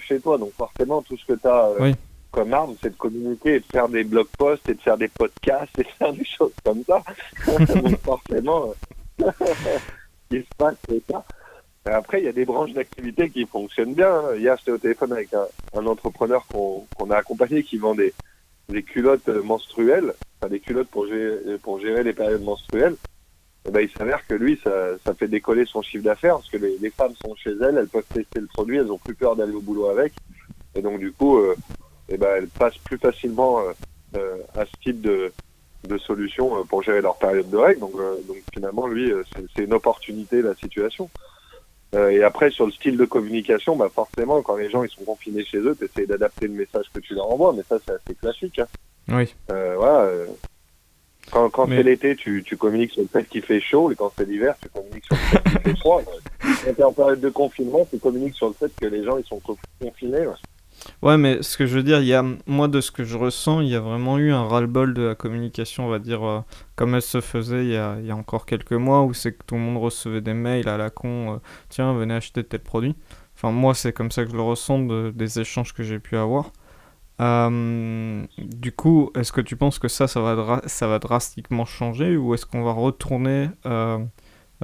chez 0.00 0.20
toi, 0.20 0.38
donc 0.38 0.52
forcément, 0.52 1.02
tout 1.02 1.16
ce 1.16 1.24
que 1.26 1.38
tu 1.38 1.46
as 1.46 1.66
euh, 1.80 1.92
comme 2.30 2.52
arme, 2.52 2.74
c'est 2.82 2.90
de 2.90 2.96
communiquer 2.96 3.54
et 3.54 3.60
de 3.60 3.64
faire 3.64 3.88
des 3.88 4.04
blog 4.04 4.26
posts 4.38 4.68
et 4.68 4.74
de 4.74 4.80
faire 4.80 4.98
des 4.98 5.08
podcasts 5.08 5.78
et 5.78 5.84
de 5.84 5.88
faire 5.88 6.12
des 6.12 6.24
choses 6.24 6.52
comme 6.64 6.82
ça. 6.84 7.02
donc 7.74 8.00
forcément, 8.00 8.74
euh, 9.22 9.30
qui 10.30 10.40
se 10.40 10.56
passe 10.56 10.76
ça. 11.10 11.24
Après, 11.86 12.20
il 12.20 12.24
y 12.24 12.28
a 12.28 12.32
des 12.32 12.44
branches 12.44 12.72
d'activité 12.72 13.30
qui 13.30 13.46
fonctionnent 13.46 13.94
bien. 13.94 14.34
Hier, 14.36 14.56
j'étais 14.58 14.72
au 14.72 14.78
téléphone 14.78 15.12
avec 15.12 15.32
un, 15.32 15.46
un 15.74 15.86
entrepreneur 15.86 16.44
qu'on 16.48 17.10
a 17.10 17.16
accompagné 17.16 17.62
qui 17.62 17.78
vend 17.78 17.94
des, 17.94 18.12
des 18.68 18.82
culottes 18.82 19.28
euh, 19.28 19.42
menstruelles, 19.42 20.12
enfin 20.40 20.50
des 20.50 20.60
culottes 20.60 20.88
pour 20.88 21.06
gérer, 21.06 21.58
pour 21.62 21.80
gérer 21.80 22.02
les 22.02 22.12
périodes 22.12 22.42
menstruelles. 22.42 22.96
Et 23.66 23.70
ben, 23.72 23.80
il 23.80 23.90
s'avère 23.90 24.24
que 24.26 24.34
lui, 24.34 24.60
ça, 24.62 24.96
ça 25.04 25.14
fait 25.14 25.28
décoller 25.28 25.64
son 25.66 25.82
chiffre 25.82 26.04
d'affaires 26.04 26.36
parce 26.36 26.50
que 26.50 26.56
les, 26.56 26.78
les 26.78 26.90
femmes 26.90 27.14
sont 27.16 27.34
chez 27.34 27.50
elles, 27.50 27.76
elles 27.78 27.88
peuvent 27.88 28.04
tester 28.12 28.40
le 28.40 28.46
produit, 28.46 28.76
elles 28.76 28.92
ont 28.92 28.98
plus 28.98 29.14
peur 29.14 29.34
d'aller 29.34 29.54
au 29.54 29.60
boulot 29.60 29.88
avec. 29.88 30.12
Et 30.76 30.82
donc, 30.82 31.00
du 31.00 31.10
coup, 31.12 31.38
euh, 31.38 31.56
eh 32.08 32.16
ben, 32.16 32.28
elles 32.36 32.48
passent 32.48 32.78
plus 32.78 32.98
facilement 32.98 33.60
euh, 33.60 33.72
euh, 34.16 34.36
à 34.56 34.66
ce 34.66 34.72
type 34.82 35.00
de, 35.00 35.32
de 35.84 35.98
solution 35.98 36.58
euh, 36.58 36.64
pour 36.64 36.82
gérer 36.82 37.00
leur 37.00 37.16
période 37.16 37.50
de 37.50 37.56
règles. 37.56 37.80
Donc, 37.80 37.94
euh, 37.98 38.16
donc 38.28 38.36
finalement, 38.52 38.86
lui, 38.86 39.10
euh, 39.10 39.24
c'est- 39.56 39.64
une 39.64 39.72
opportunité 39.72 40.42
la 40.42 40.54
situation. 40.54 41.10
Euh, 41.94 42.10
et 42.10 42.22
après, 42.22 42.50
sur 42.50 42.66
le 42.66 42.72
style 42.72 42.96
de 42.96 43.04
communication, 43.04 43.74
bah 43.76 43.90
forcément, 43.92 44.42
quand 44.42 44.56
les 44.56 44.70
gens 44.70 44.82
ils 44.84 44.90
sont 44.90 45.04
confinés 45.04 45.44
chez 45.44 45.58
eux, 45.58 45.76
tu 45.94 46.06
d'adapter 46.06 46.46
le 46.46 46.54
message 46.54 46.86
que 46.92 46.98
tu 47.00 47.14
leur 47.14 47.30
envoies, 47.30 47.52
mais 47.52 47.62
ça, 47.68 47.78
c'est 47.84 47.92
assez 47.92 48.14
classique. 48.14 48.58
Hein. 48.58 48.66
Oui. 49.08 49.34
Euh, 49.50 49.74
voilà. 49.76 50.10
Quand 51.30 51.50
quand 51.50 51.66
Mais- 51.66 51.76
c'est 51.78 51.82
l'été, 51.82 52.16
tu, 52.16 52.42
tu 52.44 52.56
communiques 52.56 52.92
sur 52.92 53.02
le 53.02 53.08
fait 53.08 53.24
qu'il 53.28 53.42
fait 53.42 53.60
chaud, 53.60 53.90
et 53.90 53.94
quand 53.94 54.12
c'est 54.16 54.26
l'hiver, 54.28 54.54
tu 54.62 54.68
communiques 54.68 55.04
sur 55.04 55.16
le 55.16 55.20
fait 55.38 55.42
qu'il 55.50 55.60
fait 55.60 55.78
froid. 55.80 56.02
Quand 56.64 56.74
tu 56.74 56.82
en 56.82 56.92
période 56.92 57.20
de 57.20 57.28
confinement, 57.28 57.86
tu 57.90 57.98
communiques 57.98 58.34
sur 58.34 58.46
le 58.48 58.52
fait 58.54 58.70
que 58.80 58.86
les 58.86 59.04
gens 59.04 59.16
ils 59.18 59.24
sont 59.24 59.40
co- 59.40 59.58
confinés. 59.80 60.26
ouais. 60.26 60.34
Ouais, 61.02 61.16
mais 61.16 61.42
ce 61.42 61.56
que 61.56 61.66
je 61.66 61.74
veux 61.76 61.82
dire, 61.82 61.98
il 62.00 62.06
y 62.06 62.14
a, 62.14 62.24
moi, 62.46 62.68
de 62.68 62.80
ce 62.80 62.90
que 62.92 63.02
je 63.02 63.16
ressens, 63.16 63.60
il 63.62 63.68
y 63.68 63.74
a 63.74 63.80
vraiment 63.80 64.18
eu 64.18 64.30
un 64.32 64.44
ras-le-bol 64.44 64.94
de 64.94 65.02
la 65.02 65.14
communication, 65.16 65.86
on 65.86 65.88
va 65.88 65.98
dire, 65.98 66.22
euh, 66.24 66.40
comme 66.76 66.94
elle 66.94 67.02
se 67.02 67.20
faisait 67.20 67.64
il 67.64 67.72
y 67.72 67.76
a, 67.76 67.96
il 67.98 68.06
y 68.06 68.10
a 68.10 68.16
encore 68.16 68.46
quelques 68.46 68.72
mois, 68.72 69.02
où 69.02 69.12
c'est 69.14 69.32
que 69.32 69.42
tout 69.46 69.56
le 69.56 69.60
monde 69.62 69.78
recevait 69.82 70.20
des 70.20 70.34
mails 70.34 70.68
à 70.68 70.76
la 70.76 70.90
con, 70.90 71.34
euh, 71.34 71.36
tiens, 71.70 71.92
venez 71.94 72.14
acheter 72.14 72.44
tel 72.44 72.60
produit. 72.60 72.94
Enfin, 73.34 73.50
moi, 73.50 73.74
c'est 73.74 73.92
comme 73.92 74.10
ça 74.12 74.24
que 74.24 74.30
je 74.30 74.36
le 74.36 74.42
ressens 74.42 74.78
de- 74.80 75.10
des 75.14 75.40
échanges 75.40 75.72
que 75.74 75.82
j'ai 75.82 75.98
pu 75.98 76.16
avoir. 76.16 76.52
Euh, 77.20 78.26
du 78.38 78.72
coup, 78.72 79.10
est-ce 79.14 79.32
que 79.32 79.40
tu 79.40 79.56
penses 79.56 79.78
que 79.78 79.88
ça, 79.88 80.06
ça 80.06 80.20
va, 80.20 80.60
ça 80.66 80.86
va 80.86 80.98
drastiquement 80.98 81.64
changer, 81.64 82.16
ou 82.16 82.34
est-ce 82.34 82.44
qu'on 82.44 82.62
va 82.62 82.72
retourner 82.72 83.48
euh, 83.64 83.98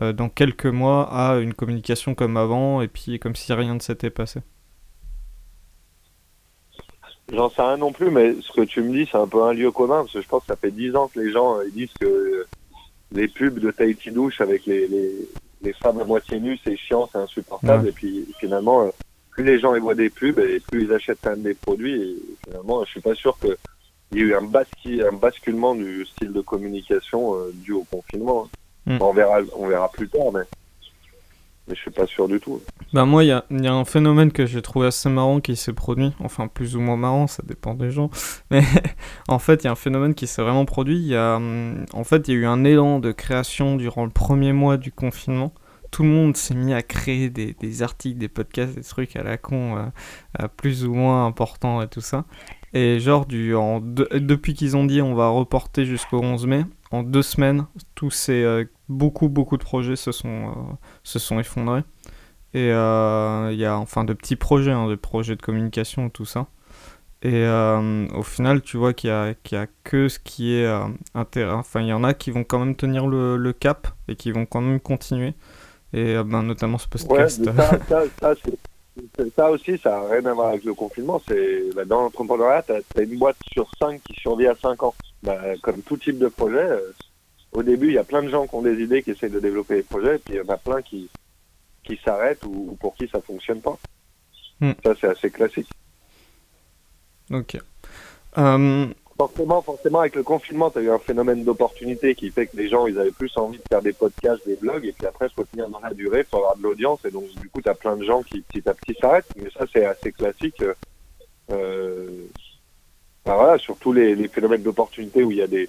euh, 0.03 0.13
dans 0.13 0.29
quelques 0.29 0.67
mois 0.67 1.09
à 1.11 1.39
une 1.39 1.55
communication 1.55 2.15
comme 2.15 2.37
avant, 2.37 2.83
et 2.83 2.89
puis 2.89 3.19
comme 3.19 3.35
si 3.35 3.53
rien 3.53 3.75
ne 3.75 3.81
s'était 3.81 4.11
passé? 4.11 4.41
J'en 7.33 7.49
sais 7.49 7.63
rien 7.63 7.79
non 7.79 7.93
plus, 7.93 8.11
mais 8.11 8.35
ce 8.43 8.53
que 8.53 8.61
tu 8.63 8.83
me 8.83 8.93
dis, 8.93 9.09
c'est 9.11 9.17
un 9.17 9.27
peu 9.27 9.43
un 9.43 9.55
lieu 9.55 9.71
commun, 9.71 10.01
parce 10.01 10.13
que 10.13 10.21
je 10.21 10.29
pense 10.29 10.43
que 10.43 10.49
ça 10.49 10.57
fait 10.57 10.71
dix 10.71 10.95
ans 10.95 11.09
que 11.09 11.21
les 11.21 11.33
gens 11.33 11.63
ils 11.63 11.73
disent 11.73 11.95
que 11.99 12.47
les 13.13 13.29
pubs 13.29 13.59
de 13.59 13.71
Tahiti 13.71 14.11
Douche 14.11 14.41
avec 14.43 14.67
les, 14.67 14.87
les, 14.89 15.29
les 15.63 15.73
femmes 15.73 16.01
à 16.01 16.05
moitié 16.05 16.41
nues, 16.41 16.59
c'est 16.63 16.77
chiant, 16.77 17.09
c'est 17.11 17.19
insupportable. 17.19 17.85
Ouais. 17.85 17.91
Et 17.91 17.93
puis 17.93 18.27
finalement, 18.39 18.91
plus 19.33 19.45
les 19.45 19.59
gens 19.59 19.75
ils 19.75 19.81
voient 19.83 19.95
des 19.95 20.11
pubs, 20.11 20.39
et 20.39 20.61
plus 20.61 20.85
ils 20.85 20.93
achètent 20.93 21.19
quand 21.23 21.31
même 21.31 21.43
des 21.43 21.55
produits. 21.55 22.01
Et 22.01 22.17
finalement, 22.45 22.85
je 22.85 22.91
suis 22.91 23.01
pas 23.01 23.15
sûr 23.15 23.37
que 23.39 23.57
il 24.13 24.19
y 24.19 24.21
a 24.21 24.25
eu 24.25 24.35
un, 24.35 24.43
basqui- 24.43 25.03
un 25.03 25.13
basculement 25.17 25.75
du 25.75 26.05
style 26.05 26.33
de 26.33 26.43
communication 26.43 27.35
euh, 27.35 27.51
dû 27.55 27.73
au 27.73 27.85
confinement. 27.85 28.49
Mm. 28.87 28.99
On 29.01 29.13
verra, 29.13 29.39
on 29.57 29.67
verra 29.69 29.91
plus 29.91 30.07
tard, 30.09 30.33
mais, 30.35 30.43
mais 31.67 31.75
je 31.75 31.81
suis 31.81 31.91
pas 31.91 32.07
sûr 32.07 32.29
du 32.29 32.39
tout. 32.39 32.61
Bah 32.93 33.07
moi, 33.07 33.25
il 33.25 33.29
y 33.29 33.33
a, 33.33 33.45
y 33.51 33.67
un 33.67 33.87
phénomène 33.87 34.31
que 34.31 34.45
j'ai 34.45 34.61
trouvé 34.61 34.89
assez 34.89 35.09
marrant 35.09 35.41
qui 35.41 35.57
s'est 35.57 35.73
produit, 35.73 36.13
enfin 36.21 36.47
plus 36.47 36.77
ou 36.77 36.81
moins 36.81 36.99
marrant, 36.99 37.27
ça 37.27 37.43
dépend 37.47 37.73
des 37.73 37.91
gens, 37.91 38.11
mais 38.51 38.63
en 39.29 39.39
fait, 39.39 39.63
il 39.63 39.65
y 39.65 39.69
a 39.69 39.73
un 39.73 39.77
phénomène 39.77 40.15
qui 40.15 40.27
s'est 40.27 40.43
vraiment 40.43 40.67
produit. 40.67 40.99
Y 40.99 41.17
a, 41.17 41.37
hum, 41.37 41.87
en 41.95 42.05
fait, 42.05 42.29
il 42.29 42.35
y 42.35 42.37
a 42.37 42.41
eu 42.41 42.47
un 42.47 42.65
élan 42.65 42.99
de 42.99 43.13
création 43.13 43.77
durant 43.77 44.05
le 44.05 44.11
premier 44.11 44.53
mois 44.53 44.77
du 44.77 44.93
confinement. 44.93 45.55
Tout 45.93 46.05
le 46.05 46.09
monde 46.09 46.39
s'est 46.39 46.55
mis 46.55 46.73
à 46.73 46.81
créer 46.83 47.29
des, 47.29 47.83
articles, 47.83 48.19
des 48.19 48.29
podcasts, 48.29 48.75
des 48.75 48.83
trucs 48.83 49.15
à 49.15 49.23
la 49.23 49.37
con, 49.37 49.77
euh, 49.77 49.83
euh, 50.41 50.49
plus 50.49 50.87
ou 50.87 50.95
moins 50.95 51.27
importants 51.27 51.83
et 51.83 51.87
tout 51.87 52.01
ça. 52.01 52.25
Et 52.73 52.99
genre, 52.99 53.27
du, 53.27 53.55
en 53.55 53.81
depuis 53.83 54.55
qu'ils 54.55 54.75
ont 54.75 54.87
dit 54.87 55.03
on 55.03 55.15
va 55.15 55.29
reporter 55.29 55.85
jusqu'au 55.85 56.21
11 56.23 56.47
mai, 56.47 56.65
en 56.93 57.03
deux 57.03 57.21
semaines, 57.21 57.67
tous 57.95 58.11
ces, 58.11 58.43
euh, 58.43 58.65
beaucoup, 58.89 59.29
beaucoup 59.29 59.59
de 59.59 59.63
projets 59.63 59.97
se 59.97 60.13
sont, 60.13 60.79
se 61.03 61.19
sont 61.19 61.39
effondrés. 61.39 61.83
Et 62.55 62.69
il 62.69 63.59
y 63.59 63.65
a 63.67 63.77
enfin 63.77 64.05
de 64.05 64.15
petits 64.15 64.37
projets, 64.37 64.73
hein, 64.73 64.89
de 64.89 64.95
projets 64.95 65.37
de 65.37 65.43
communication, 65.43 66.09
tout 66.09 66.25
ça. 66.25 66.47
Et 67.23 67.47
au 68.15 68.23
final, 68.23 68.63
tu 68.63 68.79
vois 68.79 68.95
qu'il 68.95 69.09
y 69.09 69.13
a, 69.13 69.35
y 69.51 69.57
a 69.57 69.67
que 69.85 70.09
ce 70.09 70.19
qui 70.19 70.55
est 70.55 70.65
euh, 70.67 70.87
intéressant. 71.15 71.59
Enfin, 71.59 71.81
il 71.83 71.89
y 71.89 71.93
en 71.93 72.03
a 72.03 72.15
qui 72.15 72.31
vont 72.31 72.45
quand 72.45 72.59
même 72.59 72.77
tenir 72.77 73.07
le 73.07 73.53
cap 73.53 73.89
et 74.09 74.17
qui 74.17 74.33
vont 74.33 74.47
quand 74.47 74.63
même 74.63 74.81
continuer. 74.81 75.35
Et 75.95 76.17
euh, 76.17 76.25
ben, 76.25 76.43
notamment 76.43 76.79
ce 76.79 76.87
Ouais, 76.87 77.07
podcast. 77.09 77.41
mais 77.45 77.53
ça, 77.57 77.79
ça, 77.89 78.03
ça, 78.21 78.35
c'est- 78.45 78.59
c'est- 79.17 79.35
ça 79.35 79.51
aussi, 79.51 79.79
ça 79.79 79.91
n'a 79.91 80.09
rien 80.09 80.27
à 80.27 80.33
voir 80.35 80.49
avec 80.49 80.65
le 80.65 80.75
confinement. 80.75 81.21
C'est 81.29 81.75
bah, 81.75 81.85
dans 81.85 82.03
l'entrepreneuriat, 82.03 82.63
tu 82.63 82.73
as, 82.73 83.03
une 83.03 83.19
boîte 83.19 83.37
sur 83.53 83.71
cinq 83.79 84.03
qui 84.03 84.15
survit 84.21 84.47
à 84.47 84.55
cinq 84.57 84.83
ans. 84.83 84.95
Bah, 85.23 85.39
comme 85.63 85.83
tout 85.83 85.97
type 85.97 86.19
de 86.19 86.29
projet, 86.29 86.57
euh, 86.65 86.93
au 87.53 87.63
début, 87.63 87.89
il 87.89 87.95
y 87.95 87.99
a 87.99 88.05
plein 88.05 88.23
de 88.23 88.29
gens 88.31 88.47
qui 88.47 88.55
ont 88.55 88.63
des 88.63 88.83
idées, 88.83 89.03
qui 89.03 89.11
essayent 89.11 89.31
de 89.31 89.39
développer 89.41 89.77
des 89.77 89.83
projets, 89.83 90.17
et 90.17 90.19
puis 90.19 90.35
il 90.35 90.37
y 90.39 90.41
en 90.41 90.49
a 90.53 90.57
plein 90.57 90.81
qui, 90.83 91.09
qui 91.85 91.99
s'arrêtent 92.05 92.45
ou, 92.45 92.69
ou 92.71 92.77
pour 92.77 92.95
qui 92.97 93.07
ça 93.09 93.21
fonctionne 93.21 93.61
pas. 93.61 93.77
Hmm. 94.61 94.73
Ça, 94.85 94.95
c'est 95.01 95.09
assez 95.09 95.31
classique. 95.31 95.69
ok. 97.31 97.59
Euh, 98.39 98.87
Forcément, 99.17 99.61
forcément, 99.61 100.01
avec 100.01 100.17
le 100.17 100.23
confinement, 100.23 100.71
tu 100.71 100.79
as 100.79 100.83
eu 100.83 100.91
un 100.91 100.99
phénomène 100.99 101.45
d'opportunité 101.45 102.15
qui 102.15 102.31
fait 102.31 102.47
que 102.47 102.57
les 102.57 102.69
gens, 102.69 102.87
ils 102.87 102.99
avaient 102.99 103.11
plus 103.11 103.37
envie 103.37 103.59
de 103.59 103.65
faire 103.69 103.83
des 103.83 103.93
podcasts, 103.93 104.47
des 104.47 104.57
blogs, 104.57 104.87
et 104.87 104.93
puis 104.93 105.07
après, 105.07 105.27
il 105.27 105.35
faut 105.35 105.45
tenir 105.45 105.69
dans 105.69 105.81
la 105.81 105.93
durée, 105.93 106.21
il 106.21 106.25
faut 106.25 106.39
avoir 106.39 106.57
de 106.57 106.63
l'audience, 106.63 107.05
et 107.05 107.11
donc 107.11 107.29
du 107.41 107.49
coup, 107.49 107.61
tu 107.61 107.69
as 107.69 107.75
plein 107.75 107.97
de 107.97 108.05
gens 108.05 108.23
qui 108.23 108.41
petit 108.41 108.67
à 108.69 108.75
petit 108.75 108.97
s'arrêtent, 108.99 109.29
mais 109.37 109.51
ça, 109.51 109.67
c'est 109.73 109.85
assez 109.85 110.13
classique. 110.13 110.63
Euh, 110.63 110.75
euh, 111.51 112.27
bah 113.25 113.37
voilà, 113.37 113.59
surtout 113.59 113.93
les, 113.93 114.29
phénomènes 114.29 114.63
d'opportunité 114.63 115.23
où 115.23 115.31
il 115.31 115.37
y 115.37 115.43
a 115.43 115.47
des, 115.47 115.69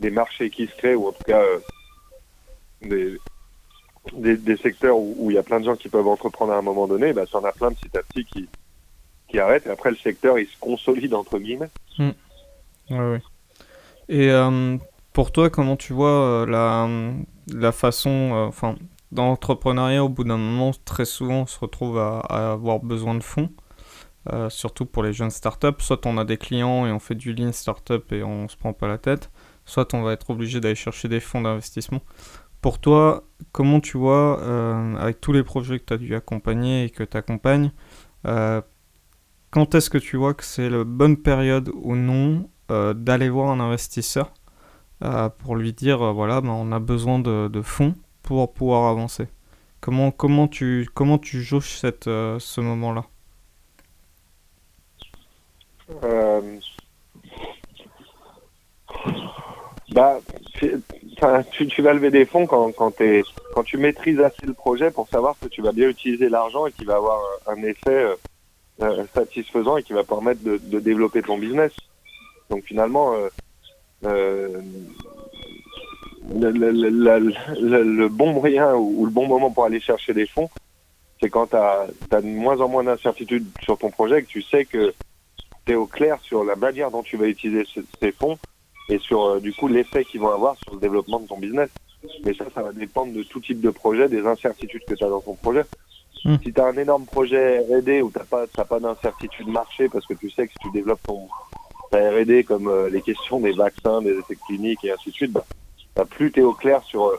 des 0.00 0.10
marchés 0.10 0.48
qui 0.50 0.66
se 0.66 0.74
créent, 0.76 0.94
ou 0.94 1.08
en 1.08 1.12
tout 1.12 1.24
cas 1.24 1.42
euh, 1.42 1.58
des, 4.14 4.36
des, 4.38 4.56
secteurs 4.56 4.96
où, 4.98 5.30
il 5.30 5.34
y 5.34 5.38
a 5.38 5.42
plein 5.42 5.60
de 5.60 5.66
gens 5.66 5.76
qui 5.76 5.88
peuvent 5.88 6.08
entreprendre 6.08 6.52
à 6.52 6.56
un 6.56 6.62
moment 6.62 6.88
donné, 6.88 7.12
bah, 7.12 7.26
ça 7.30 7.38
en 7.38 7.44
a 7.44 7.52
plein 7.52 7.70
petit 7.72 7.96
à 7.96 8.02
petit 8.02 8.24
qui, 8.24 8.48
qui 9.28 9.38
arrêtent, 9.38 9.66
et 9.66 9.70
après, 9.70 9.90
le 9.90 9.96
secteur, 9.96 10.38
il 10.38 10.46
se 10.46 10.58
consolide, 10.58 11.14
entre 11.14 11.38
guillemets. 11.38 11.70
Ouais, 12.90 12.98
ouais. 12.98 13.22
Et 14.08 14.30
euh, 14.30 14.78
pour 15.12 15.32
toi, 15.32 15.50
comment 15.50 15.76
tu 15.76 15.92
vois 15.92 16.08
euh, 16.10 16.46
la, 16.46 16.88
la 17.52 17.72
façon, 17.72 18.10
euh, 18.10 18.46
enfin, 18.46 18.76
dans 19.12 19.26
l'entrepreneuriat, 19.26 20.04
au 20.04 20.08
bout 20.08 20.24
d'un 20.24 20.38
moment, 20.38 20.72
très 20.84 21.04
souvent, 21.04 21.42
on 21.42 21.46
se 21.46 21.58
retrouve 21.58 21.98
à, 21.98 22.20
avoir 22.52 22.80
besoin 22.80 23.14
de 23.14 23.22
fonds, 23.22 23.50
surtout 24.50 24.84
pour 24.84 25.02
les 25.02 25.12
jeunes 25.14 25.30
startups. 25.30 25.80
Soit 25.80 26.04
on 26.06 26.18
a 26.18 26.24
des 26.24 26.36
clients 26.36 26.86
et 26.86 26.92
on 26.92 26.98
fait 26.98 27.14
du 27.14 27.32
lean 27.32 27.52
startup 27.52 28.12
et 28.12 28.22
on 28.22 28.48
se 28.48 28.56
prend 28.56 28.72
pas 28.74 28.88
la 28.88 28.98
tête, 28.98 29.30
soit 29.64 29.94
on 29.94 30.02
va 30.02 30.12
être 30.12 30.30
obligé 30.30 30.60
d'aller 30.60 30.74
chercher 30.74 31.08
des 31.08 31.20
fonds 31.20 31.40
d'investissement. 31.40 32.02
Pour 32.60 32.78
toi, 32.78 33.24
comment 33.52 33.80
tu 33.80 33.96
vois, 33.96 34.42
avec 35.00 35.20
tous 35.22 35.32
les 35.32 35.42
projets 35.42 35.78
que 35.78 35.86
tu 35.86 35.94
as 35.94 35.98
dû 35.98 36.14
accompagner 36.14 36.84
et 36.84 36.90
que 36.90 37.04
tu 37.04 37.16
accompagnes, 37.16 37.72
quand 38.24 39.74
est-ce 39.74 39.88
que 39.88 39.98
tu 39.98 40.18
vois 40.18 40.34
que 40.34 40.44
c'est 40.44 40.68
la 40.68 40.84
bonne 40.84 41.16
période 41.16 41.70
ou 41.74 41.96
non 41.96 42.50
d'aller 42.68 43.28
voir 43.28 43.50
un 43.50 43.60
investisseur 43.60 44.32
euh, 45.04 45.28
pour 45.28 45.54
lui 45.54 45.72
dire 45.72 46.02
euh, 46.02 46.12
voilà 46.12 46.40
ben, 46.40 46.50
on 46.50 46.72
a 46.72 46.80
besoin 46.80 47.20
de, 47.20 47.62
fonds 47.62 47.94
pour 48.22 48.52
pouvoir 48.52 48.90
avancer 48.90 49.28
comment 49.80 50.10
comment 50.10 50.48
tu 50.48 50.88
comment 50.92 51.18
tu 51.18 51.40
jauges 51.40 51.70
cette 51.78 52.08
euh, 52.08 52.38
ce 52.40 52.60
moment 52.60 52.92
là 52.92 53.04
Euh, 56.04 56.58
Bah, 59.92 60.20
tu, 60.52 61.82
vas 61.82 61.94
lever 61.94 62.10
des 62.10 62.26
fonds 62.26 62.46
quand, 62.46 62.72
quand, 62.72 62.92
tu 63.64 63.78
maîtrises 63.78 64.20
assez 64.20 64.44
le 64.46 64.52
projet 64.52 64.90
pour 64.90 65.08
savoir 65.08 65.34
que 65.40 65.48
tu 65.48 65.62
vas 65.62 65.72
bien 65.72 65.88
utiliser 65.88 66.28
l'argent 66.28 66.66
et 66.66 66.72
qu'il 66.72 66.86
va 66.86 66.96
avoir 66.96 67.18
un 67.46 67.62
effet 67.62 67.88
euh, 67.88 68.14
euh, 68.82 69.06
satisfaisant 69.14 69.78
et 69.78 69.82
qui 69.82 69.94
va 69.94 70.04
permettre 70.04 70.42
de 70.44 70.78
développer 70.78 71.22
ton 71.22 71.38
business. 71.38 71.72
Donc 72.50 72.64
finalement, 72.64 73.14
euh, 73.14 73.28
euh, 74.04 74.60
le, 76.30 76.50
le, 76.50 76.70
le, 76.70 77.82
le- 77.82 78.08
bon 78.08 78.32
moyen 78.32 78.74
ou, 78.74 79.02
ou 79.02 79.06
le 79.06 79.10
bon 79.12 79.26
moment 79.26 79.50
pour 79.50 79.64
aller 79.64 79.80
chercher 79.80 80.14
des 80.14 80.26
fonds, 80.26 80.48
c'est 81.20 81.30
quand 81.30 81.48
tu 81.48 81.56
as, 81.56 81.86
de 82.12 82.20
moins 82.26 82.60
en 82.60 82.68
moins 82.68 82.84
d'incertitudes 82.84 83.46
sur 83.62 83.78
ton 83.78 83.90
projet, 83.90 84.22
que 84.22 84.28
tu 84.28 84.42
sais 84.42 84.64
que 84.64 84.94
tu 85.66 85.72
es 85.72 85.74
au 85.74 85.86
clair 85.86 86.20
sur 86.22 86.44
la 86.44 86.56
manière 86.56 86.90
dont 86.90 87.02
tu 87.02 87.16
vas 87.16 87.26
utiliser 87.26 87.64
ce- 87.74 87.80
ces 88.00 88.12
fonds 88.12 88.38
et 88.88 88.98
sur 88.98 89.22
euh, 89.24 89.40
du 89.40 89.52
coup 89.52 89.68
l'effet 89.68 90.04
qu'ils 90.04 90.20
vont 90.20 90.32
avoir 90.32 90.56
sur 90.58 90.74
le 90.74 90.80
développement 90.80 91.20
de 91.20 91.26
ton 91.26 91.38
business. 91.38 91.70
Mais 92.24 92.32
ça, 92.34 92.44
ça 92.54 92.62
va 92.62 92.72
dépendre 92.72 93.12
de 93.12 93.24
tout 93.24 93.40
type 93.40 93.60
de 93.60 93.70
projet, 93.70 94.08
des 94.08 94.24
incertitudes 94.24 94.84
que 94.88 94.94
tu 94.94 95.04
as 95.04 95.08
dans 95.08 95.20
ton 95.20 95.34
projet. 95.34 95.64
Mm. 96.24 96.36
Si 96.44 96.52
tu 96.52 96.60
as 96.60 96.66
un 96.66 96.76
énorme 96.76 97.06
projet 97.06 97.58
R&D 97.60 98.02
où 98.02 98.10
tu 98.12 98.18
n'as 98.18 98.24
pas, 98.24 98.46
t'as 98.46 98.64
pas 98.64 98.78
d'incertitude 98.78 99.48
marché 99.48 99.88
parce 99.88 100.06
que 100.06 100.14
tu 100.14 100.30
sais 100.30 100.46
que 100.46 100.52
si 100.52 100.58
tu 100.60 100.70
développes 100.70 101.02
ton 101.04 101.28
ta 101.90 101.98
R&D 102.10 102.44
comme 102.44 102.68
euh, 102.68 102.88
les 102.88 103.02
questions 103.02 103.40
des 103.40 103.52
vaccins, 103.52 104.02
des 104.02 104.12
essais 104.18 104.36
cliniques 104.46 104.84
et 104.84 104.92
ainsi 104.92 105.10
de 105.10 105.14
suite, 105.14 105.32
bah, 105.32 105.44
bah, 105.96 106.04
plus 106.04 106.30
tu 106.30 106.40
es 106.40 106.42
au 106.42 106.54
clair 106.54 106.82
sur 106.84 107.06
euh, 107.06 107.16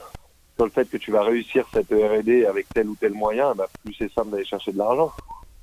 sur 0.56 0.66
le 0.66 0.72
fait 0.72 0.90
que 0.90 0.98
tu 0.98 1.12
vas 1.12 1.24
réussir 1.24 1.66
cette 1.74 1.90
R&D 1.90 2.46
avec 2.46 2.68
tel 2.74 2.90
ou 2.90 2.96
tel 3.00 3.14
moyen, 3.14 3.56
bah, 3.56 3.68
plus 3.82 3.94
c'est 3.94 4.12
simple 4.12 4.32
d'aller 4.32 4.44
chercher 4.44 4.74
de 4.74 4.78
l'argent. 4.78 5.12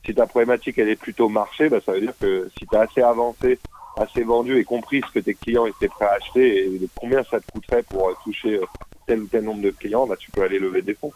Si 0.05 0.15
ta 0.15 0.27
problématique 0.27 0.79
elle 0.79 0.89
est 0.89 0.97
plutôt 0.97 1.29
marché, 1.29 1.69
bah, 1.69 1.81
ça 1.85 1.93
veut 1.93 2.01
dire 2.01 2.15
que 2.19 2.49
si 2.59 2.67
tu 2.67 2.75
as 2.75 2.81
assez 2.81 3.03
avancé, 3.03 3.59
assez 3.97 4.23
vendu 4.23 4.59
et 4.59 4.65
compris 4.65 5.03
ce 5.07 5.13
que 5.13 5.19
tes 5.19 5.35
clients 5.35 5.67
étaient 5.67 5.89
prêts 5.89 6.07
à 6.07 6.13
acheter 6.13 6.65
et 6.65 6.81
combien 6.95 7.23
ça 7.25 7.41
te 7.41 7.51
coûterait 7.51 7.83
pour 7.83 8.09
euh, 8.09 8.15
toucher 8.25 8.57
euh, 8.57 8.67
tel 9.07 9.21
ou 9.21 9.27
tel 9.27 9.45
nombre 9.45 9.63
de 9.63 9.71
clients, 9.71 10.07
bah, 10.07 10.17
tu 10.19 10.31
peux 10.31 10.43
aller 10.43 10.59
lever 10.59 10.83
des 10.83 10.95
fonds. 10.95 11.13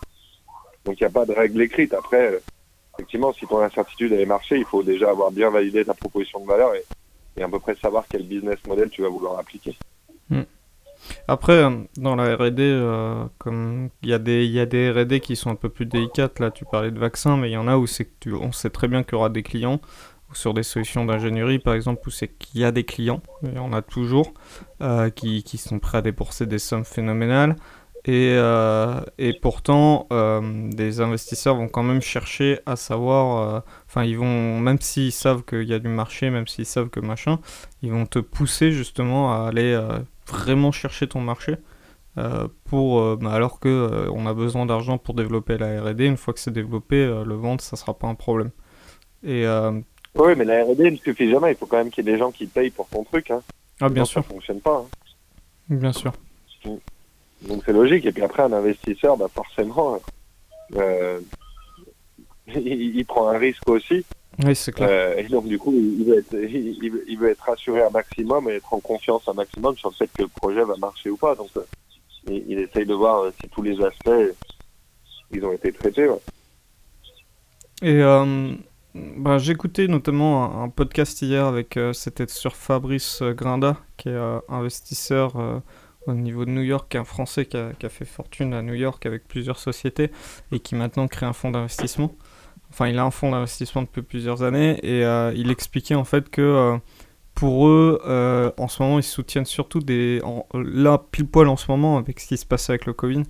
Donc 0.84 1.00
il 1.00 1.04
n'y 1.04 1.08
a 1.08 1.10
pas 1.10 1.24
de 1.24 1.32
règle 1.32 1.62
écrite. 1.62 1.94
Après, 1.94 2.34
euh, 2.34 2.38
effectivement, 2.94 3.32
si 3.32 3.46
ton 3.46 3.60
incertitude 3.60 4.12
est 4.12 4.26
marché, 4.26 4.58
il 4.58 4.64
faut 4.64 4.82
déjà 4.82 5.10
avoir 5.10 5.30
bien 5.30 5.48
validé 5.48 5.84
ta 5.84 5.94
proposition 5.94 6.40
de 6.40 6.46
valeur 6.46 6.74
et, 6.74 6.84
et 7.40 7.42
à 7.42 7.48
peu 7.48 7.58
près 7.58 7.74
savoir 7.74 8.04
quel 8.08 8.22
business 8.22 8.58
model 8.68 8.90
tu 8.90 9.02
vas 9.02 9.08
vouloir 9.08 9.38
appliquer. 9.38 9.76
Après, 11.28 11.64
euh, 11.64 11.70
dans 11.96 12.14
la 12.14 12.36
R&D, 12.36 12.62
euh, 12.62 13.24
comme 13.38 13.88
il 14.02 14.10
y 14.10 14.12
a 14.12 14.18
des 14.18 14.44
y 14.46 14.60
a 14.60 14.66
des 14.66 14.90
R&D 14.90 15.20
qui 15.20 15.34
sont 15.34 15.50
un 15.50 15.54
peu 15.54 15.68
plus 15.68 15.86
délicates. 15.86 16.38
Là, 16.40 16.50
tu 16.50 16.64
parlais 16.64 16.90
de 16.90 16.98
vaccins, 16.98 17.36
mais 17.36 17.50
il 17.50 17.52
y 17.52 17.56
en 17.56 17.68
a 17.68 17.76
où 17.76 17.86
c'est 17.86 18.04
que 18.04 18.30
on 18.30 18.52
sait 18.52 18.70
très 18.70 18.88
bien 18.88 19.02
qu'il 19.02 19.14
y 19.14 19.16
aura 19.16 19.28
des 19.28 19.42
clients 19.42 19.80
ou 20.30 20.34
sur 20.34 20.54
des 20.54 20.62
solutions 20.62 21.04
d'ingénierie, 21.04 21.58
par 21.58 21.74
exemple, 21.74 22.02
où 22.06 22.10
c'est 22.10 22.28
qu'il 22.28 22.60
y 22.60 22.64
a 22.64 22.70
des 22.70 22.84
clients, 22.84 23.20
et 23.42 23.58
on 23.58 23.72
a 23.72 23.82
toujours, 23.82 24.32
euh, 24.80 25.10
qui, 25.10 25.42
qui 25.42 25.58
sont 25.58 25.80
prêts 25.80 25.98
à 25.98 26.02
débourser 26.02 26.46
des 26.46 26.60
sommes 26.60 26.84
phénoménales. 26.84 27.56
Et, 28.06 28.32
euh, 28.34 29.00
et 29.18 29.34
pourtant, 29.34 30.06
euh, 30.10 30.40
des 30.70 31.00
investisseurs 31.02 31.54
vont 31.56 31.68
quand 31.68 31.82
même 31.82 32.00
chercher 32.00 32.58
à 32.64 32.76
savoir, 32.76 33.56
euh, 33.56 33.60
enfin, 33.86 34.04
ils 34.04 34.16
vont, 34.16 34.58
même 34.58 34.80
s'ils 34.80 35.12
savent 35.12 35.42
qu'il 35.44 35.64
y 35.68 35.74
a 35.74 35.78
du 35.78 35.88
marché, 35.88 36.30
même 36.30 36.46
s'ils 36.46 36.64
savent 36.64 36.88
que 36.88 37.00
machin, 37.00 37.40
ils 37.82 37.92
vont 37.92 38.06
te 38.06 38.18
pousser 38.18 38.72
justement 38.72 39.32
à 39.34 39.48
aller 39.48 39.78
vraiment 40.26 40.72
chercher 40.72 41.08
ton 41.08 41.20
marché. 41.20 41.56
pour, 42.64 43.16
bah, 43.18 43.32
alors 43.32 43.60
que 43.60 44.08
on 44.12 44.26
a 44.26 44.32
besoin 44.34 44.64
d'argent 44.64 44.96
pour 44.96 45.14
développer 45.14 45.58
la 45.58 45.82
R&D, 45.82 46.06
une 46.06 46.16
fois 46.16 46.32
que 46.32 46.40
c'est 46.40 46.50
développé, 46.52 46.96
le 47.04 47.34
vendre, 47.34 47.60
ça 47.60 47.76
sera 47.76 47.92
pas 47.92 48.06
un 48.06 48.14
problème. 48.14 48.50
Et 49.22 49.44
Oui, 50.14 50.32
mais 50.38 50.44
la 50.46 50.64
R&D 50.64 50.90
ne 50.90 50.96
suffit 50.96 51.30
jamais. 51.30 51.52
Il 51.52 51.56
faut 51.56 51.66
quand 51.66 51.76
même 51.76 51.90
qu'il 51.90 52.06
y 52.06 52.08
ait 52.08 52.12
des 52.12 52.18
gens 52.18 52.30
qui 52.30 52.46
payent 52.46 52.70
pour 52.70 52.88
ton 52.88 53.04
truc. 53.04 53.30
Hein. 53.30 53.42
ah 53.82 53.90
bien 53.90 54.04
Sinon, 54.06 54.22
sûr, 54.22 54.22
Ça 54.22 54.28
fonctionne 54.34 54.60
pas. 54.60 54.86
hein. 54.86 54.86
bien 55.68 55.92
sûr. 55.92 56.12
Donc 57.42 57.62
c'est 57.64 57.72
logique. 57.72 58.04
Et 58.06 58.12
puis 58.12 58.22
après, 58.22 58.42
un 58.42 58.52
investisseur, 58.52 59.16
bah, 59.16 59.28
forcément, 59.34 60.00
euh, 60.76 61.20
il, 62.54 62.96
il 62.96 63.04
prend 63.06 63.28
un 63.28 63.38
risque 63.38 63.68
aussi. 63.68 64.04
Oui, 64.44 64.54
c'est 64.56 64.72
clair. 64.72 64.88
Euh, 64.90 65.16
et 65.16 65.24
donc 65.24 65.46
du 65.46 65.58
coup, 65.58 65.72
il 65.74 66.04
veut, 66.04 66.18
être, 66.18 66.32
il, 66.34 66.78
il 66.82 66.90
veut- 66.90 67.04
il 67.08 67.18
veut 67.18 67.30
être 67.30 67.42
rassuré 67.44 67.82
un 67.82 67.90
maximum 67.90 68.48
et 68.48 68.54
être 68.54 68.72
en 68.72 68.80
confiance 68.80 69.22
un 69.28 69.34
maximum 69.34 69.76
sur 69.76 69.90
le 69.90 69.94
fait 69.94 70.08
que 70.16 70.22
le 70.22 70.28
projet 70.28 70.64
va 70.64 70.76
marcher 70.76 71.10
ou 71.10 71.16
pas. 71.16 71.34
Donc 71.34 71.50
euh, 71.56 71.64
il, 72.28 72.58
essaye 72.60 72.86
de 72.86 72.94
voir 72.94 73.30
si 73.40 73.48
tous 73.48 73.62
les 73.62 73.78
aspects 73.82 74.34
ils 75.32 75.44
ont 75.44 75.52
été 75.52 75.72
traités. 75.72 76.08
ouais. 76.08 76.20
Et 77.82 78.02
euh, 78.02 78.52
bah, 78.94 79.38
j'écoutais 79.38 79.86
notamment 79.88 80.44
un, 80.44 80.64
un 80.64 80.68
podcast 80.68 81.20
hier 81.22 81.44
avec, 81.46 81.78
c'était 81.92 82.26
sur 82.28 82.56
Fabrice 82.56 83.22
Grinda, 83.22 83.76
qui 83.96 84.08
est 84.10 84.18
investisseur 84.48 85.32
au 86.06 86.14
niveau 86.14 86.44
de 86.44 86.50
New 86.50 86.62
York, 86.62 86.94
un 86.94 87.04
Français 87.04 87.46
qui 87.46 87.56
a, 87.56 87.88
fait 87.88 88.04
fortune 88.04 88.54
à 88.54 88.62
New 88.62 88.74
York 88.74 89.04
avec 89.06 89.28
plusieurs 89.28 89.58
sociétés 89.58 90.10
et 90.52 90.60
qui 90.60 90.74
maintenant 90.74 91.08
crée 91.08 91.26
un 91.26 91.32
fonds 91.32 91.50
d'investissement. 91.50 92.14
Enfin, 92.70 92.88
il 92.88 92.98
a 92.98 93.04
un 93.04 93.10
fonds 93.10 93.30
d'investissement 93.30 93.82
depuis 93.82 94.02
plusieurs 94.02 94.42
années 94.42 94.78
et 94.82 95.04
euh, 95.04 95.32
il 95.34 95.50
expliquait 95.50 95.96
en 95.96 96.04
fait 96.04 96.30
que 96.30 96.40
euh, 96.40 96.78
pour 97.34 97.68
eux, 97.68 98.00
euh, 98.06 98.50
en 98.58 98.68
ce 98.68 98.82
moment, 98.82 98.98
ils 98.98 99.04
soutiennent 99.04 99.46
surtout 99.46 99.80
des. 99.80 100.20
là, 100.54 101.02
pile 101.10 101.26
poil 101.26 101.48
en 101.48 101.56
ce 101.56 101.70
moment, 101.70 101.98
avec 101.98 102.20
ce 102.20 102.28
qui 102.28 102.36
se 102.36 102.46
passe 102.46 102.70
avec 102.70 102.86
le 102.86 102.92
Covid, 102.92 103.22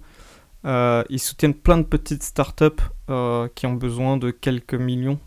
ils 0.64 1.18
soutiennent 1.18 1.54
plein 1.54 1.78
de 1.78 1.84
petites 1.84 2.22
startups 2.22 2.82
qui 3.54 3.66
ont 3.66 3.74
besoin 3.74 4.16
de 4.16 4.30
quelques 4.30 4.74
millions, 4.74 5.18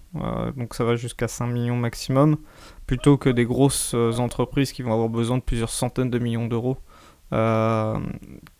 donc 0.56 0.76
ça 0.76 0.84
va 0.84 0.96
jusqu'à 0.96 1.28
5 1.28 1.48
millions 1.48 1.76
maximum, 1.76 2.38
plutôt 2.86 3.18
que 3.18 3.30
des 3.30 3.46
grosses 3.46 3.94
entreprises 3.94 4.72
qui 4.74 4.82
vont 4.82 4.94
avoir 4.94 5.10
besoin 5.10 5.38
de 5.38 5.44
plusieurs 5.44 5.70
centaines 5.70 6.10
de 6.10 6.20
millions 6.20 6.48
d'euros. 6.48 6.78
Euh, 7.34 8.00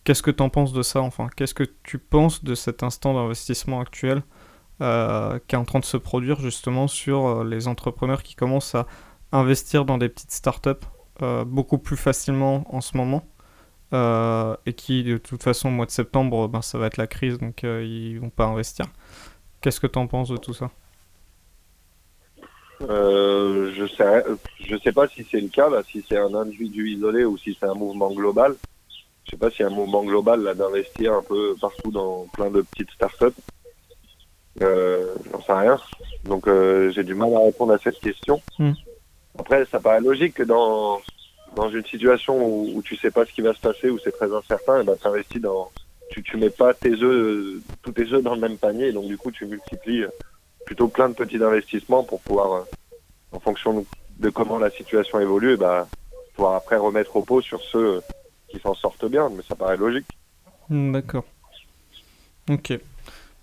Qu'est-ce 0.02 0.22
que 0.22 0.30
tu 0.30 0.42
en 0.42 0.50
penses 0.50 0.72
de 0.72 0.82
ça 0.82 1.00
enfin 1.00 1.28
Qu'est-ce 1.34 1.54
que 1.54 1.64
tu 1.82 1.98
penses 1.98 2.44
de 2.44 2.54
cet 2.54 2.82
instant 2.82 3.14
d'investissement 3.14 3.80
actuel 3.80 4.22
euh, 4.80 5.38
qui 5.46 5.54
est 5.54 5.58
en 5.58 5.64
train 5.64 5.78
de 5.78 5.84
se 5.84 5.96
produire 5.96 6.40
justement 6.40 6.88
sur 6.88 7.26
euh, 7.26 7.44
les 7.44 7.68
entrepreneurs 7.68 8.22
qui 8.22 8.34
commencent 8.34 8.74
à 8.74 8.86
investir 9.32 9.84
dans 9.84 9.98
des 9.98 10.08
petites 10.08 10.32
startups 10.32 10.86
beaucoup 11.46 11.78
plus 11.78 11.96
facilement 11.96 12.64
en 12.74 12.80
ce 12.80 12.96
moment 12.96 13.24
et 13.92 14.72
qui 14.72 15.04
de 15.04 15.16
toute 15.16 15.44
façon 15.44 15.68
au 15.68 15.72
mois 15.72 15.86
de 15.86 15.92
septembre 15.92 16.48
ben, 16.48 16.60
ça 16.60 16.76
va 16.76 16.86
être 16.86 16.96
la 16.96 17.06
crise 17.06 17.38
donc 17.38 17.62
ils 17.62 18.18
vont 18.18 18.30
pas 18.30 18.46
investir. 18.46 18.86
Qu'est-ce 19.60 19.80
que 19.80 19.86
tu 19.86 19.98
en 19.98 20.08
penses 20.08 20.28
de 20.28 20.36
tout 20.36 20.52
ça? 20.52 20.70
Euh, 22.82 23.72
je 23.74 23.86
sais, 23.86 24.24
je 24.60 24.76
sais 24.76 24.92
pas 24.92 25.08
si 25.08 25.26
c'est 25.30 25.40
le 25.40 25.48
cas 25.48 25.68
là, 25.68 25.82
si 25.90 26.04
c'est 26.08 26.18
un 26.18 26.34
individu 26.34 26.90
isolé 26.90 27.24
ou 27.24 27.38
si 27.38 27.56
c'est 27.58 27.66
un 27.66 27.74
mouvement 27.74 28.10
global. 28.12 28.56
Je 29.24 29.30
sais 29.30 29.36
pas 29.36 29.48
y 29.58 29.62
a 29.62 29.66
un 29.66 29.70
mouvement 29.70 30.04
global 30.04 30.42
là 30.42 30.54
d'investir 30.54 31.14
un 31.14 31.22
peu 31.22 31.54
partout 31.60 31.90
dans 31.90 32.26
plein 32.34 32.50
de 32.50 32.62
petites 32.62 32.90
startups. 32.90 33.40
Euh, 34.62 35.14
j'en 35.32 35.42
sais 35.42 35.52
rien. 35.52 35.78
Donc 36.24 36.46
euh, 36.46 36.90
j'ai 36.90 37.04
du 37.04 37.14
mal 37.14 37.34
à 37.34 37.40
répondre 37.40 37.72
à 37.72 37.78
cette 37.78 37.98
question. 38.00 38.40
Hmm. 38.58 38.72
Après, 39.38 39.64
ça 39.66 39.80
paraît 39.80 40.00
logique 40.00 40.34
que 40.34 40.42
dans 40.42 41.00
dans 41.56 41.70
une 41.70 41.84
situation 41.84 42.36
où, 42.44 42.70
où 42.74 42.82
tu 42.82 42.96
sais 42.96 43.10
pas 43.10 43.24
ce 43.24 43.32
qui 43.32 43.40
va 43.40 43.54
se 43.54 43.60
passer, 43.60 43.88
où 43.88 43.98
c'est 43.98 44.12
très 44.12 44.32
incertain, 44.32 44.80
et 44.80 44.84
ben 44.84 44.96
t'investis 44.96 45.40
dans, 45.40 45.70
tu 46.10 46.22
tu 46.22 46.36
mets 46.36 46.50
pas 46.50 46.74
tes 46.74 46.92
œufs, 47.02 47.60
tous 47.82 47.92
tes 47.92 48.12
œufs 48.12 48.22
dans 48.22 48.34
le 48.34 48.40
même 48.40 48.58
panier, 48.58 48.92
donc 48.92 49.06
du 49.06 49.16
coup 49.16 49.30
tu 49.30 49.46
multiplies 49.46 50.02
euh, 50.02 50.08
plutôt 50.64 50.88
plein 50.88 51.08
de 51.08 51.14
petits 51.14 51.42
investissements 51.42 52.04
pour 52.04 52.20
pouvoir, 52.20 52.52
euh, 52.52 52.64
en 53.32 53.40
fonction 53.40 53.84
de, 54.18 54.30
comment 54.30 54.58
la 54.58 54.70
situation 54.70 55.20
évolue, 55.20 55.56
ben 55.56 55.86
pouvoir 56.34 56.54
après 56.54 56.76
remettre 56.76 57.16
au 57.16 57.22
pot 57.22 57.40
sur 57.40 57.60
ceux 57.62 58.02
qui 58.48 58.58
s'en 58.60 58.74
sortent 58.74 59.06
bien. 59.06 59.28
Mais 59.30 59.42
ça 59.48 59.54
paraît 59.54 59.76
logique. 59.76 60.06
Hmm, 60.68 60.92
D'accord. 60.92 61.24
Ok. 62.50 62.78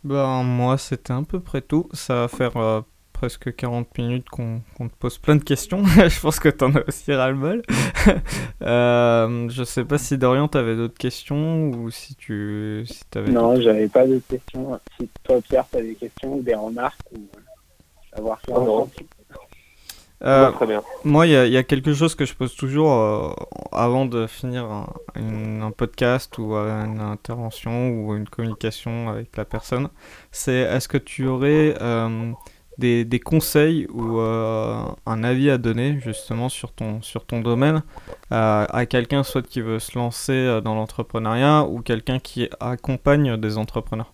Ben 0.04 0.44
moi 0.44 0.78
c'était 0.78 1.14
à 1.14 1.22
peu 1.28 1.40
près 1.40 1.62
tout. 1.62 1.88
Ça 1.94 2.16
va 2.16 2.28
faire 2.28 2.58
euh, 2.58 2.82
presque 3.22 3.56
40 3.56 4.00
minutes 4.00 4.30
qu'on 4.32 4.62
te 4.80 4.96
pose 4.98 5.20
plein 5.20 5.36
de 5.36 5.44
questions. 5.44 5.84
Je 5.86 6.20
pense 6.20 6.40
que 6.40 6.50
t'en 6.50 6.74
as 6.74 6.82
aussi 6.88 7.14
ras-le-bol. 7.14 7.62
euh, 8.64 9.48
je 9.50 9.64
sais 9.64 9.86
pas 9.86 10.00
si 10.00 10.18
Dorian 10.18 10.48
t'avais 10.48 10.76
d'autres 10.76 10.98
questions 10.98 11.70
ou 11.70 11.92
si 11.92 12.16
tu 12.16 12.84
si 12.88 13.04
t'avais 13.12 13.32
Non, 13.32 13.62
j'avais 13.62 13.88
pas 13.88 14.08
de 14.08 14.20
questions. 14.28 14.80
Si 15.00 15.08
toi, 15.24 15.38
Pierre, 15.48 15.66
t'as 15.72 15.82
des 15.82 15.94
questions 15.94 16.34
ou 16.38 16.42
des 16.42 16.56
remarques 16.56 17.00
ou 17.16 17.18
euh, 17.20 18.16
savoir 18.16 18.40
faire 18.42 18.56
ressenti. 18.56 19.06
Euh, 20.24 20.50
Ouais, 20.50 20.54
très 20.56 20.66
bien. 20.68 20.84
Moi, 21.04 21.26
il 21.28 21.32
y, 21.34 21.36
a- 21.36 21.46
il 21.48 21.52
y 21.54 21.58
a 21.58 21.64
quelque 21.64 21.94
chose 21.94 22.14
que 22.16 22.26
je 22.26 22.34
pose 22.36 22.56
toujours 22.56 22.92
euh, 22.92 23.32
avant 23.72 24.06
de 24.06 24.26
finir 24.28 24.66
un, 24.66 24.88
une- 25.16 25.62
un 25.64 25.72
podcast 25.72 26.38
ou 26.40 26.56
euh, 26.56 26.86
une 26.86 27.00
intervention 27.02 27.90
ou 27.92 28.16
une 28.16 28.28
communication 28.28 29.10
avec 29.10 29.36
la 29.38 29.46
personne. 29.46 29.90
C'est 30.32 30.54
est-ce 30.76 30.88
que 30.88 30.98
tu 31.00 31.26
aurais 31.28 31.76
euh, 31.82 32.32
des, 32.78 33.06
des 33.06 33.20
conseils 33.20 33.88
ou 33.94 34.20
euh, 34.20 34.84
un 35.06 35.24
avis 35.24 35.50
à 35.50 35.58
donner 35.58 36.00
justement 36.00 36.50
sur 36.50 36.72
ton, 36.72 37.02
sur 37.02 37.26
ton 37.26 37.42
domaine 37.42 37.84
euh, 38.32 38.66
à 38.70 38.86
quelqu'un 38.86 39.24
soit 39.24 39.46
qui 39.46 39.62
veut 39.62 39.80
se 39.80 39.98
lancer 39.98 40.32
euh, 40.34 40.62
dans 40.62 40.76
l'entrepreneuriat 40.76 41.66
ou 41.66 41.82
quelqu'un 41.82 42.20
qui 42.20 42.50
accompagne 42.60 43.38
des 43.38 43.58
entrepreneurs? 43.58 44.14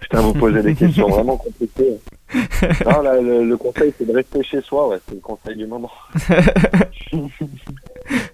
Putain, 0.00 0.20
vous 0.22 0.32
posez 0.32 0.62
des 0.62 0.74
questions 0.74 1.08
vraiment 1.08 1.36
compliquées. 1.36 1.98
Non, 2.84 3.00
là, 3.02 3.20
le, 3.20 3.44
le 3.44 3.56
conseil, 3.56 3.94
c'est 3.96 4.04
de 4.04 4.12
rester 4.12 4.42
chez 4.42 4.60
soi. 4.60 4.88
Ouais, 4.88 4.98
c'est 5.08 5.14
le 5.14 5.20
conseil 5.20 5.56
du 5.56 5.66
moment. 5.66 5.90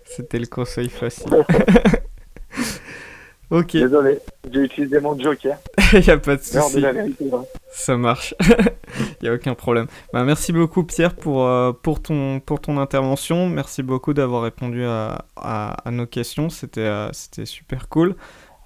C'était 0.04 0.38
le 0.38 0.46
conseil 0.46 0.88
facile. 0.88 1.32
ok, 3.50 3.72
Désolé, 3.72 4.18
j'ai 4.54 4.60
utilisé 4.60 5.00
mon 5.00 5.18
joker. 5.18 5.58
il 5.92 6.10
a 6.10 6.18
pas 6.18 6.36
de 6.36 6.42
souci. 6.42 6.78
ouais. 6.84 7.12
Ça 7.70 7.96
marche. 7.96 8.34
Il 9.20 9.24
n'y 9.24 9.28
a 9.28 9.34
aucun 9.34 9.54
problème. 9.54 9.86
Bah, 10.12 10.24
merci 10.24 10.52
beaucoup 10.52 10.84
Pierre 10.84 11.14
pour, 11.16 11.44
euh, 11.44 11.72
pour, 11.72 12.00
ton, 12.00 12.40
pour 12.40 12.60
ton 12.60 12.78
intervention. 12.78 13.48
Merci 13.48 13.82
beaucoup 13.82 14.14
d'avoir 14.14 14.42
répondu 14.42 14.84
à, 14.84 15.24
à, 15.36 15.72
à 15.86 15.90
nos 15.90 16.06
questions. 16.06 16.48
C'était 16.50 16.80
euh, 16.80 17.10
c'était 17.12 17.46
super 17.46 17.88
cool. 17.88 18.14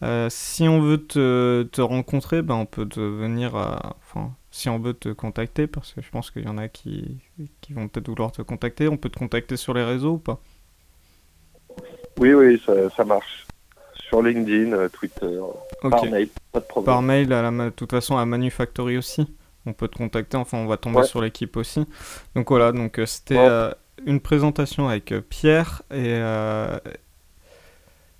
Euh, 0.03 0.29
si 0.31 0.69
on 0.69 0.81
veut 0.81 1.05
te, 1.05 1.63
te 1.73 1.81
rencontrer, 1.81 2.43
ben 2.43 2.55
on 2.55 2.67
peut 2.67 2.87
te 2.87 3.01
venir... 3.01 3.55
Enfin, 3.57 4.33
si 4.51 4.69
on 4.69 4.79
veut 4.79 4.95
te 4.95 5.09
contacter, 5.09 5.67
parce 5.67 5.93
que 5.93 6.03
je 6.03 6.11
pense 6.11 6.31
qu'il 6.31 6.45
y 6.45 6.49
en 6.49 6.59
a 6.59 6.69
qui, 6.69 7.19
qui 7.61 7.73
vont 7.73 7.89
peut-être 7.89 8.09
vouloir 8.09 8.31
te 8.33 8.43
contacter, 8.43 8.89
on 8.89 8.97
peut 8.97 9.09
te 9.09 9.19
contacter 9.19 9.57
sur 9.57 9.75
les 9.75 9.85
réseaux 9.85 10.13
ou 10.15 10.19
pas? 10.19 10.41
Oui, 12.19 12.33
oui, 12.35 12.61
ça, 12.65 12.73
ça 12.91 13.05
marche. 13.05 13.48
Sur 14.07 14.23
LinkedIn, 14.23 14.73
euh, 14.73 14.89
Twitter, 14.89 15.39
Ok. 15.83 15.91
par 15.91 16.05
mail, 16.07 16.29
pas 16.53 16.61
de 16.61 16.65
problème. 16.65 16.87
Par 16.95 17.03
mail, 17.03 17.33
à 17.33 17.43
la, 17.43 17.51
ma- 17.51 17.65
de 17.67 17.71
toute 17.71 17.91
façon, 17.91 18.17
à 18.17 18.25
Manufactory 18.25 18.97
aussi. 18.97 19.35
On 19.67 19.73
peut 19.75 19.89
te 19.89 19.97
contacter, 19.99 20.37
enfin, 20.37 20.59
on 20.59 20.67
va 20.67 20.77
tomber 20.79 20.99
Ouais. 20.99 21.05
sur 21.05 21.21
l'équipe 21.21 21.57
aussi. 21.57 21.85
Donc 22.35 22.49
voilà, 22.49 22.73
donc 22.73 22.99
euh, 22.99 23.07
c'était 23.07 23.37
Ouais. 23.37 23.47
euh, 23.49 23.71
une 24.07 24.21
présentation 24.21 24.89
avec 24.89 25.13
Pierre 25.29 25.83
et, 25.91 26.19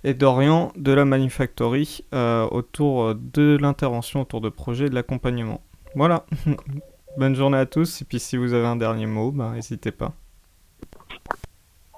et 0.03 0.13
Dorian 0.13 0.71
de 0.75 0.91
la 0.91 1.05
Manufactory 1.05 2.03
autour 2.51 3.15
de 3.15 3.57
l'intervention 3.59 4.21
autour 4.21 4.41
de 4.41 4.49
projets 4.49 4.85
et 4.85 4.89
de 4.89 4.95
l'accompagnement. 4.95 5.61
Voilà. 5.95 6.25
Bonne 7.17 7.35
journée 7.35 7.57
à 7.57 7.65
tous. 7.65 8.01
Et 8.01 8.05
puis 8.05 8.19
si 8.19 8.37
vous 8.37 8.53
avez 8.53 8.67
un 8.67 8.75
dernier 8.75 9.07
mot, 9.07 9.31
ben, 9.31 9.53
n'hésitez 9.53 9.91
pas. 9.91 10.13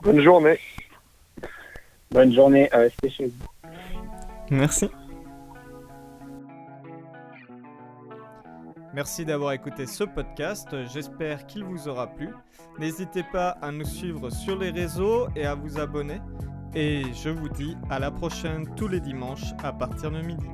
Bonne 0.02 0.22
journée. 0.22 0.58
Bonne 2.12 2.34
journée. 2.34 2.70
Restez 2.72 3.10
chez 3.10 3.26
vous. 3.26 3.61
Merci. 4.52 4.90
Merci 8.94 9.24
d'avoir 9.24 9.54
écouté 9.54 9.86
ce 9.86 10.04
podcast, 10.04 10.68
j'espère 10.88 11.48
qu'il 11.48 11.64
vous 11.64 11.88
aura 11.88 12.08
plu. 12.08 12.28
N'hésitez 12.78 13.24
pas 13.24 13.52
à 13.62 13.72
nous 13.72 13.86
suivre 13.86 14.30
sur 14.30 14.60
les 14.60 14.72
réseaux 14.72 15.30
et 15.38 15.46
à 15.46 15.56
vous 15.56 15.80
abonner. 15.80 16.20
Et 16.76 17.04
je 17.14 17.30
vous 17.30 17.48
dis 17.48 17.78
à 17.90 18.00
la 18.00 18.12
prochaine 18.12 18.66
tous 18.76 18.90
les 18.90 19.00
dimanches 19.00 19.54
à 19.64 19.72
partir 19.72 20.12
de 20.12 20.22
midi. 20.22 20.48